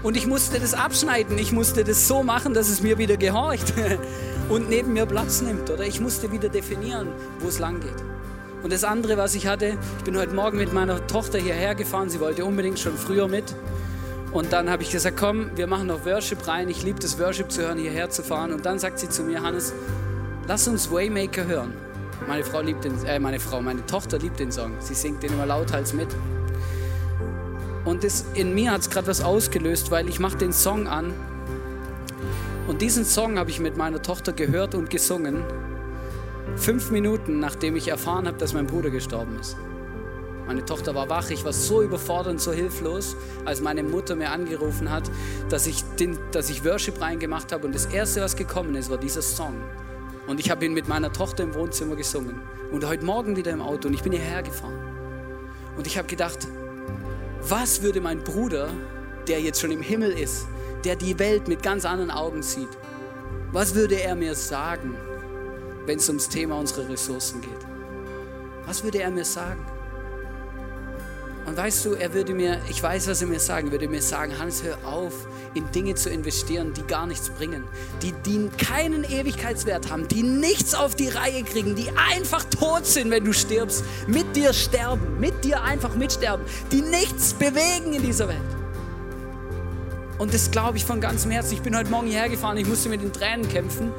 Und 0.03 0.17
ich 0.17 0.27
musste 0.27 0.59
das 0.59 0.73
abschneiden. 0.73 1.37
Ich 1.37 1.53
musste 1.53 1.83
das 1.85 2.07
so 2.07 2.21
machen, 2.21 2.53
dass 2.53 2.67
es 2.67 2.81
mir 2.81 2.97
wieder 2.97 3.15
gehorcht 3.15 3.73
und 4.49 4.69
neben 4.69 4.91
mir 4.91 5.05
Platz 5.05 5.41
nimmt. 5.41 5.69
Oder 5.69 5.85
ich 5.85 6.01
musste 6.01 6.31
wieder 6.33 6.49
definieren, 6.49 7.07
wo 7.39 7.47
es 7.47 7.59
lang 7.59 7.79
geht. 7.79 8.03
Und 8.61 8.73
das 8.73 8.83
andere, 8.83 9.15
was 9.15 9.35
ich 9.35 9.47
hatte, 9.47 9.77
ich 9.99 10.03
bin 10.03 10.17
heute 10.17 10.33
Morgen 10.33 10.57
mit 10.57 10.73
meiner 10.73 11.05
Tochter 11.07 11.39
hierher 11.39 11.75
gefahren. 11.75 12.09
Sie 12.09 12.19
wollte 12.19 12.43
unbedingt 12.43 12.79
schon 12.79 12.97
früher 12.97 13.29
mit. 13.29 13.55
Und 14.31 14.53
dann 14.53 14.69
habe 14.69 14.83
ich 14.83 14.91
gesagt, 14.91 15.17
komm, 15.17 15.49
wir 15.55 15.65
machen 15.65 15.87
noch 15.87 16.05
Worship 16.05 16.47
rein. 16.47 16.69
Ich 16.69 16.83
liebe 16.83 16.99
das 16.99 17.17
Worship 17.19 17.51
zu 17.51 17.63
hören, 17.63 17.79
hierher 17.79 18.09
zu 18.09 18.21
fahren. 18.21 18.53
Und 18.53 18.65
dann 18.65 18.77
sagt 18.77 18.99
sie 18.99 19.09
zu 19.09 19.23
mir, 19.23 19.41
Hannes, 19.41 19.73
lass 20.47 20.67
uns 20.67 20.91
Waymaker 20.91 21.45
hören. 21.47 21.73
Meine 22.27 22.43
Frau 22.43 22.61
liebt 22.61 22.83
den, 22.83 23.03
äh, 23.05 23.19
meine 23.19 23.39
Frau, 23.39 23.61
meine 23.61 23.85
Tochter 23.85 24.19
liebt 24.19 24.39
den 24.39 24.51
Song. 24.51 24.73
Sie 24.79 24.93
singt 24.93 25.23
den 25.23 25.33
immer 25.33 25.47
lauthals 25.47 25.93
mit. 25.93 26.09
Und 27.85 28.03
das, 28.03 28.25
in 28.35 28.53
mir 28.53 28.71
hat 28.71 28.81
es 28.81 28.89
gerade 28.89 29.07
was 29.07 29.21
ausgelöst, 29.21 29.89
weil 29.89 30.07
ich 30.07 30.19
mache 30.19 30.37
den 30.37 30.53
Song 30.53 30.87
an. 30.87 31.13
Und 32.67 32.83
diesen 32.83 33.05
Song 33.05 33.39
habe 33.39 33.49
ich 33.49 33.59
mit 33.59 33.77
meiner 33.77 34.01
Tochter 34.01 34.31
gehört 34.31 34.75
und 34.75 34.91
gesungen. 34.91 35.43
Fünf 36.55 36.91
Minuten, 36.91 37.39
nachdem 37.39 37.75
ich 37.75 37.87
erfahren 37.87 38.27
habe, 38.27 38.37
dass 38.37 38.53
mein 38.53 38.67
Bruder 38.67 38.91
gestorben 38.91 39.39
ist. 39.39 39.57
Meine 40.49 40.65
Tochter 40.65 40.95
war 40.95 41.07
wach, 41.09 41.29
ich 41.29 41.45
war 41.45 41.53
so 41.53 41.83
überfordert 41.83 42.33
und 42.33 42.41
so 42.41 42.51
hilflos, 42.51 43.15
als 43.45 43.61
meine 43.61 43.83
Mutter 43.83 44.15
mir 44.15 44.31
angerufen 44.31 44.89
hat, 44.89 45.03
dass 45.47 45.67
ich, 45.67 45.83
den, 45.99 46.17
dass 46.31 46.49
ich 46.49 46.65
Worship 46.65 46.99
reingemacht 46.99 47.51
habe. 47.51 47.67
Und 47.67 47.75
das 47.75 47.85
Erste, 47.85 48.21
was 48.21 48.35
gekommen 48.35 48.73
ist, 48.73 48.89
war 48.89 48.97
dieser 48.97 49.21
Song. 49.21 49.53
Und 50.25 50.39
ich 50.39 50.49
habe 50.49 50.65
ihn 50.65 50.73
mit 50.73 50.87
meiner 50.87 51.13
Tochter 51.13 51.43
im 51.43 51.53
Wohnzimmer 51.53 51.95
gesungen. 51.95 52.41
Und 52.71 52.83
heute 52.83 53.05
Morgen 53.05 53.35
wieder 53.35 53.51
im 53.51 53.61
Auto 53.61 53.89
und 53.89 53.93
ich 53.93 54.01
bin 54.01 54.11
hierher 54.11 54.41
gefahren. 54.41 54.73
Und 55.77 55.85
ich 55.85 55.99
habe 55.99 56.07
gedacht, 56.07 56.47
was 57.47 57.83
würde 57.83 58.01
mein 58.01 58.23
Bruder, 58.23 58.69
der 59.27 59.41
jetzt 59.41 59.61
schon 59.61 59.69
im 59.69 59.83
Himmel 59.83 60.09
ist, 60.09 60.47
der 60.83 60.95
die 60.95 61.19
Welt 61.19 61.47
mit 61.47 61.61
ganz 61.61 61.85
anderen 61.85 62.09
Augen 62.09 62.41
sieht, 62.41 62.75
was 63.51 63.75
würde 63.75 64.01
er 64.01 64.15
mir 64.15 64.33
sagen, 64.33 64.95
wenn 65.85 65.99
es 65.99 66.07
ums 66.07 66.27
Thema 66.27 66.57
unserer 66.57 66.89
Ressourcen 66.89 67.39
geht? 67.39 67.67
Was 68.65 68.83
würde 68.83 69.03
er 69.03 69.11
mir 69.11 69.25
sagen? 69.25 69.63
Und 71.49 71.57
weißt 71.57 71.83
du, 71.85 71.93
er 71.95 72.13
würde 72.13 72.35
mir, 72.35 72.61
ich 72.69 72.83
weiß, 72.83 73.07
was 73.07 73.21
er 73.23 73.27
mir 73.27 73.39
sagen 73.39 73.71
würde, 73.71 73.87
mir 73.87 74.03
sagen, 74.03 74.37
Hans, 74.37 74.61
hör 74.61 74.77
auf, 74.87 75.13
in 75.55 75.71
Dinge 75.71 75.95
zu 75.95 76.11
investieren, 76.11 76.73
die 76.75 76.83
gar 76.83 77.07
nichts 77.07 77.31
bringen, 77.31 77.63
die, 78.03 78.11
die 78.11 78.49
keinen 78.63 79.03
Ewigkeitswert 79.03 79.89
haben, 79.89 80.07
die 80.07 80.21
nichts 80.21 80.75
auf 80.75 80.93
die 80.93 81.07
Reihe 81.07 81.41
kriegen, 81.41 81.75
die 81.75 81.89
einfach 82.13 82.43
tot 82.43 82.85
sind, 82.85 83.09
wenn 83.09 83.25
du 83.25 83.33
stirbst, 83.33 83.83
mit 84.05 84.35
dir 84.35 84.53
sterben, 84.53 85.19
mit 85.19 85.43
dir 85.43 85.63
einfach 85.63 85.95
mitsterben, 85.95 86.45
die 86.71 86.83
nichts 86.83 87.33
bewegen 87.33 87.93
in 87.93 88.03
dieser 88.03 88.27
Welt. 88.27 88.37
Und 90.19 90.35
das 90.35 90.51
glaube 90.51 90.77
ich 90.77 90.85
von 90.85 91.01
ganzem 91.01 91.31
Herzen. 91.31 91.55
Ich 91.55 91.63
bin 91.63 91.75
heute 91.75 91.89
Morgen 91.89 92.05
hierher 92.05 92.29
gefahren, 92.29 92.57
ich 92.57 92.67
musste 92.67 92.89
mit 92.89 93.01
den 93.01 93.11
Tränen 93.11 93.49
kämpfen, 93.49 93.91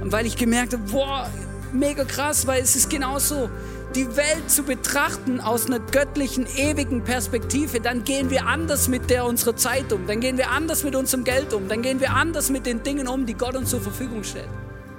weil 0.00 0.26
ich 0.26 0.36
gemerkt 0.36 0.72
habe, 0.72 0.82
boah, 0.90 1.30
mega 1.72 2.02
krass, 2.02 2.44
weil 2.48 2.60
es 2.60 2.74
ist 2.74 2.90
genau 2.90 3.20
so 3.20 3.48
die 3.94 4.16
Welt 4.16 4.50
zu 4.50 4.62
betrachten 4.64 5.40
aus 5.40 5.66
einer 5.66 5.80
göttlichen, 5.80 6.46
ewigen 6.56 7.04
Perspektive, 7.04 7.80
dann 7.80 8.04
gehen 8.04 8.30
wir 8.30 8.46
anders 8.46 8.88
mit 8.88 9.08
der 9.10 9.24
unserer 9.24 9.56
Zeit 9.56 9.92
um, 9.92 10.06
dann 10.06 10.20
gehen 10.20 10.36
wir 10.36 10.50
anders 10.50 10.84
mit 10.84 10.94
unserem 10.94 11.24
Geld 11.24 11.54
um, 11.54 11.68
dann 11.68 11.82
gehen 11.82 12.00
wir 12.00 12.10
anders 12.10 12.50
mit 12.50 12.66
den 12.66 12.82
Dingen 12.82 13.08
um, 13.08 13.24
die 13.24 13.34
Gott 13.34 13.56
uns 13.56 13.70
zur 13.70 13.80
Verfügung 13.80 14.24
stellt. 14.24 14.48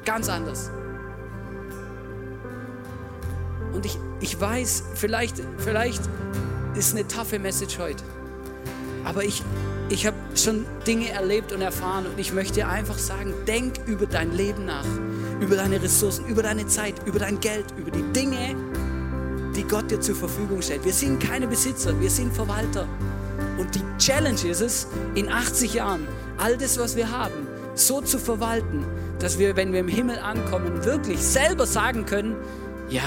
Ganz 0.06 0.28
anders. 0.28 0.72
Und 3.74 3.86
ich, 3.86 4.00
ich 4.20 4.40
weiß, 4.40 4.84
vielleicht, 4.96 5.36
vielleicht 5.58 6.02
ist 6.76 6.96
eine 6.96 7.08
taffe 7.08 7.38
Message 7.38 7.78
heute, 7.78 8.04
aber 9.06 9.24
ich, 9.24 9.44
ich 9.90 10.08
habe 10.08 10.18
schon 10.36 10.66
Dinge 10.88 11.10
erlebt 11.10 11.52
und 11.52 11.62
erfahren 11.62 12.08
und 12.08 12.20
ich 12.20 12.34
möchte 12.34 12.68
einfach 12.68 12.98
sagen, 12.98 13.34
denk 13.48 13.76
über 13.86 14.08
dein 14.08 14.36
Leben 14.36 14.66
nach, 14.66 14.86
über 15.40 15.56
deine 15.56 15.82
Ressourcen, 15.82 16.26
über 16.26 16.42
deine 16.42 16.66
Zeit, 16.66 16.96
über 17.06 17.20
dein 17.20 17.40
Geld, 17.40 17.66
über 17.78 17.92
die 17.92 18.04
Dinge, 18.14 18.56
die 19.56 19.64
Gott 19.64 19.90
dir 19.92 20.00
zur 20.00 20.16
Verfügung 20.16 20.62
stellt. 20.62 20.86
Wir 20.86 20.94
sind 20.94 21.20
keine 21.20 21.48
Besitzer, 21.48 22.00
wir 22.00 22.10
sind 22.10 22.34
Verwalter. 22.34 22.88
Und 23.58 23.76
die 23.76 23.84
Challenge 23.98 24.42
ist 24.50 24.62
es, 24.62 24.88
in 25.16 25.30
80 25.30 25.74
Jahren 25.76 26.08
all 26.38 26.58
das, 26.58 26.80
was 26.80 26.96
wir 26.96 27.12
haben, 27.12 27.48
so 27.76 28.02
zu 28.02 28.20
verwalten, 28.20 28.86
dass 29.20 29.40
wir, 29.40 29.56
wenn 29.56 29.74
wir 29.74 29.82
im 29.82 29.88
Himmel 29.88 30.20
ankommen, 30.20 30.84
wirklich 30.86 31.20
selber 31.20 31.66
sagen 31.66 32.06
können, 32.06 32.36
ja, 32.90 33.04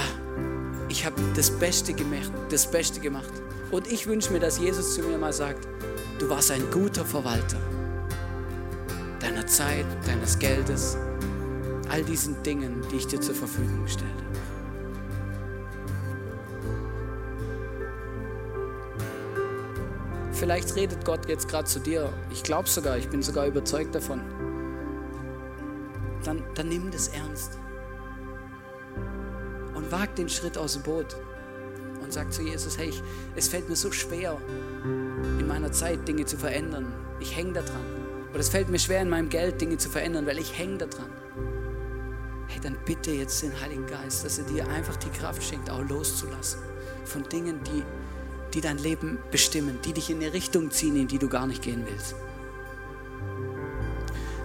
ich 0.89 1.05
habe 1.05 1.15
das 1.35 1.49
Beste 1.49 1.93
gemacht, 1.93 2.31
das 2.49 2.69
Beste 2.69 2.99
gemacht. 2.99 3.31
Und 3.71 3.91
ich 3.91 4.05
wünsche 4.05 4.31
mir, 4.31 4.39
dass 4.39 4.59
Jesus 4.59 4.95
zu 4.95 5.01
mir 5.01 5.17
mal 5.17 5.33
sagt, 5.33 5.67
du 6.19 6.29
warst 6.29 6.51
ein 6.51 6.63
guter 6.71 7.03
Verwalter 7.03 7.57
deiner 9.19 9.47
Zeit, 9.47 9.85
deines 10.05 10.37
Geldes, 10.37 10.97
all 11.89 12.03
diesen 12.03 12.41
Dingen, 12.43 12.81
die 12.91 12.97
ich 12.97 13.07
dir 13.07 13.21
zur 13.21 13.33
Verfügung 13.33 13.87
stelle. 13.87 14.09
Vielleicht 20.43 20.75
redet 20.75 21.05
Gott 21.05 21.29
jetzt 21.29 21.47
gerade 21.47 21.69
zu 21.69 21.79
dir. 21.79 22.11
Ich 22.29 22.43
glaube 22.43 22.67
sogar, 22.67 22.97
ich 22.97 23.07
bin 23.07 23.21
sogar 23.21 23.47
überzeugt 23.47 23.95
davon. 23.95 24.19
Dann, 26.25 26.43
dann 26.55 26.67
nimm 26.67 26.91
das 26.91 27.07
ernst. 27.07 27.57
Und 29.73 29.89
wag 29.89 30.13
den 30.17 30.27
Schritt 30.27 30.57
aus 30.57 30.73
dem 30.73 30.83
Boot. 30.83 31.15
Und 32.03 32.11
sag 32.11 32.33
zu 32.33 32.41
Jesus, 32.41 32.77
hey, 32.77 32.89
ich, 32.89 33.01
es 33.37 33.47
fällt 33.47 33.69
mir 33.69 33.77
so 33.77 33.93
schwer, 33.93 34.37
in 35.39 35.47
meiner 35.47 35.71
Zeit 35.71 36.05
Dinge 36.09 36.25
zu 36.25 36.35
verändern. 36.35 36.91
Ich 37.21 37.37
hänge 37.37 37.53
da 37.53 37.61
dran. 37.61 37.85
Oder 38.31 38.41
es 38.41 38.49
fällt 38.49 38.67
mir 38.67 38.79
schwer, 38.79 39.01
in 39.01 39.07
meinem 39.07 39.29
Geld 39.29 39.61
Dinge 39.61 39.77
zu 39.77 39.89
verändern, 39.89 40.25
weil 40.25 40.39
ich 40.39 40.59
hänge 40.59 40.77
da 40.77 40.87
dran. 40.87 41.09
Hey, 42.47 42.59
dann 42.61 42.75
bitte 42.83 43.11
jetzt 43.11 43.41
den 43.43 43.57
Heiligen 43.61 43.87
Geist, 43.87 44.25
dass 44.25 44.39
er 44.39 44.43
dir 44.43 44.67
einfach 44.67 44.97
die 44.97 45.09
Kraft 45.09 45.41
schenkt, 45.41 45.69
auch 45.69 45.87
loszulassen 45.87 46.59
von 47.05 47.23
Dingen, 47.29 47.61
die 47.63 47.83
die 48.53 48.61
dein 48.61 48.77
Leben 48.77 49.17
bestimmen, 49.31 49.79
die 49.83 49.93
dich 49.93 50.09
in 50.09 50.17
eine 50.17 50.33
Richtung 50.33 50.69
ziehen, 50.71 50.95
in 50.95 51.07
die 51.07 51.17
du 51.17 51.27
gar 51.27 51.47
nicht 51.47 51.61
gehen 51.61 51.83
willst. 51.85 52.15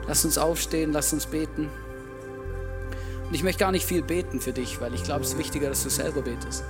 Lass 0.07 0.25
uns 0.25 0.39
aufstehen, 0.39 0.93
lass 0.93 1.13
uns 1.13 1.27
beten. 1.27 1.69
Und 3.27 3.35
ich 3.35 3.43
möchte 3.43 3.61
gar 3.61 3.73
nicht 3.73 3.85
viel 3.85 4.03
beten 4.03 4.41
für 4.41 4.53
dich, 4.53 4.81
weil 4.81 4.95
ich 4.95 5.05
glaube, 5.05 5.23
es 5.23 5.33
ist 5.33 5.39
wichtiger, 5.39 5.69
dass 5.69 5.83
du 5.83 5.91
selber 5.91 6.23
betest. 6.23 6.65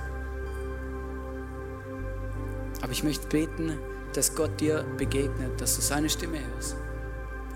Aber 2.81 2.91
ich 2.91 3.03
möchte 3.03 3.27
beten, 3.27 3.79
dass 4.13 4.35
Gott 4.35 4.59
dir 4.59 4.83
begegnet, 4.97 5.61
dass 5.61 5.75
du 5.75 5.81
seine 5.81 6.09
Stimme 6.09 6.39
hörst. 6.53 6.75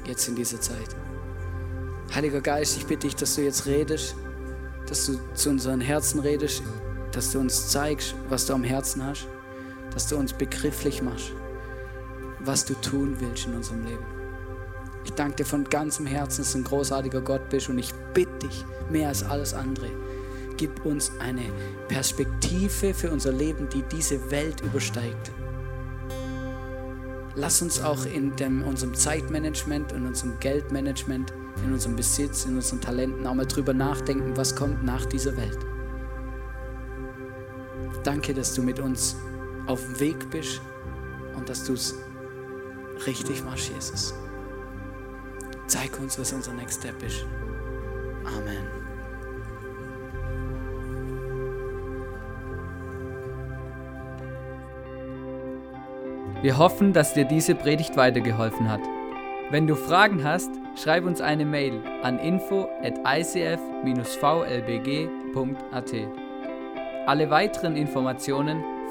Jetzt 0.05 0.27
in 0.29 0.35
dieser 0.35 0.61
Zeit. 0.61 0.95
Heiliger 2.13 2.41
Geist, 2.41 2.77
ich 2.77 2.85
bitte 2.85 3.07
dich, 3.07 3.15
dass 3.15 3.35
du 3.35 3.41
jetzt 3.41 3.65
redest, 3.65 4.15
dass 4.87 5.05
du 5.05 5.19
zu 5.33 5.49
unseren 5.49 5.81
Herzen 5.81 6.19
redest, 6.19 6.63
dass 7.11 7.31
du 7.31 7.39
uns 7.39 7.69
zeigst, 7.69 8.15
was 8.29 8.45
du 8.45 8.53
am 8.53 8.63
Herzen 8.63 9.03
hast 9.05 9.27
dass 9.93 10.07
du 10.07 10.17
uns 10.17 10.33
begrifflich 10.33 11.01
machst, 11.01 11.31
was 12.39 12.65
du 12.65 12.73
tun 12.75 13.15
willst 13.19 13.45
in 13.45 13.55
unserem 13.55 13.85
Leben. 13.85 14.05
Ich 15.05 15.11
danke 15.11 15.37
dir 15.37 15.45
von 15.45 15.65
ganzem 15.65 16.05
Herzen, 16.05 16.41
dass 16.43 16.53
du 16.53 16.59
ein 16.59 16.63
großartiger 16.63 17.21
Gott 17.21 17.49
bist 17.49 17.69
und 17.69 17.77
ich 17.77 17.93
bitte 18.13 18.47
dich 18.47 18.65
mehr 18.89 19.09
als 19.09 19.23
alles 19.23 19.53
andere. 19.53 19.89
Gib 20.57 20.85
uns 20.85 21.11
eine 21.19 21.43
Perspektive 21.87 22.93
für 22.93 23.11
unser 23.11 23.31
Leben, 23.31 23.67
die 23.69 23.83
diese 23.83 24.31
Welt 24.31 24.61
übersteigt. 24.61 25.31
Lass 27.35 27.61
uns 27.61 27.81
auch 27.81 28.05
in 28.05 28.35
dem, 28.35 28.63
unserem 28.63 28.93
Zeitmanagement, 28.93 29.91
in 29.91 30.05
unserem 30.05 30.39
Geldmanagement, 30.39 31.33
in 31.65 31.73
unserem 31.73 31.95
Besitz, 31.95 32.45
in 32.45 32.55
unseren 32.55 32.79
Talenten 32.79 33.25
auch 33.25 33.33
mal 33.33 33.47
drüber 33.47 33.73
nachdenken, 33.73 34.37
was 34.37 34.55
kommt 34.55 34.83
nach 34.83 35.05
dieser 35.05 35.35
Welt. 35.35 35.57
Danke, 38.03 38.33
dass 38.33 38.53
du 38.53 38.61
mit 38.61 38.79
uns 38.79 39.15
auf 39.67 39.83
dem 39.83 39.99
Weg 39.99 40.29
bist 40.29 40.61
und 41.35 41.49
dass 41.49 41.65
du 41.65 41.73
es 41.73 41.95
richtig 43.07 43.43
machst, 43.43 43.69
Jesus. 43.69 44.13
Zeig 45.67 45.99
uns, 45.99 46.19
was 46.19 46.33
unser 46.33 46.53
Next 46.53 46.81
Step 46.81 47.01
ist. 47.03 47.25
Amen. 48.25 48.67
Wir 56.41 56.57
hoffen, 56.57 56.91
dass 56.91 57.13
dir 57.13 57.23
diese 57.23 57.55
Predigt 57.55 57.95
weitergeholfen 57.95 58.69
hat. 58.69 58.81
Wenn 59.49 59.65
du 59.65 59.75
Fragen 59.75 60.25
hast, 60.25 60.49
schreib 60.75 61.05
uns 61.05 61.21
eine 61.21 61.45
Mail 61.45 61.81
an 62.01 62.19
info 62.19 62.67
at 62.81 62.99
icf-vlbg.at. 63.05 63.53
Alle 67.05 67.29
weiteren 67.29 67.77
Informationen 67.77 68.61